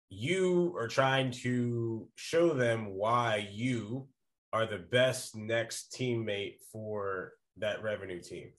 you 0.08 0.74
are 0.78 0.88
trying 0.88 1.30
to 1.30 2.08
show 2.14 2.54
them 2.54 2.86
why 2.86 3.48
you 3.50 4.08
are 4.52 4.66
the 4.66 4.78
best 4.78 5.34
next 5.34 5.94
teammate 5.98 6.56
for 6.72 7.32
that 7.58 7.82
revenue 7.82 8.22
team. 8.22 8.50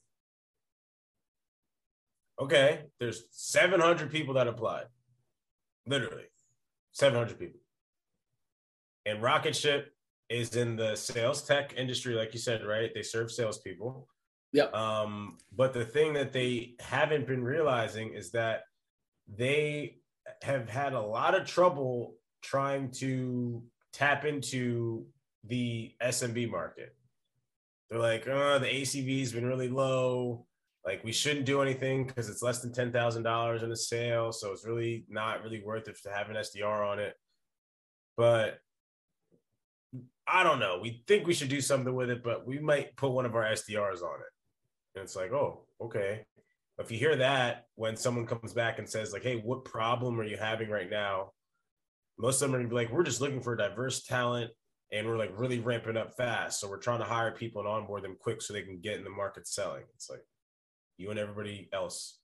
Okay, 2.40 2.82
there's 3.00 3.24
700 3.32 4.10
people 4.10 4.34
that 4.34 4.46
applied. 4.46 4.86
Literally, 5.86 6.26
700 6.92 7.38
people. 7.38 7.60
And 9.06 9.22
Rocket 9.22 9.56
Ship 9.56 9.92
is 10.28 10.54
in 10.54 10.76
the 10.76 10.94
sales 10.94 11.42
tech 11.42 11.74
industry, 11.76 12.14
like 12.14 12.34
you 12.34 12.38
said, 12.38 12.64
right? 12.64 12.92
They 12.94 13.02
serve 13.02 13.32
salespeople. 13.32 14.06
Yeah. 14.52 14.64
Um, 14.64 15.38
but 15.54 15.72
the 15.72 15.84
thing 15.84 16.12
that 16.14 16.32
they 16.32 16.74
haven't 16.80 17.26
been 17.26 17.42
realizing 17.42 18.14
is 18.14 18.30
that 18.32 18.62
they 19.26 19.96
have 20.42 20.68
had 20.68 20.92
a 20.92 21.00
lot 21.00 21.34
of 21.34 21.46
trouble 21.46 22.14
trying 22.42 22.90
to 22.90 23.62
tap 23.92 24.24
into 24.24 25.06
the 25.44 25.92
SMB 26.02 26.50
market. 26.50 26.94
They're 27.90 27.98
like, 27.98 28.28
oh, 28.28 28.58
the 28.58 28.66
ACV 28.66 29.20
has 29.20 29.32
been 29.32 29.46
really 29.46 29.68
low. 29.68 30.46
Like 30.84 31.02
we 31.04 31.12
shouldn't 31.12 31.46
do 31.46 31.60
anything 31.62 32.06
because 32.06 32.28
it's 32.28 32.42
less 32.42 32.60
than 32.60 32.72
ten 32.72 32.92
thousand 32.92 33.22
dollars 33.22 33.62
in 33.62 33.70
a 33.70 33.76
sale, 33.76 34.32
so 34.32 34.52
it's 34.52 34.66
really 34.66 35.04
not 35.08 35.42
really 35.42 35.62
worth 35.62 35.88
it 35.88 35.96
to 36.02 36.10
have 36.10 36.30
an 36.30 36.36
SDR 36.36 36.86
on 36.86 36.98
it. 36.98 37.14
But 38.16 38.58
I 40.26 40.42
don't 40.42 40.60
know. 40.60 40.78
We 40.80 41.02
think 41.06 41.26
we 41.26 41.34
should 41.34 41.48
do 41.48 41.60
something 41.60 41.94
with 41.94 42.10
it, 42.10 42.22
but 42.22 42.46
we 42.46 42.58
might 42.58 42.96
put 42.96 43.10
one 43.10 43.26
of 43.26 43.34
our 43.34 43.44
SDRs 43.44 44.02
on 44.02 44.20
it. 44.20 44.32
And 44.94 45.04
it's 45.04 45.16
like, 45.16 45.32
oh, 45.32 45.64
okay. 45.80 46.24
If 46.78 46.92
you 46.92 46.98
hear 46.98 47.16
that 47.16 47.66
when 47.74 47.96
someone 47.96 48.26
comes 48.26 48.52
back 48.52 48.78
and 48.78 48.88
says, 48.88 49.12
like, 49.12 49.24
hey, 49.24 49.36
what 49.36 49.64
problem 49.64 50.20
are 50.20 50.24
you 50.24 50.36
having 50.36 50.70
right 50.70 50.88
now? 50.88 51.32
Most 52.18 52.40
of 52.40 52.48
them 52.48 52.54
are 52.54 52.58
gonna 52.58 52.68
be 52.68 52.74
like, 52.74 52.92
we're 52.92 53.02
just 53.02 53.20
looking 53.20 53.42
for 53.42 53.56
diverse 53.56 54.04
talent 54.04 54.50
and 54.92 55.06
we're 55.06 55.18
like 55.18 55.32
really 55.34 55.58
ramping 55.58 55.96
up 55.96 56.16
fast. 56.16 56.60
So 56.60 56.68
we're 56.68 56.78
trying 56.78 57.00
to 57.00 57.04
hire 57.04 57.32
people 57.32 57.60
and 57.60 57.68
onboard 57.68 58.04
them 58.04 58.16
quick 58.18 58.40
so 58.40 58.52
they 58.52 58.62
can 58.62 58.80
get 58.80 58.96
in 58.96 59.04
the 59.04 59.10
market 59.10 59.46
selling. 59.46 59.84
It's 59.94 60.08
like 60.08 60.24
you 60.96 61.10
and 61.10 61.18
everybody 61.18 61.68
else. 61.72 62.18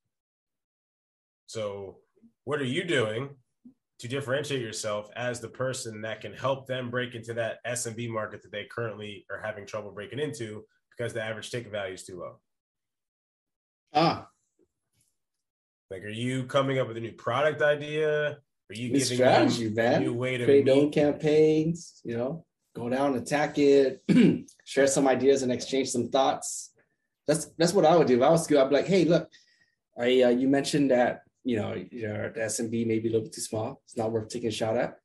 So 1.46 1.98
what 2.44 2.60
are 2.60 2.64
you 2.64 2.84
doing 2.84 3.30
to 3.98 4.08
differentiate 4.08 4.62
yourself 4.62 5.08
as 5.16 5.40
the 5.40 5.48
person 5.48 6.02
that 6.02 6.20
can 6.20 6.32
help 6.32 6.66
them 6.66 6.90
break 6.90 7.14
into 7.14 7.34
that 7.34 7.58
SMB 7.66 8.08
market 8.10 8.42
that 8.42 8.52
they 8.52 8.64
currently 8.64 9.26
are 9.30 9.40
having 9.42 9.66
trouble 9.66 9.92
breaking 9.92 10.18
into 10.18 10.64
because 10.96 11.12
the 11.12 11.22
average 11.22 11.50
ticket 11.50 11.70
value 11.70 11.94
is 11.94 12.04
too 12.04 12.18
low? 12.18 12.40
Ah, 13.92 14.28
like, 15.90 16.02
are 16.02 16.08
you 16.08 16.44
coming 16.44 16.78
up 16.78 16.88
with 16.88 16.96
a 16.96 17.00
new 17.00 17.12
product 17.12 17.62
idea? 17.62 18.38
Are 18.70 18.74
you 18.74 18.88
new 18.88 18.98
giving 18.98 19.16
strategy, 19.16 19.68
them 19.68 19.74
man. 19.74 20.02
a 20.02 20.04
new 20.04 20.14
way 20.14 20.38
to 20.38 20.44
Create 20.44 20.68
own 20.68 20.90
campaigns, 20.90 22.00
you 22.04 22.16
know, 22.16 22.46
go 22.74 22.88
down, 22.88 23.14
attack 23.14 23.58
it, 23.58 24.02
share 24.64 24.86
some 24.86 25.06
ideas 25.06 25.42
and 25.42 25.52
exchange 25.52 25.90
some 25.90 26.08
thoughts. 26.08 26.72
That's 27.26 27.46
that's 27.58 27.72
what 27.72 27.84
I 27.84 27.96
would 27.96 28.06
do. 28.06 28.16
If 28.16 28.22
I 28.22 28.30
was 28.30 28.46
good, 28.46 28.58
I'd 28.58 28.70
be 28.70 28.76
like, 28.76 28.86
hey, 28.86 29.04
look, 29.04 29.30
I 29.98 30.22
uh, 30.22 30.28
you 30.30 30.48
mentioned 30.48 30.90
that 30.90 31.22
you 31.44 31.56
know 31.56 31.74
your 31.90 32.30
the 32.30 32.40
SMB 32.40 32.86
may 32.86 32.98
be 32.98 33.08
a 33.08 33.12
little 33.12 33.22
bit 33.24 33.34
too 33.34 33.40
small. 33.40 33.82
It's 33.84 33.96
not 33.96 34.12
worth 34.12 34.28
taking 34.28 34.48
a 34.48 34.52
shot 34.52 34.76
at. 34.76 34.98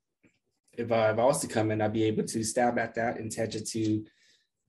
If, 0.73 0.91
uh, 0.91 1.11
if 1.13 1.19
I 1.19 1.23
was 1.25 1.41
to 1.41 1.47
come 1.47 1.71
in, 1.71 1.81
I'd 1.81 1.91
be 1.91 2.05
able 2.05 2.23
to 2.23 2.43
stab 2.43 2.79
at 2.79 2.95
that 2.95 3.17
and 3.17 3.31
attach 3.31 3.55
it 3.55 3.67
to 3.69 4.05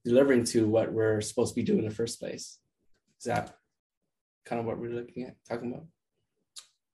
delivering 0.03 0.43
to 0.45 0.67
what 0.67 0.91
we're 0.91 1.21
supposed 1.21 1.53
to 1.53 1.55
be 1.55 1.65
doing 1.65 1.79
in 1.79 1.85
the 1.85 1.95
first 1.95 2.19
place. 2.19 2.59
Is 3.17 3.25
that 3.25 3.55
kind 4.45 4.59
of 4.59 4.65
what 4.65 4.77
we're 4.77 4.93
looking 4.93 5.23
at, 5.23 5.35
talking 5.47 5.71
about? 5.71 5.85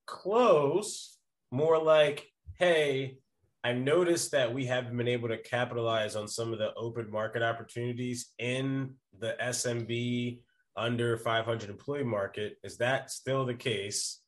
Close, 0.08 1.18
more 1.52 1.80
like, 1.80 2.26
hey, 2.58 3.18
I 3.62 3.72
noticed 3.74 4.32
that 4.32 4.52
we 4.52 4.64
haven't 4.64 4.96
been 4.96 5.08
able 5.08 5.28
to 5.28 5.38
capitalize 5.38 6.16
on 6.16 6.26
some 6.26 6.52
of 6.52 6.58
the 6.58 6.74
open 6.74 7.10
market 7.10 7.42
opportunities 7.42 8.32
in 8.38 8.94
the 9.20 9.36
SMB 9.40 10.40
under 10.76 11.16
500 11.16 11.68
employee 11.68 12.04
market. 12.04 12.56
Is 12.64 12.78
that 12.78 13.10
still 13.10 13.44
the 13.44 13.54
case? 13.54 14.20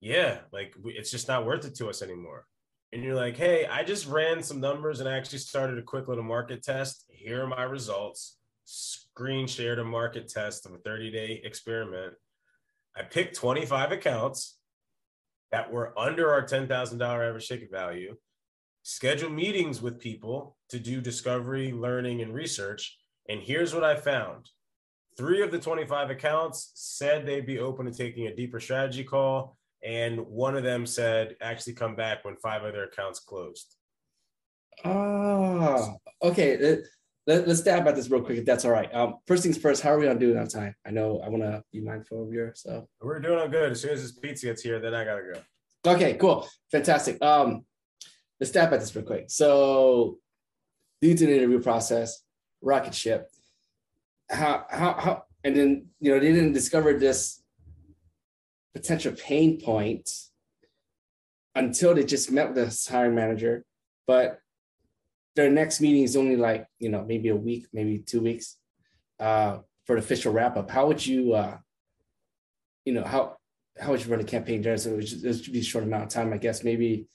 Yeah, 0.00 0.40
like 0.52 0.74
it's 0.84 1.10
just 1.10 1.28
not 1.28 1.46
worth 1.46 1.64
it 1.64 1.74
to 1.76 1.88
us 1.88 2.02
anymore. 2.02 2.46
And 2.92 3.02
you're 3.02 3.14
like, 3.14 3.36
hey, 3.36 3.66
I 3.66 3.82
just 3.82 4.06
ran 4.06 4.42
some 4.42 4.60
numbers 4.60 5.00
and 5.00 5.08
I 5.08 5.16
actually 5.16 5.38
started 5.38 5.78
a 5.78 5.82
quick 5.82 6.06
little 6.06 6.22
market 6.22 6.62
test. 6.62 7.04
Here 7.08 7.42
are 7.42 7.46
my 7.46 7.62
results. 7.62 8.36
Screen 8.66 9.46
shared 9.46 9.78
a 9.78 9.84
market 9.84 10.28
test 10.28 10.66
of 10.66 10.74
a 10.74 10.78
30 10.78 11.10
day 11.10 11.40
experiment. 11.42 12.14
I 12.96 13.02
picked 13.02 13.36
25 13.36 13.92
accounts 13.92 14.58
that 15.54 15.70
were 15.70 15.96
under 15.96 16.32
our 16.32 16.42
$10,000 16.42 17.00
average 17.00 17.46
ticket 17.46 17.70
value, 17.70 18.16
schedule 18.82 19.30
meetings 19.30 19.80
with 19.80 20.00
people 20.00 20.56
to 20.68 20.80
do 20.80 21.00
discovery, 21.00 21.70
learning, 21.70 22.22
and 22.22 22.34
research. 22.34 22.98
And 23.28 23.40
here's 23.40 23.72
what 23.72 23.84
I 23.84 23.94
found 23.94 24.50
three 25.16 25.42
of 25.42 25.52
the 25.52 25.60
25 25.60 26.10
accounts 26.10 26.72
said 26.74 27.24
they'd 27.24 27.46
be 27.46 27.60
open 27.60 27.86
to 27.86 27.92
taking 27.92 28.26
a 28.26 28.34
deeper 28.34 28.58
strategy 28.58 29.04
call. 29.04 29.56
And 29.84 30.18
one 30.26 30.56
of 30.56 30.64
them 30.64 30.86
said, 30.86 31.36
actually 31.40 31.74
come 31.74 31.94
back 31.94 32.24
when 32.24 32.34
five 32.34 32.64
other 32.64 32.82
accounts 32.82 33.20
closed. 33.20 33.76
Ah, 34.84 35.94
okay. 36.20 36.78
Let, 37.26 37.48
us 37.48 37.60
stab 37.60 37.88
at 37.88 37.96
this 37.96 38.10
real 38.10 38.20
quick, 38.20 38.38
if 38.38 38.44
that's 38.44 38.66
all 38.66 38.70
right. 38.70 38.92
Um, 38.94 39.16
first 39.26 39.42
things 39.42 39.56
first, 39.56 39.82
how 39.82 39.90
are 39.90 39.98
we 39.98 40.08
on 40.08 40.18
doing 40.18 40.36
on 40.36 40.46
time? 40.46 40.74
I 40.86 40.90
know 40.90 41.20
I 41.24 41.28
want 41.30 41.42
to 41.42 41.62
be 41.72 41.80
mindful 41.80 42.22
of 42.22 42.32
your 42.32 42.52
so. 42.54 42.86
We're 43.00 43.18
doing 43.20 43.38
all 43.38 43.48
good. 43.48 43.72
As 43.72 43.80
soon 43.80 43.92
as 43.92 44.02
this 44.02 44.12
pizza 44.12 44.46
gets 44.46 44.62
here, 44.62 44.78
then 44.78 44.94
I 44.94 45.04
gotta 45.04 45.22
go. 45.22 45.92
Okay, 45.92 46.14
cool, 46.14 46.46
fantastic. 46.70 47.22
Um, 47.22 47.64
let's 48.40 48.50
stab 48.50 48.72
at 48.74 48.80
this 48.80 48.94
real 48.94 49.04
quick. 49.04 49.26
So, 49.28 50.18
due 51.00 51.16
to 51.16 51.26
the 51.26 51.36
interview 51.36 51.60
process, 51.60 52.22
rocket 52.60 52.94
ship, 52.94 53.30
how 54.30 54.66
how 54.68 54.92
how, 54.92 55.22
and 55.44 55.56
then 55.56 55.86
you 56.00 56.12
know 56.12 56.20
they 56.20 56.32
didn't 56.32 56.52
discover 56.52 56.92
this 56.92 57.42
potential 58.74 59.12
pain 59.12 59.60
point 59.60 60.10
until 61.54 61.94
they 61.94 62.04
just 62.04 62.30
met 62.30 62.52
with 62.52 62.56
the 62.56 62.90
hiring 62.92 63.14
manager, 63.14 63.64
but 64.06 64.40
their 65.36 65.50
next 65.50 65.80
meeting 65.80 66.02
is 66.02 66.16
only 66.16 66.36
like 66.36 66.66
you 66.78 66.88
know 66.88 67.04
maybe 67.04 67.28
a 67.28 67.36
week 67.36 67.66
maybe 67.72 67.98
two 67.98 68.20
weeks 68.20 68.56
uh, 69.20 69.58
for 69.84 69.96
the 69.96 70.02
official 70.02 70.32
wrap 70.32 70.56
up 70.56 70.70
how 70.70 70.86
would 70.86 71.04
you 71.04 71.34
uh, 71.34 71.56
you 72.84 72.92
know 72.92 73.04
how 73.04 73.36
how 73.80 73.90
would 73.90 74.04
you 74.04 74.10
run 74.10 74.20
a 74.20 74.24
campaign 74.24 74.62
there 74.62 74.76
so 74.76 74.90
it 74.90 74.96
would, 74.96 75.06
just, 75.06 75.24
it 75.24 75.28
would 75.28 75.52
be 75.52 75.60
a 75.60 75.64
short 75.64 75.84
amount 75.84 76.04
of 76.04 76.08
time 76.08 76.32
i 76.32 76.36
guess. 76.38 76.62
Maybe 76.62 77.08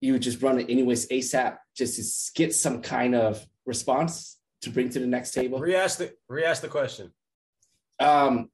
you 0.00 0.12
would 0.14 0.22
just 0.22 0.42
run 0.42 0.58
it 0.58 0.68
anyways 0.68 1.08
asap 1.08 1.58
just 1.76 1.96
to 1.96 2.32
get 2.34 2.54
some 2.54 2.82
kind 2.82 3.14
of 3.14 3.46
response 3.66 4.38
to 4.62 4.70
bring 4.70 4.88
to 4.90 4.98
the 4.98 5.06
next 5.06 5.32
table. 5.32 5.58
Re-ask 5.58 5.98
the 5.98 6.12
re-ask 6.28 6.62
the 6.62 6.68
question. 6.68 7.12
um, 8.00 8.50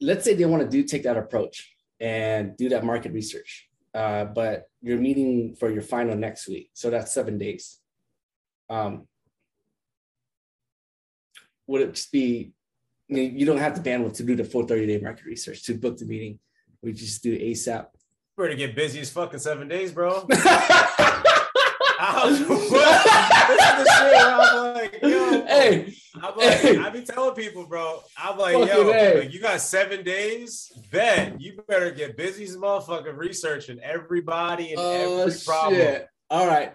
let's 0.00 0.24
say 0.24 0.34
they 0.34 0.44
want 0.44 0.62
to 0.62 0.68
do 0.68 0.82
take 0.82 1.04
that 1.04 1.16
approach 1.16 1.72
and 1.98 2.56
do 2.56 2.68
that 2.68 2.84
market 2.84 3.12
research 3.12 3.68
uh, 3.96 4.26
but 4.26 4.68
you're 4.82 4.98
meeting 4.98 5.56
for 5.58 5.70
your 5.70 5.82
final 5.82 6.14
next 6.14 6.48
week 6.48 6.70
so 6.74 6.90
that's 6.90 7.14
seven 7.14 7.38
days 7.38 7.78
um, 8.68 9.06
would 11.66 11.80
it 11.80 11.94
just 11.94 12.12
be 12.12 12.52
I 13.10 13.14
mean, 13.14 13.38
you 13.38 13.46
don't 13.46 13.58
have 13.58 13.80
the 13.80 13.88
bandwidth 13.88 14.16
to 14.16 14.24
do 14.24 14.34
the 14.34 14.44
full 14.44 14.66
30 14.66 14.86
day 14.86 15.00
market 15.00 15.24
research 15.24 15.62
to 15.64 15.74
book 15.74 15.96
the 15.96 16.04
meeting 16.04 16.38
we 16.82 16.92
just 16.92 17.22
do 17.22 17.38
asap 17.38 17.86
We're 18.36 18.46
gonna 18.46 18.56
get 18.56 18.76
busy 18.76 19.00
as 19.00 19.10
fucking 19.10 19.40
seven 19.40 19.66
days, 19.68 19.92
bro. 19.92 20.26
I 21.98 22.22
was, 22.26 22.38
this 22.48 22.48
is 22.50 22.68
the 22.68 23.84
shit 23.98 24.12
where 24.12 24.30
I'm 24.30 24.74
like, 24.74 24.94
hey 25.00 25.96
I'm 26.22 26.36
like, 26.36 26.58
hey. 26.58 26.78
I 26.78 26.90
be 26.90 27.02
telling 27.02 27.34
people, 27.34 27.66
bro. 27.66 28.02
I'm 28.16 28.38
like, 28.38 28.54
Fucking 28.54 28.68
yo, 28.68 29.18
like, 29.18 29.32
you 29.32 29.40
got 29.40 29.60
seven 29.60 30.04
days. 30.04 30.72
Bet 30.90 31.40
you 31.40 31.60
better 31.68 31.90
get 31.90 32.16
busy 32.16 32.44
as 32.44 32.54
a 32.54 32.58
motherfucker 32.58 33.16
researching 33.16 33.78
everybody 33.80 34.70
and 34.70 34.78
oh 34.80 35.20
every 35.22 35.38
problem. 35.44 35.80
shit 35.80 36.08
all 36.30 36.46
right 36.46 36.72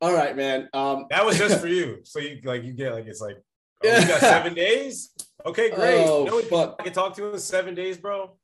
all 0.00 0.12
right 0.14 0.36
man 0.36 0.68
um 0.72 1.06
That 1.10 1.24
was 1.26 1.36
just 1.38 1.60
for 1.62 1.66
you. 1.68 2.00
So 2.04 2.18
you 2.20 2.40
like 2.44 2.64
you 2.64 2.72
get 2.72 2.92
like 2.92 3.06
it's 3.06 3.20
like, 3.20 3.36
oh, 3.84 3.98
you 4.00 4.06
got 4.06 4.20
seven 4.34 4.54
days. 4.54 5.10
Okay, 5.46 5.70
great. 5.70 6.04
Oh, 6.06 6.24
you 6.24 6.30
know 6.30 6.40
fuck. 6.42 6.76
I 6.78 6.84
can 6.84 6.92
talk 6.92 7.14
to 7.16 7.32
in 7.32 7.38
seven 7.38 7.74
days, 7.74 7.96
bro. 7.96 8.36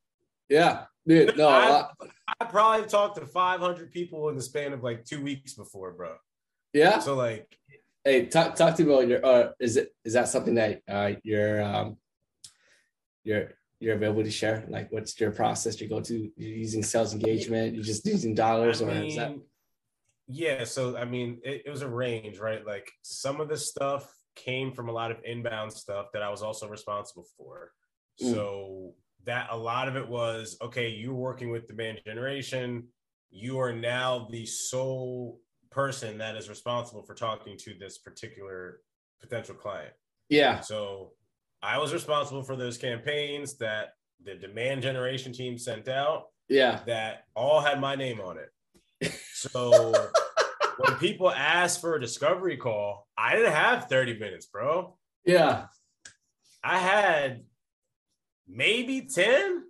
yeah 0.49 0.85
Dude, 1.07 1.37
no, 1.37 1.49
I- 1.49 1.69
uh, 1.71 1.89
I 2.41 2.45
probably 2.47 2.87
talked 2.89 3.17
to 3.17 3.27
500 3.27 3.93
people 3.93 4.29
in 4.31 4.37
the 4.37 4.43
span 4.43 4.73
of 4.73 4.83
like 4.83 5.05
two 5.05 5.23
weeks 5.23 5.53
before, 5.53 5.93
bro. 5.93 6.17
yeah. 6.73 6.99
So 6.99 7.15
like, 7.15 7.47
Hey, 8.05 8.27
talk 8.27 8.55
talk 8.55 8.75
to 8.77 8.85
me 8.85 8.93
about 8.93 9.09
your. 9.09 9.25
Uh, 9.25 9.51
is 9.61 9.77
it 9.79 9.95
is 10.05 10.13
that 10.15 10.29
something 10.29 10.55
that 10.57 10.83
uh 10.89 11.13
you're 11.23 11.63
um 11.63 11.97
you're 13.23 13.53
you're 13.81 13.95
available 13.95 14.23
to 14.23 14.31
share? 14.31 14.65
Like, 14.69 14.91
what's 14.93 15.19
your 15.21 15.31
process? 15.31 15.81
You 15.81 15.89
go 15.89 16.01
to 16.01 16.31
you're 16.37 16.57
using 16.57 16.83
sales 16.83 17.13
engagement. 17.13 17.75
You're 17.75 17.85
just 17.85 18.07
using 18.07 18.35
dollars, 18.35 18.83
I 18.83 18.87
or 18.87 18.91
is 18.91 19.17
that? 19.17 19.35
yeah. 20.27 20.65
So 20.65 20.97
I 20.97 21.05
mean, 21.05 21.41
it, 21.45 21.63
it 21.67 21.71
was 21.71 21.83
a 21.83 21.89
range, 21.89 22.39
right? 22.39 22.65
Like 22.65 22.91
some 23.03 23.41
of 23.41 23.49
the 23.49 23.57
stuff 23.57 24.13
came 24.37 24.73
from 24.73 24.89
a 24.89 24.93
lot 24.93 25.11
of 25.11 25.19
inbound 25.25 25.73
stuff 25.73 26.07
that 26.13 26.23
I 26.23 26.31
was 26.31 26.43
also 26.43 26.69
responsible 26.69 27.27
for. 27.37 27.73
Mm. 28.23 28.33
So 28.33 28.95
that 29.25 29.49
a 29.51 29.57
lot 29.57 29.89
of 29.89 29.97
it 29.97 30.09
was 30.09 30.57
okay. 30.61 30.89
You're 30.89 31.15
working 31.15 31.51
with 31.51 31.67
demand 31.67 32.01
generation. 32.07 32.89
You 33.31 33.59
are 33.59 33.73
now 33.73 34.29
the 34.31 34.47
sole 34.47 35.41
person 35.71 36.19
that 36.19 36.37
is 36.37 36.49
responsible 36.49 37.03
for 37.03 37.15
talking 37.15 37.57
to 37.59 37.75
this 37.79 37.99
particular 37.99 38.81
potential 39.21 39.57
client. 39.57 39.93
Yeah, 40.29 40.61
So 40.61 41.13
I 41.65 41.79
was 41.79 41.93
responsible 41.93 42.43
for 42.43 42.57
those 42.57 42.77
campaigns 42.77 43.57
that 43.59 43.95
the 44.23 44.35
demand 44.35 44.83
generation 44.83 45.33
team 45.33 45.57
sent 45.57 45.89
out 45.89 46.27
yeah, 46.49 46.81
that 46.87 47.25
all 47.35 47.61
had 47.61 47.81
my 47.81 47.95
name 47.95 48.21
on 48.21 48.37
it. 48.39 49.13
So 49.33 49.93
when 50.79 50.97
people 50.99 51.31
asked 51.31 51.81
for 51.81 51.95
a 51.95 52.01
discovery 52.01 52.57
call, 52.57 53.09
I 53.17 53.35
didn't 53.35 53.53
have 53.53 53.89
30 53.89 54.19
minutes, 54.19 54.47
bro. 54.47 54.97
yeah. 55.25 55.67
I 56.63 56.79
had 56.79 57.43
maybe 58.49 59.03
10. 59.03 59.65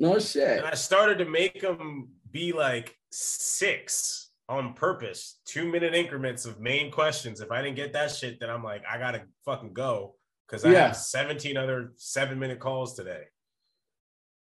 No 0.00 0.18
shit. 0.18 0.58
And 0.58 0.66
I 0.66 0.74
started 0.74 1.18
to 1.18 1.24
make 1.24 1.60
them 1.60 2.08
be 2.30 2.52
like 2.52 2.96
six 3.12 4.30
on 4.48 4.74
purpose, 4.74 5.38
two 5.44 5.70
minute 5.70 5.94
increments 5.94 6.44
of 6.44 6.58
main 6.58 6.90
questions. 6.90 7.40
If 7.40 7.52
I 7.52 7.62
didn't 7.62 7.76
get 7.76 7.92
that 7.92 8.10
shit, 8.10 8.40
then 8.40 8.50
I'm 8.50 8.64
like, 8.64 8.82
I 8.90 8.98
gotta 8.98 9.22
fucking 9.44 9.74
go 9.74 10.16
because 10.52 10.66
I 10.66 10.72
Yeah. 10.72 10.88
have 10.88 10.96
17 10.96 11.56
other 11.56 11.92
seven 11.96 12.38
minute 12.38 12.60
calls 12.60 12.94
today. 12.94 13.24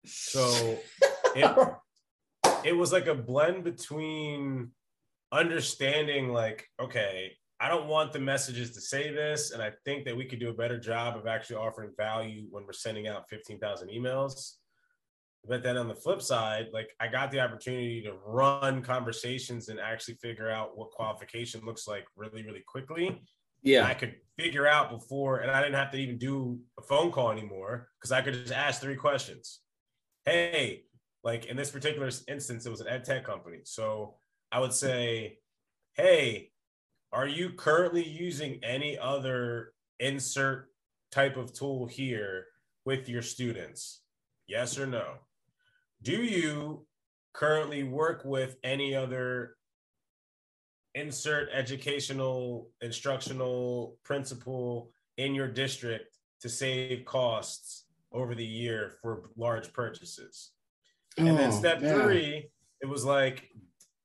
So 0.06 0.78
it, 1.36 1.74
it 2.64 2.74
was 2.78 2.94
like 2.94 3.08
a 3.08 3.16
blend 3.16 3.64
between 3.64 4.72
understanding 5.32 6.30
like 6.30 6.70
okay 6.80 7.32
i 7.60 7.68
don't 7.68 7.88
want 7.88 8.14
the 8.14 8.20
messages 8.20 8.72
to 8.72 8.80
say 8.80 9.12
this 9.12 9.52
and 9.52 9.62
i 9.62 9.72
think 9.84 10.06
that 10.06 10.16
we 10.16 10.24
could 10.24 10.40
do 10.40 10.50
a 10.50 10.54
better 10.54 10.80
job 10.80 11.18
of 11.18 11.26
actually 11.26 11.56
offering 11.56 11.90
value 11.98 12.46
when 12.52 12.64
we're 12.66 12.72
sending 12.72 13.08
out 13.08 13.28
15000 13.28 13.90
emails 13.90 14.54
but 15.46 15.64
then 15.64 15.78
on 15.78 15.88
the 15.88 15.96
flip 15.96 16.22
side 16.22 16.68
like 16.72 16.92
i 17.00 17.08
got 17.08 17.32
the 17.32 17.40
opportunity 17.40 18.02
to 18.04 18.14
run 18.26 18.82
conversations 18.84 19.68
and 19.68 19.80
actually 19.80 20.14
figure 20.22 20.50
out 20.50 20.78
what 20.78 20.92
qualification 20.92 21.60
looks 21.66 21.88
like 21.88 22.06
really 22.16 22.44
really 22.46 22.64
quickly 22.66 23.20
I 23.88 23.94
could 23.94 24.16
figure 24.38 24.68
out 24.68 24.92
before, 24.92 25.40
and 25.40 25.52
I 25.52 25.62
didn't 25.62 25.76
have 25.76 25.92
to 25.92 25.98
even 25.98 26.18
do 26.18 26.60
a 26.78 26.82
phone 26.82 27.12
call 27.12 27.32
anymore 27.32 27.90
because 28.00 28.12
I 28.12 28.22
could 28.22 28.34
just 28.34 28.54
ask 28.54 28.82
three 28.82 28.96
questions. 28.96 29.62
Hey, 30.26 30.84
like 31.24 31.46
in 31.46 31.58
this 31.58 31.72
particular 31.72 32.10
instance, 32.28 32.66
it 32.66 32.70
was 32.70 32.82
an 32.82 32.88
ed 32.88 33.04
tech 33.04 33.26
company. 33.26 33.60
So 33.64 34.16
I 34.52 34.60
would 34.60 34.74
say, 34.74 35.40
Hey, 35.96 36.52
are 37.12 37.28
you 37.28 37.52
currently 37.52 38.08
using 38.08 38.60
any 38.64 38.98
other 38.98 39.74
insert 40.00 40.68
type 41.12 41.38
of 41.38 41.54
tool 41.54 41.88
here 41.88 42.46
with 42.86 43.10
your 43.10 43.22
students? 43.22 44.02
Yes 44.48 44.78
or 44.78 44.86
no? 44.86 45.16
Do 46.04 46.24
you 46.24 46.86
currently 47.34 47.84
work 47.84 48.24
with 48.26 48.58
any 48.64 48.94
other 48.94 49.56
insert 50.96 51.50
educational 51.54 52.70
instructional 52.82 53.98
principle 54.04 54.92
in 55.18 55.36
your 55.36 55.48
district 55.48 56.18
to 56.42 56.50
save 56.50 57.06
costs 57.06 57.86
over 58.12 58.34
the 58.34 58.46
year 58.46 58.94
for 59.02 59.30
large 59.38 59.72
purchases. 59.74 60.52
And 61.18 61.38
then 61.38 61.52
Oh, 61.52 61.60
step 61.60 61.82
yeah. 61.82 61.94
three, 61.94 62.50
it 62.82 62.88
was 62.88 63.06
like, 63.06 63.50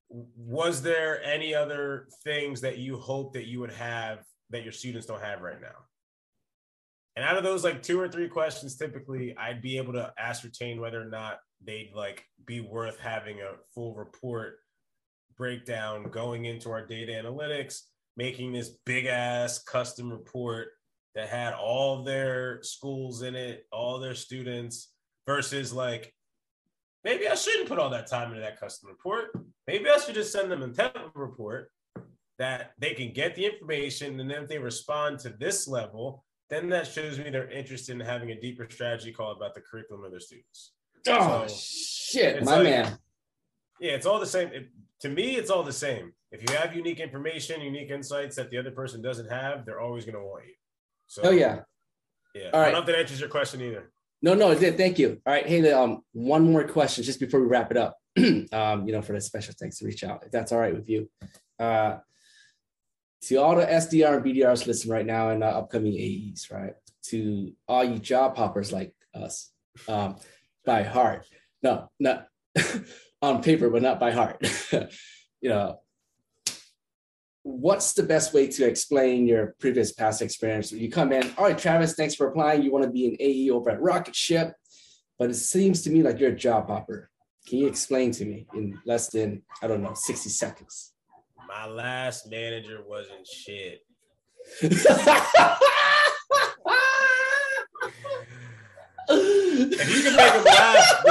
was 0.09 0.83
there 0.83 1.23
any 1.23 1.55
other 1.55 2.09
things 2.25 2.61
that 2.63 2.79
you 2.79 2.99
hope 2.99 3.33
that 3.35 3.47
you 3.47 3.61
would 3.61 3.73
have 3.73 4.25
that 4.51 4.65
your 4.65 4.73
students 4.73 5.07
don't 5.07 5.23
have 5.23 5.41
right 5.41 5.61
now? 5.61 5.77
And 7.17 7.25
out 7.25 7.37
of 7.37 7.45
those 7.45 7.65
like 7.65 7.83
two 7.83 8.01
or 8.01 8.09
three 8.09 8.29
questions, 8.29 8.77
typically 8.77 9.37
I'd 9.37 9.63
be 9.63 9.77
able 9.77 9.93
to 9.95 10.13
ascertain 10.19 10.81
whether 10.81 11.01
or 11.01 11.09
not 11.09 11.39
they'd 11.65 11.93
like 11.95 12.25
be 12.47 12.61
worth 12.61 12.99
having 12.99 13.41
a 13.41 13.53
full 13.75 13.95
report 13.95 14.59
breakdown 15.41 16.05
going 16.11 16.45
into 16.45 16.71
our 16.71 16.87
data 16.87 17.13
analytics, 17.13 17.81
making 18.19 18.53
this 18.53 18.77
big 18.85 19.07
ass 19.07 19.63
custom 19.63 20.13
report 20.13 20.69
that 21.15 21.31
had 21.31 21.55
all 21.55 22.05
their 22.05 22.63
schools 22.63 23.23
in 23.23 23.35
it, 23.35 23.67
all 23.73 23.99
their 23.99 24.15
students, 24.15 24.93
versus 25.27 25.73
like, 25.73 26.15
maybe 27.05 27.27
I 27.27 27.35
shouldn't 27.35 27.69
put 27.69 27.79
all 27.79 27.89
that 27.91 28.07
time 28.07 28.29
into 28.29 28.43
that 28.43 28.61
custom 28.61 28.91
report. 28.91 29.31
Maybe 29.67 29.89
I 29.89 29.97
should 29.97 30.15
just 30.15 30.31
send 30.31 30.53
them 30.53 30.63
a 30.63 30.69
template 30.69 31.11
report 31.15 31.71
that 32.39 32.73
they 32.79 32.93
can 32.93 33.13
get 33.15 33.35
the 33.35 33.47
information. 33.47 34.21
And 34.21 34.31
then 34.31 34.43
if 34.43 34.49
they 34.49 34.59
respond 34.59 35.21
to 35.21 35.31
this 35.31 35.67
level, 35.67 36.23
then 36.51 36.69
that 36.69 36.87
shows 36.87 37.19
me 37.19 37.31
they're 37.31 37.51
interested 37.51 37.93
in 37.95 38.01
having 38.01 38.31
a 38.31 38.41
deeper 38.41 38.67
strategy 38.71 39.11
call 39.13 39.33
about 39.33 39.55
the 39.55 39.63
curriculum 39.63 40.05
of 40.05 40.11
their 40.11 40.21
students. 40.21 40.73
Oh 41.09 41.47
So, 41.47 41.55
shit, 41.57 42.45
my 42.45 42.57
like- 42.57 42.65
man. 42.65 42.99
Yeah, 43.81 43.93
it's 43.93 44.05
all 44.05 44.21
the 44.21 44.27
same. 44.27 44.49
It, 44.49 44.69
to 45.01 45.09
me, 45.09 45.37
it's 45.37 45.51
all 45.51 45.63
the 45.63 45.73
same. 45.73 46.13
If 46.31 46.49
you 46.49 46.57
have 46.57 46.75
unique 46.75 47.01
information, 47.01 47.61
unique 47.61 47.91
insights 47.91 48.37
that 48.37 48.51
the 48.51 48.59
other 48.59 48.71
person 48.71 49.03
doesn't 49.03 49.29
have, 49.31 49.65
they're 49.65 49.81
always 49.81 50.05
going 50.05 50.17
to 50.17 50.23
want 50.23 50.47
you. 50.47 50.55
So, 51.07 51.23
Oh 51.25 51.31
yeah. 51.31 51.61
yeah. 52.35 52.51
All 52.53 52.61
I 52.61 52.65
don't 52.67 52.73
know 52.75 52.81
if 52.81 52.87
that 52.87 52.99
answers 52.99 53.21
your 53.21 53.29
question 53.29 53.61
either. 53.61 53.91
No, 54.23 54.35
no, 54.35 54.51
it 54.51 54.61
did. 54.61 54.77
Thank 54.77 54.99
you. 54.99 55.21
All 55.27 55.33
right. 55.33 55.47
Hey, 55.47 55.73
um, 55.73 56.03
one 56.13 56.51
more 56.53 56.65
question 56.65 57.03
just 57.03 57.19
before 57.19 57.41
we 57.41 57.47
wrap 57.47 57.71
it 57.71 57.77
up. 57.77 57.97
um, 58.53 58.87
you 58.87 58.93
know, 58.93 59.03
for 59.03 59.13
the 59.13 59.21
special 59.21 59.55
thanks 59.59 59.79
to 59.79 59.87
reach 59.87 60.05
out, 60.05 60.23
if 60.25 60.31
that's 60.31 60.53
all 60.53 60.59
right 60.59 60.75
with 60.75 60.89
you. 60.89 61.09
Uh 61.59 61.99
to 63.23 63.37
all 63.37 63.57
the 63.57 63.67
SDR 63.67 64.17
and 64.17 64.25
BDRs 64.25 64.67
listening 64.67 64.93
right 64.93 65.07
now 65.07 65.31
and 65.31 65.45
uh, 65.45 65.49
upcoming 65.49 65.93
AEs, 65.93 66.51
right? 66.51 66.73
To 67.07 67.53
all 67.69 67.85
you 67.85 67.99
job 67.99 68.37
hoppers 68.37 68.73
like 68.73 68.95
us, 69.15 69.51
um, 69.89 70.17
by 70.65 70.83
heart. 70.83 71.27
No, 71.63 71.91
not 71.99 72.29
on 73.23 73.43
paper, 73.43 73.71
but 73.71 73.83
not 73.83 74.01
by 74.01 74.11
heart. 74.13 74.39
you 75.41 75.49
know, 75.49 75.81
what's 77.43 77.93
the 77.95 78.03
best 78.03 78.33
way 78.33 78.49
to 78.49 78.67
explain 78.67 79.27
your 79.27 79.55
previous 79.59 79.93
past 79.93 80.23
experience? 80.23 80.73
You 80.73 80.91
come 80.91 81.13
in, 81.13 81.33
all 81.37 81.45
right, 81.45 81.59
Travis, 81.59 81.95
thanks 81.95 82.15
for 82.15 82.29
applying. 82.29 82.63
You 82.63 82.73
want 82.73 82.85
to 82.85 82.91
be 82.91 83.07
an 83.07 83.17
AE 83.21 83.51
over 83.51 83.71
at 83.71 83.81
Rocket 83.81 84.17
Ship, 84.17 84.53
but 85.19 85.31
it 85.31 85.35
seems 85.35 85.83
to 85.83 85.91
me 85.91 86.03
like 86.03 86.19
you're 86.19 86.31
a 86.31 86.37
job 86.37 86.69
hopper. 86.69 87.11
Can 87.47 87.59
you 87.59 87.67
explain 87.67 88.11
to 88.13 88.25
me 88.25 88.47
in 88.55 88.79
less 88.85 89.09
than, 89.09 89.43
I 89.63 89.67
don't 89.67 89.83
know, 89.83 89.95
60 89.95 90.29
seconds? 90.29 90.93
My 91.49 91.67
last 91.67 92.31
manager 92.31 92.81
wasn't 92.87 93.27
shit. 93.27 93.81
If 99.13 99.97
you 99.97 100.03
can 100.03 100.17
make 100.17 100.33
them 100.33 100.45
laugh, 100.45 101.05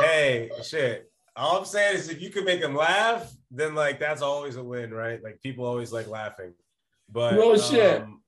hey, 0.00 0.50
shit. 0.62 1.09
All 1.40 1.56
I'm 1.56 1.64
saying 1.64 1.96
is 1.96 2.08
if 2.10 2.20
you 2.20 2.28
can 2.30 2.44
make 2.44 2.60
them 2.60 2.76
laugh, 2.76 3.32
then 3.50 3.74
like 3.74 3.98
that's 3.98 4.20
always 4.20 4.56
a 4.56 4.62
win, 4.62 4.92
right? 4.92 5.22
Like 5.22 5.40
people 5.42 5.64
always 5.64 5.90
like 5.90 6.06
laughing. 6.06 6.52
But 7.10 7.34
No 7.34 7.56
shit. 7.56 8.02
um, 8.02 8.20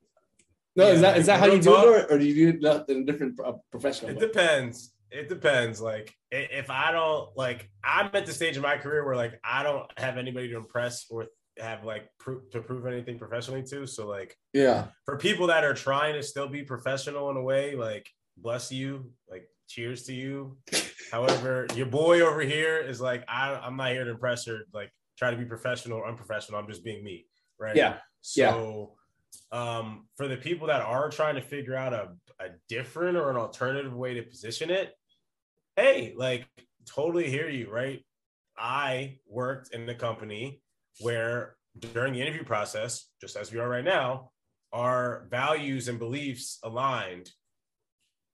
no, 0.74 0.86
is 0.86 1.02
that 1.02 1.18
is 1.18 1.26
that 1.26 1.38
how 1.38 1.46
you 1.46 1.60
do 1.60 1.74
it, 1.76 1.86
or, 1.86 2.14
or 2.14 2.18
do 2.18 2.24
you 2.24 2.54
do 2.54 2.70
it 2.70 2.88
in 2.88 3.02
a 3.02 3.04
different 3.04 3.38
professional? 3.70 4.10
It 4.12 4.14
way? 4.14 4.20
depends. 4.20 4.94
It 5.10 5.28
depends. 5.28 5.78
Like 5.78 6.14
if 6.30 6.70
I 6.70 6.90
don't 6.90 7.28
like, 7.36 7.68
I'm 7.84 8.08
at 8.14 8.24
the 8.24 8.32
stage 8.32 8.56
in 8.56 8.62
my 8.62 8.78
career 8.78 9.04
where 9.04 9.14
like 9.16 9.38
I 9.44 9.62
don't 9.62 9.86
have 9.98 10.16
anybody 10.16 10.48
to 10.48 10.56
impress 10.56 11.04
or 11.10 11.26
have 11.58 11.84
like 11.84 12.08
pro- 12.18 12.40
to 12.52 12.62
prove 12.62 12.86
anything 12.86 13.18
professionally 13.18 13.62
to. 13.64 13.86
So 13.86 14.08
like 14.08 14.34
Yeah, 14.54 14.86
for 15.04 15.18
people 15.18 15.48
that 15.48 15.64
are 15.64 15.74
trying 15.74 16.14
to 16.14 16.22
still 16.22 16.48
be 16.48 16.62
professional 16.62 17.28
in 17.30 17.36
a 17.36 17.42
way, 17.42 17.76
like 17.76 18.08
bless 18.38 18.72
you, 18.72 19.12
like 19.28 19.46
cheers 19.68 20.04
to 20.04 20.14
you. 20.14 20.56
However, 21.12 21.66
your 21.74 21.84
boy 21.86 22.22
over 22.22 22.40
here 22.40 22.78
is 22.78 22.98
like 22.98 23.22
I, 23.28 23.54
I'm 23.54 23.76
not 23.76 23.90
here 23.90 24.04
to 24.04 24.12
impress 24.12 24.46
her. 24.46 24.60
like 24.72 24.90
try 25.18 25.30
to 25.30 25.36
be 25.36 25.44
professional 25.44 25.98
or 25.98 26.08
unprofessional. 26.08 26.58
I'm 26.58 26.66
just 26.66 26.82
being 26.82 27.04
me, 27.04 27.26
right? 27.60 27.76
yeah, 27.76 27.98
So, 28.22 28.94
um, 29.52 30.08
for 30.16 30.26
the 30.26 30.38
people 30.38 30.68
that 30.68 30.80
are 30.80 31.10
trying 31.10 31.34
to 31.34 31.42
figure 31.42 31.76
out 31.76 31.92
a, 31.92 32.08
a 32.40 32.48
different 32.66 33.18
or 33.18 33.28
an 33.30 33.36
alternative 33.36 33.92
way 33.92 34.14
to 34.14 34.22
position 34.22 34.70
it, 34.70 34.94
hey, 35.76 36.14
like 36.16 36.46
totally 36.86 37.28
hear 37.28 37.50
you, 37.50 37.70
right? 37.70 38.02
I 38.56 39.18
worked 39.28 39.74
in 39.74 39.84
the 39.84 39.94
company 39.94 40.62
where 41.00 41.56
during 41.78 42.14
the 42.14 42.22
interview 42.22 42.44
process, 42.44 43.06
just 43.20 43.36
as 43.36 43.52
we 43.52 43.58
are 43.58 43.68
right 43.68 43.84
now, 43.84 44.30
our 44.72 45.26
values 45.30 45.88
and 45.88 45.98
beliefs 45.98 46.58
aligned. 46.62 47.30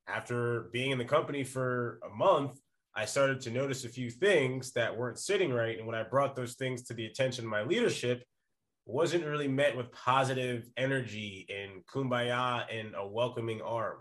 After 0.06 0.70
being 0.72 0.92
in 0.92 0.98
the 0.98 1.04
company 1.04 1.44
for 1.44 2.00
a 2.02 2.16
month, 2.16 2.58
I 2.98 3.04
started 3.04 3.40
to 3.42 3.52
notice 3.52 3.84
a 3.84 3.88
few 3.88 4.10
things 4.10 4.72
that 4.72 4.96
weren't 4.96 5.20
sitting 5.20 5.52
right. 5.52 5.78
And 5.78 5.86
when 5.86 5.94
I 5.94 6.02
brought 6.02 6.34
those 6.34 6.54
things 6.54 6.82
to 6.82 6.94
the 6.94 7.06
attention 7.06 7.44
of 7.44 7.50
my 7.50 7.62
leadership, 7.62 8.24
wasn't 8.86 9.24
really 9.24 9.46
met 9.46 9.76
with 9.76 9.92
positive 9.92 10.68
energy 10.76 11.46
and 11.48 11.86
kumbaya 11.86 12.64
and 12.76 12.94
a 12.96 13.06
welcoming 13.06 13.62
arm. 13.62 13.98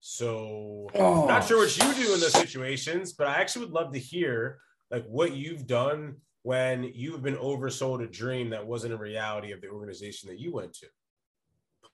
So 0.00 0.90
oh. 0.94 1.26
not 1.26 1.46
sure 1.46 1.56
what 1.56 1.74
you 1.74 1.94
do 1.94 2.12
in 2.12 2.20
those 2.20 2.34
situations, 2.34 3.14
but 3.14 3.28
I 3.28 3.36
actually 3.36 3.64
would 3.64 3.74
love 3.74 3.94
to 3.94 3.98
hear 3.98 4.58
like 4.90 5.06
what 5.06 5.32
you've 5.32 5.66
done 5.66 6.16
when 6.42 6.84
you've 6.94 7.22
been 7.22 7.36
oversold 7.36 8.04
a 8.04 8.06
dream 8.06 8.50
that 8.50 8.66
wasn't 8.66 8.92
a 8.92 8.98
reality 8.98 9.52
of 9.52 9.62
the 9.62 9.68
organization 9.68 10.28
that 10.28 10.38
you 10.38 10.52
went 10.52 10.74
to. 10.74 10.86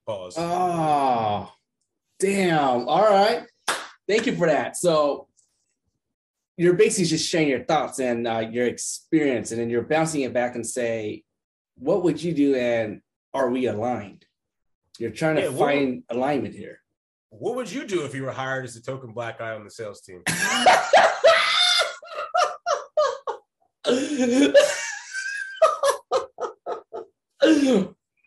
Pause. 0.05 0.35
Oh, 0.39 1.53
damn. 2.19 2.89
All 2.89 3.09
right. 3.09 3.47
Thank 4.09 4.27
you 4.27 4.35
for 4.35 4.49
that. 4.49 4.77
So 4.77 5.29
you're 6.61 6.75
basically 6.75 7.07
just 7.07 7.27
sharing 7.27 7.49
your 7.49 7.65
thoughts 7.65 8.01
and 8.01 8.29
uh, 8.29 8.41
your 8.41 8.67
experience, 8.67 9.51
and 9.51 9.59
then 9.59 9.71
you're 9.71 9.81
bouncing 9.81 10.21
it 10.21 10.35
back 10.35 10.57
and 10.57 10.67
say, 10.67 11.25
"What 11.77 12.05
would 12.05 12.23
you 12.23 12.35
do?" 12.35 12.55
And 12.55 13.01
are 13.33 13.49
we 13.49 13.65
aligned? 13.65 14.27
You're 14.99 15.11
trying 15.11 15.37
to 15.37 15.45
yeah, 15.45 15.53
find 15.53 16.03
what, 16.07 16.17
alignment 16.19 16.55
here. 16.55 16.83
What 17.31 17.57
would 17.57 17.73
you 17.73 17.87
do 17.87 18.05
if 18.05 18.15
you 18.15 18.25
were 18.25 18.33
hired 18.33 18.67
as 18.67 18.77
a 18.77 18.83
token 18.83 19.13
black 19.13 19.39
guy 19.39 19.55
on 19.55 19.65
the 19.65 19.71
sales 19.71 20.03
team? 20.03 20.23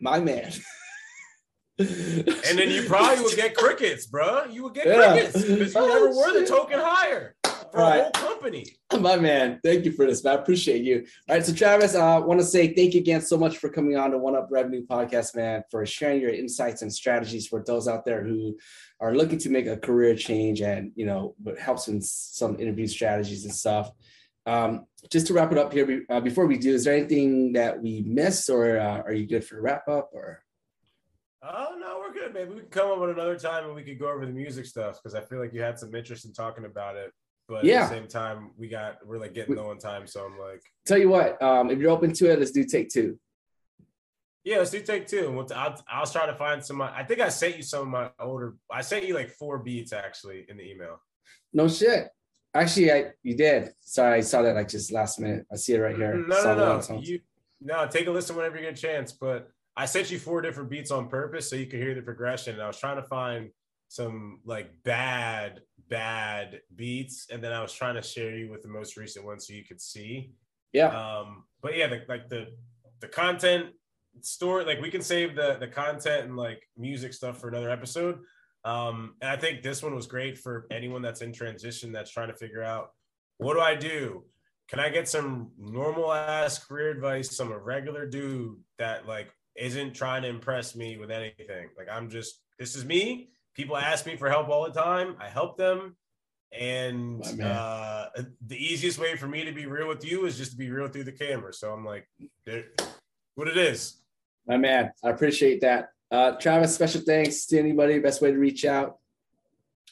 My 0.00 0.18
man. 0.18 0.50
and 1.78 2.58
then 2.58 2.70
you 2.70 2.82
probably 2.88 3.22
would 3.22 3.36
get 3.36 3.54
crickets, 3.56 4.06
bro. 4.06 4.46
You 4.46 4.64
would 4.64 4.74
get 4.74 4.88
yeah. 4.88 5.12
crickets 5.12 5.44
because 5.44 5.72
you 5.72 5.86
never 5.86 6.08
were 6.08 6.40
the 6.40 6.46
token 6.48 6.80
hire 6.80 7.36
for 7.74 7.80
All 7.80 7.90
right. 7.90 8.16
whole 8.16 8.34
company. 8.44 8.76
My 9.00 9.16
man, 9.16 9.60
thank 9.64 9.84
you 9.84 9.92
for 9.92 10.06
this, 10.06 10.22
man. 10.22 10.38
I 10.38 10.40
appreciate 10.40 10.82
you. 10.82 11.04
All 11.28 11.36
right, 11.36 11.44
so 11.44 11.52
Travis, 11.52 11.94
I 11.94 12.16
uh, 12.16 12.20
want 12.20 12.40
to 12.40 12.46
say 12.46 12.72
thank 12.72 12.94
you 12.94 13.00
again 13.00 13.20
so 13.20 13.36
much 13.36 13.58
for 13.58 13.68
coming 13.68 13.96
on 13.96 14.12
to 14.12 14.18
One 14.18 14.36
Up 14.36 14.48
Revenue 14.50 14.86
Podcast, 14.86 15.34
man, 15.34 15.64
for 15.70 15.84
sharing 15.84 16.20
your 16.20 16.30
insights 16.30 16.82
and 16.82 16.92
strategies 16.92 17.46
for 17.48 17.62
those 17.64 17.88
out 17.88 18.04
there 18.04 18.22
who 18.22 18.56
are 19.00 19.14
looking 19.14 19.38
to 19.38 19.50
make 19.50 19.66
a 19.66 19.76
career 19.76 20.14
change 20.14 20.60
and 20.60 20.92
you 20.94 21.06
know, 21.06 21.34
but 21.40 21.58
helps 21.58 21.88
in 21.88 22.00
some 22.00 22.58
interview 22.60 22.86
strategies 22.86 23.44
and 23.44 23.54
stuff. 23.54 23.90
Um, 24.46 24.86
just 25.10 25.26
to 25.28 25.34
wrap 25.34 25.52
it 25.52 25.58
up 25.58 25.72
here, 25.72 26.04
uh, 26.10 26.20
before 26.20 26.46
we 26.46 26.58
do, 26.58 26.74
is 26.74 26.84
there 26.84 26.94
anything 26.94 27.54
that 27.54 27.82
we 27.82 28.02
missed, 28.06 28.50
or 28.50 28.78
uh, 28.78 29.00
are 29.00 29.12
you 29.12 29.26
good 29.26 29.44
for 29.44 29.58
a 29.58 29.62
wrap 29.62 29.88
up, 29.88 30.10
or? 30.12 30.42
Oh 31.42 31.76
no, 31.78 31.98
we're 31.98 32.12
good. 32.12 32.32
Maybe 32.32 32.54
we 32.54 32.60
can 32.60 32.68
come 32.68 32.90
up 32.90 33.00
with 33.00 33.10
another 33.10 33.38
time 33.38 33.64
and 33.64 33.74
we 33.74 33.82
could 33.82 33.98
go 33.98 34.10
over 34.10 34.24
the 34.24 34.32
music 34.32 34.64
stuff 34.64 35.02
because 35.02 35.14
I 35.14 35.20
feel 35.20 35.40
like 35.40 35.52
you 35.52 35.60
had 35.60 35.78
some 35.78 35.94
interest 35.94 36.24
in 36.24 36.32
talking 36.32 36.64
about 36.64 36.96
it. 36.96 37.12
But 37.48 37.64
yeah. 37.64 37.82
at 37.82 37.90
the 37.90 37.96
same 37.96 38.08
time, 38.08 38.50
we 38.56 38.68
got 38.68 39.06
we're 39.06 39.18
like 39.18 39.34
getting 39.34 39.56
low 39.56 39.70
on 39.70 39.78
time, 39.78 40.06
so 40.06 40.24
I'm 40.24 40.38
like. 40.38 40.62
Tell 40.86 40.98
you 40.98 41.10
what, 41.10 41.40
um, 41.42 41.70
if 41.70 41.78
you're 41.78 41.90
open 41.90 42.12
to 42.14 42.32
it, 42.32 42.38
let's 42.38 42.52
do 42.52 42.64
take 42.64 42.88
two. 42.88 43.18
Yeah, 44.44 44.58
let's 44.58 44.70
do 44.70 44.80
take 44.80 45.06
two. 45.06 45.30
We'll 45.30 45.46
t- 45.46 45.54
I'll, 45.54 45.82
I'll 45.88 46.06
try 46.06 46.26
to 46.26 46.34
find 46.34 46.64
some. 46.64 46.80
I 46.82 47.02
think 47.02 47.20
I 47.20 47.30
sent 47.30 47.56
you 47.56 47.62
some 47.62 47.82
of 47.82 47.88
my 47.88 48.10
older. 48.20 48.54
I 48.70 48.82
sent 48.82 49.06
you 49.06 49.14
like 49.14 49.30
four 49.30 49.58
beats 49.58 49.92
actually 49.92 50.46
in 50.48 50.56
the 50.56 50.70
email. 50.70 51.00
No 51.52 51.68
shit. 51.68 52.08
Actually, 52.54 52.92
I 52.92 53.04
you 53.22 53.36
did. 53.36 53.70
Sorry, 53.80 54.18
I 54.18 54.20
saw 54.20 54.42
that 54.42 54.54
like 54.54 54.68
just 54.68 54.92
last 54.92 55.18
minute. 55.18 55.46
I 55.52 55.56
see 55.56 55.74
it 55.74 55.78
right 55.78 55.96
here. 55.96 56.14
No, 56.14 56.42
no, 56.54 56.80
no. 56.88 57.00
You, 57.00 57.20
no, 57.60 57.86
take 57.86 58.06
a 58.06 58.10
listen 58.10 58.36
whenever 58.36 58.56
you 58.56 58.62
get 58.62 58.78
a 58.78 58.80
chance. 58.80 59.12
But 59.12 59.48
I 59.76 59.86
sent 59.86 60.10
you 60.10 60.18
four 60.18 60.42
different 60.42 60.70
beats 60.70 60.90
on 60.90 61.08
purpose 61.08 61.48
so 61.48 61.56
you 61.56 61.66
could 61.66 61.80
hear 61.80 61.94
the 61.94 62.02
progression. 62.02 62.54
And 62.54 62.62
I 62.62 62.66
was 62.66 62.78
trying 62.78 62.96
to 62.96 63.02
find 63.02 63.50
some 63.88 64.40
like 64.44 64.70
bad, 64.84 65.62
bad 65.88 66.60
beats, 66.74 67.26
and 67.30 67.42
then 67.42 67.52
I 67.52 67.60
was 67.62 67.72
trying 67.72 67.94
to 67.94 68.02
share 68.02 68.36
you 68.36 68.50
with 68.50 68.62
the 68.62 68.68
most 68.68 68.96
recent 68.96 69.24
one 69.24 69.40
so 69.40 69.52
you 69.52 69.64
could 69.64 69.80
see. 69.80 70.32
Yeah. 70.72 70.88
Um, 70.88 71.44
but 71.62 71.76
yeah, 71.76 71.88
the, 71.88 72.02
like 72.08 72.28
the 72.28 72.48
the 73.00 73.08
content 73.08 73.66
story, 74.20 74.64
like 74.64 74.80
we 74.80 74.90
can 74.90 75.02
save 75.02 75.36
the 75.36 75.56
the 75.58 75.68
content 75.68 76.26
and 76.26 76.36
like 76.36 76.62
music 76.76 77.12
stuff 77.12 77.40
for 77.40 77.48
another 77.48 77.70
episode. 77.70 78.20
Um, 78.64 79.14
and 79.20 79.30
I 79.30 79.36
think 79.36 79.62
this 79.62 79.82
one 79.82 79.94
was 79.94 80.06
great 80.06 80.38
for 80.38 80.66
anyone 80.70 81.02
that's 81.02 81.20
in 81.20 81.32
transition 81.32 81.92
that's 81.92 82.10
trying 82.10 82.28
to 82.28 82.36
figure 82.36 82.62
out 82.62 82.90
what 83.38 83.54
do 83.54 83.60
I 83.60 83.74
do? 83.74 84.24
Can 84.68 84.80
I 84.80 84.88
get 84.88 85.06
some 85.06 85.50
normal 85.58 86.10
ass 86.10 86.64
career 86.64 86.90
advice, 86.90 87.36
some 87.36 87.52
a 87.52 87.58
regular 87.58 88.06
dude 88.06 88.56
that 88.78 89.06
like 89.06 89.28
isn't 89.56 89.94
trying 89.94 90.22
to 90.22 90.28
impress 90.28 90.74
me 90.74 90.96
with 90.96 91.10
anything. 91.10 91.68
Like 91.76 91.88
I'm 91.90 92.10
just 92.10 92.40
this 92.58 92.76
is 92.76 92.84
me. 92.84 93.30
People 93.54 93.76
ask 93.76 94.06
me 94.06 94.16
for 94.16 94.28
help 94.28 94.48
all 94.48 94.64
the 94.64 94.78
time. 94.78 95.16
I 95.20 95.28
help 95.28 95.56
them. 95.56 95.96
And 96.58 97.24
uh, 97.42 98.06
the 98.46 98.56
easiest 98.56 98.98
way 98.98 99.16
for 99.16 99.26
me 99.26 99.44
to 99.44 99.52
be 99.52 99.66
real 99.66 99.88
with 99.88 100.04
you 100.04 100.26
is 100.26 100.38
just 100.38 100.52
to 100.52 100.56
be 100.56 100.70
real 100.70 100.88
through 100.88 101.04
the 101.04 101.12
camera. 101.12 101.52
So 101.52 101.72
I'm 101.72 101.84
like, 101.84 102.08
what 103.34 103.48
it 103.48 103.56
is. 103.56 103.96
My 104.46 104.56
man, 104.56 104.92
I 105.02 105.10
appreciate 105.10 105.60
that. 105.62 105.88
Uh, 106.10 106.32
Travis, 106.32 106.74
special 106.74 107.00
thanks 107.00 107.46
to 107.46 107.58
anybody. 107.58 107.98
Best 107.98 108.22
way 108.22 108.30
to 108.30 108.38
reach 108.38 108.64
out. 108.64 108.98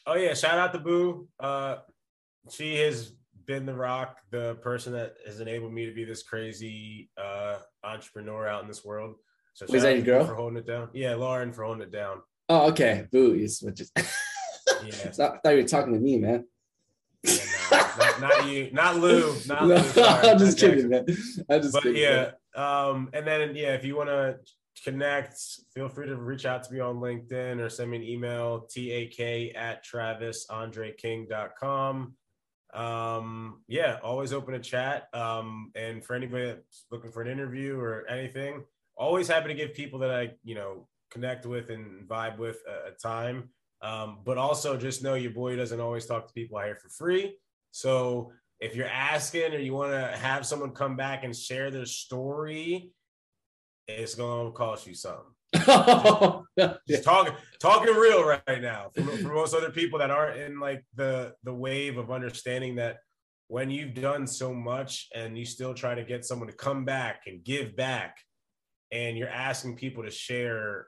Oh 0.07 0.15
yeah, 0.15 0.35
shout 0.35 0.59
out 0.59 0.73
to 0.73 0.79
Boo. 0.79 1.29
Uh, 1.41 1.77
she 2.51 2.77
has 2.77 3.13
been 3.47 3.67
the 3.67 3.75
rock, 3.75 4.19
the 4.31 4.57
person 4.57 4.93
that 4.93 5.15
has 5.27 5.41
enabled 5.41 5.73
me 5.73 5.87
to 5.87 5.93
be 5.93 6.05
this 6.05 6.23
crazy 6.23 7.11
uh, 7.17 7.59
entrepreneur 7.83 8.47
out 8.47 8.63
in 8.63 8.69
this 8.69 8.85
world. 8.85 9.17
So 9.55 9.67
was 9.69 9.83
that 9.83 9.97
your 9.97 10.05
girl 10.05 10.25
for 10.25 10.35
holding 10.35 10.59
it 10.59 10.67
down? 10.67 10.91
Yeah, 10.93 11.15
Lauren 11.15 11.53
for 11.53 11.65
holding 11.65 11.83
it 11.83 11.93
down. 11.93 12.23
Oh, 12.49 12.71
okay. 12.71 13.07
Boo 13.11 13.35
is 13.35 13.61
what 13.63 13.77
just. 13.77 13.93
yeah. 13.97 14.05
So 15.13 15.27
I 15.27 15.39
thought 15.39 15.51
you 15.51 15.63
were 15.63 15.69
talking 15.69 15.95
to 15.95 16.01
me, 16.01 16.19
man. 16.19 16.45
Yeah, 17.23 17.37
no, 17.71 17.77
not, 17.77 18.21
not, 18.21 18.49
you, 18.49 18.71
not 18.73 18.97
Lou, 18.97 19.33
not 19.47 19.63
no, 19.63 19.77
Lou. 19.77 19.79
Sorry, 19.79 20.29
I'm 20.31 20.39
just 20.39 20.59
kidding, 20.59 20.89
man. 20.89 21.07
I'm 21.49 21.63
just 21.63 21.73
but 21.73 21.85
kidding. 21.85 22.03
Yeah, 22.03 22.33
um, 22.57 23.11
and 23.13 23.25
then 23.27 23.55
yeah, 23.55 23.75
if 23.75 23.85
you 23.85 23.95
want 23.97 24.09
to 24.09 24.39
connect, 24.83 25.39
feel 25.75 25.89
free 25.89 26.07
to 26.07 26.17
reach 26.17 26.47
out 26.47 26.65
to 26.65 26.73
me 26.73 26.81
on 26.81 26.97
LinkedIn 26.97 27.61
or 27.61 27.69
send 27.69 27.91
me 27.91 27.99
an 27.99 28.03
email, 28.03 28.63
tak 28.63 29.21
at 29.55 29.85
travisandreking.com. 29.85 32.15
Um, 32.75 33.63
yeah, 33.69 33.99
always 34.03 34.33
open 34.33 34.55
to 34.55 34.61
chat. 34.61 35.09
Um, 35.13 35.71
and 35.75 36.03
for 36.05 36.15
anybody 36.15 36.47
that's 36.47 36.87
looking 36.91 37.13
for 37.13 37.23
an 37.23 37.31
interview 37.31 37.79
or 37.79 38.09
anything, 38.09 38.65
always 38.97 39.29
happy 39.29 39.49
to 39.49 39.55
give 39.55 39.75
people 39.75 39.99
that 40.01 40.11
I, 40.11 40.33
you 40.43 40.55
know, 40.55 40.89
connect 41.13 41.47
with 41.47 41.71
and 41.71 42.09
vibe 42.09 42.39
with 42.39 42.59
a, 42.69 42.91
a 42.91 42.93
time. 42.93 43.51
Um, 43.83 44.21
but 44.25 44.39
also 44.39 44.77
just 44.77 45.03
know 45.03 45.15
your 45.15 45.33
boy 45.33 45.57
doesn't 45.57 45.81
always 45.81 46.07
talk 46.07 46.29
to 46.29 46.35
people 46.35 46.59
out 46.59 46.67
here 46.67 46.79
for 46.81 46.89
free. 46.89 47.37
So 47.73 48.33
if 48.61 48.77
you're 48.77 48.87
asking 48.87 49.55
or 49.55 49.59
you 49.59 49.75
want 49.75 49.93
to 49.93 50.17
have 50.17 50.47
someone 50.47 50.71
come 50.71 50.97
back 50.97 51.25
and 51.25 51.35
share 51.35 51.71
their 51.71 51.87
story, 51.87 52.93
it's 53.89 54.15
going 54.15 54.47
to 54.47 54.53
cost 54.53 54.87
you 54.87 54.95
something. 54.95 55.25
just, 56.59 56.79
just 56.89 57.05
talking 57.05 57.35
talking 57.61 57.95
real 57.95 58.25
right 58.25 58.63
now 58.63 58.91
for, 58.95 59.03
for 59.19 59.35
most 59.35 59.55
other 59.55 59.71
people 59.71 59.99
that 59.99 60.11
aren't 60.11 60.41
in 60.41 60.59
like 60.59 60.83
the 60.95 61.35
the 61.45 61.53
wave 61.53 61.99
of 61.99 62.11
understanding 62.11 62.77
that 62.77 62.97
when 63.49 63.71
you've 63.71 63.93
done 63.93 64.27
so 64.27 64.55
much 64.55 65.09
and 65.15 65.37
you 65.37 65.45
still 65.45 65.75
try 65.75 65.95
to 65.95 66.05
get 66.05 66.25
someone 66.25 66.49
to 66.49 66.55
come 66.55 66.87
back 66.87 67.25
and 67.27 67.45
give 67.45 67.77
back 67.77 68.17
and 68.93 69.19
you're 69.19 69.29
asking 69.29 69.77
people 69.77 70.03
to 70.03 70.11
share 70.11 70.87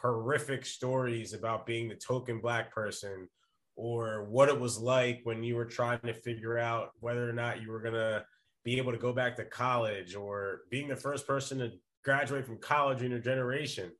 horrific 0.00 0.64
stories 0.64 1.34
about 1.34 1.66
being 1.66 1.88
the 1.88 1.94
token 1.94 2.40
black 2.40 2.72
person 2.72 3.28
or 3.76 4.24
what 4.24 4.48
it 4.48 4.58
was 4.58 4.78
like 4.78 5.20
when 5.24 5.42
you 5.42 5.56
were 5.56 5.64
trying 5.64 6.00
to 6.00 6.12
figure 6.12 6.58
out 6.58 6.90
whether 7.00 7.28
or 7.28 7.32
not 7.32 7.62
you 7.62 7.70
were 7.70 7.80
going 7.80 7.94
to 7.94 8.24
be 8.64 8.76
able 8.78 8.92
to 8.92 8.98
go 8.98 9.12
back 9.12 9.36
to 9.36 9.44
college 9.44 10.14
or 10.14 10.60
being 10.70 10.88
the 10.88 10.96
first 10.96 11.26
person 11.26 11.58
to 11.58 11.70
graduate 12.04 12.46
from 12.46 12.58
college 12.58 13.02
in 13.02 13.10
your 13.10 13.20
generation 13.20 13.90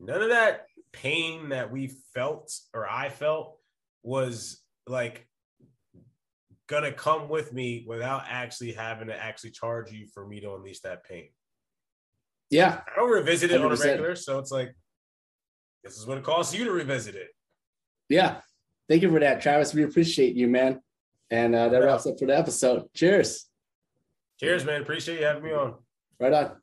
none 0.00 0.22
of 0.22 0.28
that 0.28 0.66
pain 0.92 1.48
that 1.48 1.70
we 1.70 1.90
felt 2.14 2.52
or 2.74 2.88
i 2.88 3.08
felt 3.08 3.58
was 4.02 4.62
like 4.86 5.26
gonna 6.66 6.92
come 6.92 7.28
with 7.28 7.52
me 7.52 7.84
without 7.86 8.22
actually 8.28 8.72
having 8.72 9.08
to 9.08 9.22
actually 9.22 9.50
charge 9.50 9.90
you 9.90 10.06
for 10.12 10.26
me 10.26 10.40
to 10.40 10.54
unleash 10.54 10.80
that 10.80 11.04
pain 11.04 11.28
yeah. 12.50 12.80
I 12.86 12.98
don't 12.98 13.10
revisit 13.10 13.50
it 13.50 13.60
100%. 13.60 13.64
on 13.64 13.72
a 13.72 13.76
regular. 13.76 14.14
So 14.14 14.38
it's 14.38 14.50
like, 14.50 14.74
this 15.88 15.98
is 15.98 16.06
what 16.06 16.18
it 16.18 16.24
costs 16.24 16.54
you 16.54 16.64
to 16.64 16.70
revisit 16.70 17.14
it. 17.14 17.28
Yeah. 18.08 18.40
Thank 18.88 19.02
you 19.02 19.10
for 19.10 19.20
that, 19.20 19.40
Travis. 19.40 19.74
We 19.74 19.84
appreciate 19.84 20.34
you, 20.34 20.46
man. 20.46 20.80
And 21.30 21.54
uh, 21.54 21.68
that 21.68 21.82
wraps 21.82 22.06
up 22.06 22.18
for 22.18 22.26
the 22.26 22.36
episode. 22.36 22.84
Cheers. 22.94 23.46
Cheers, 24.38 24.64
man. 24.64 24.82
Appreciate 24.82 25.20
you 25.20 25.26
having 25.26 25.44
me 25.44 25.52
on. 25.52 25.74
Right 26.20 26.32
on. 26.32 26.56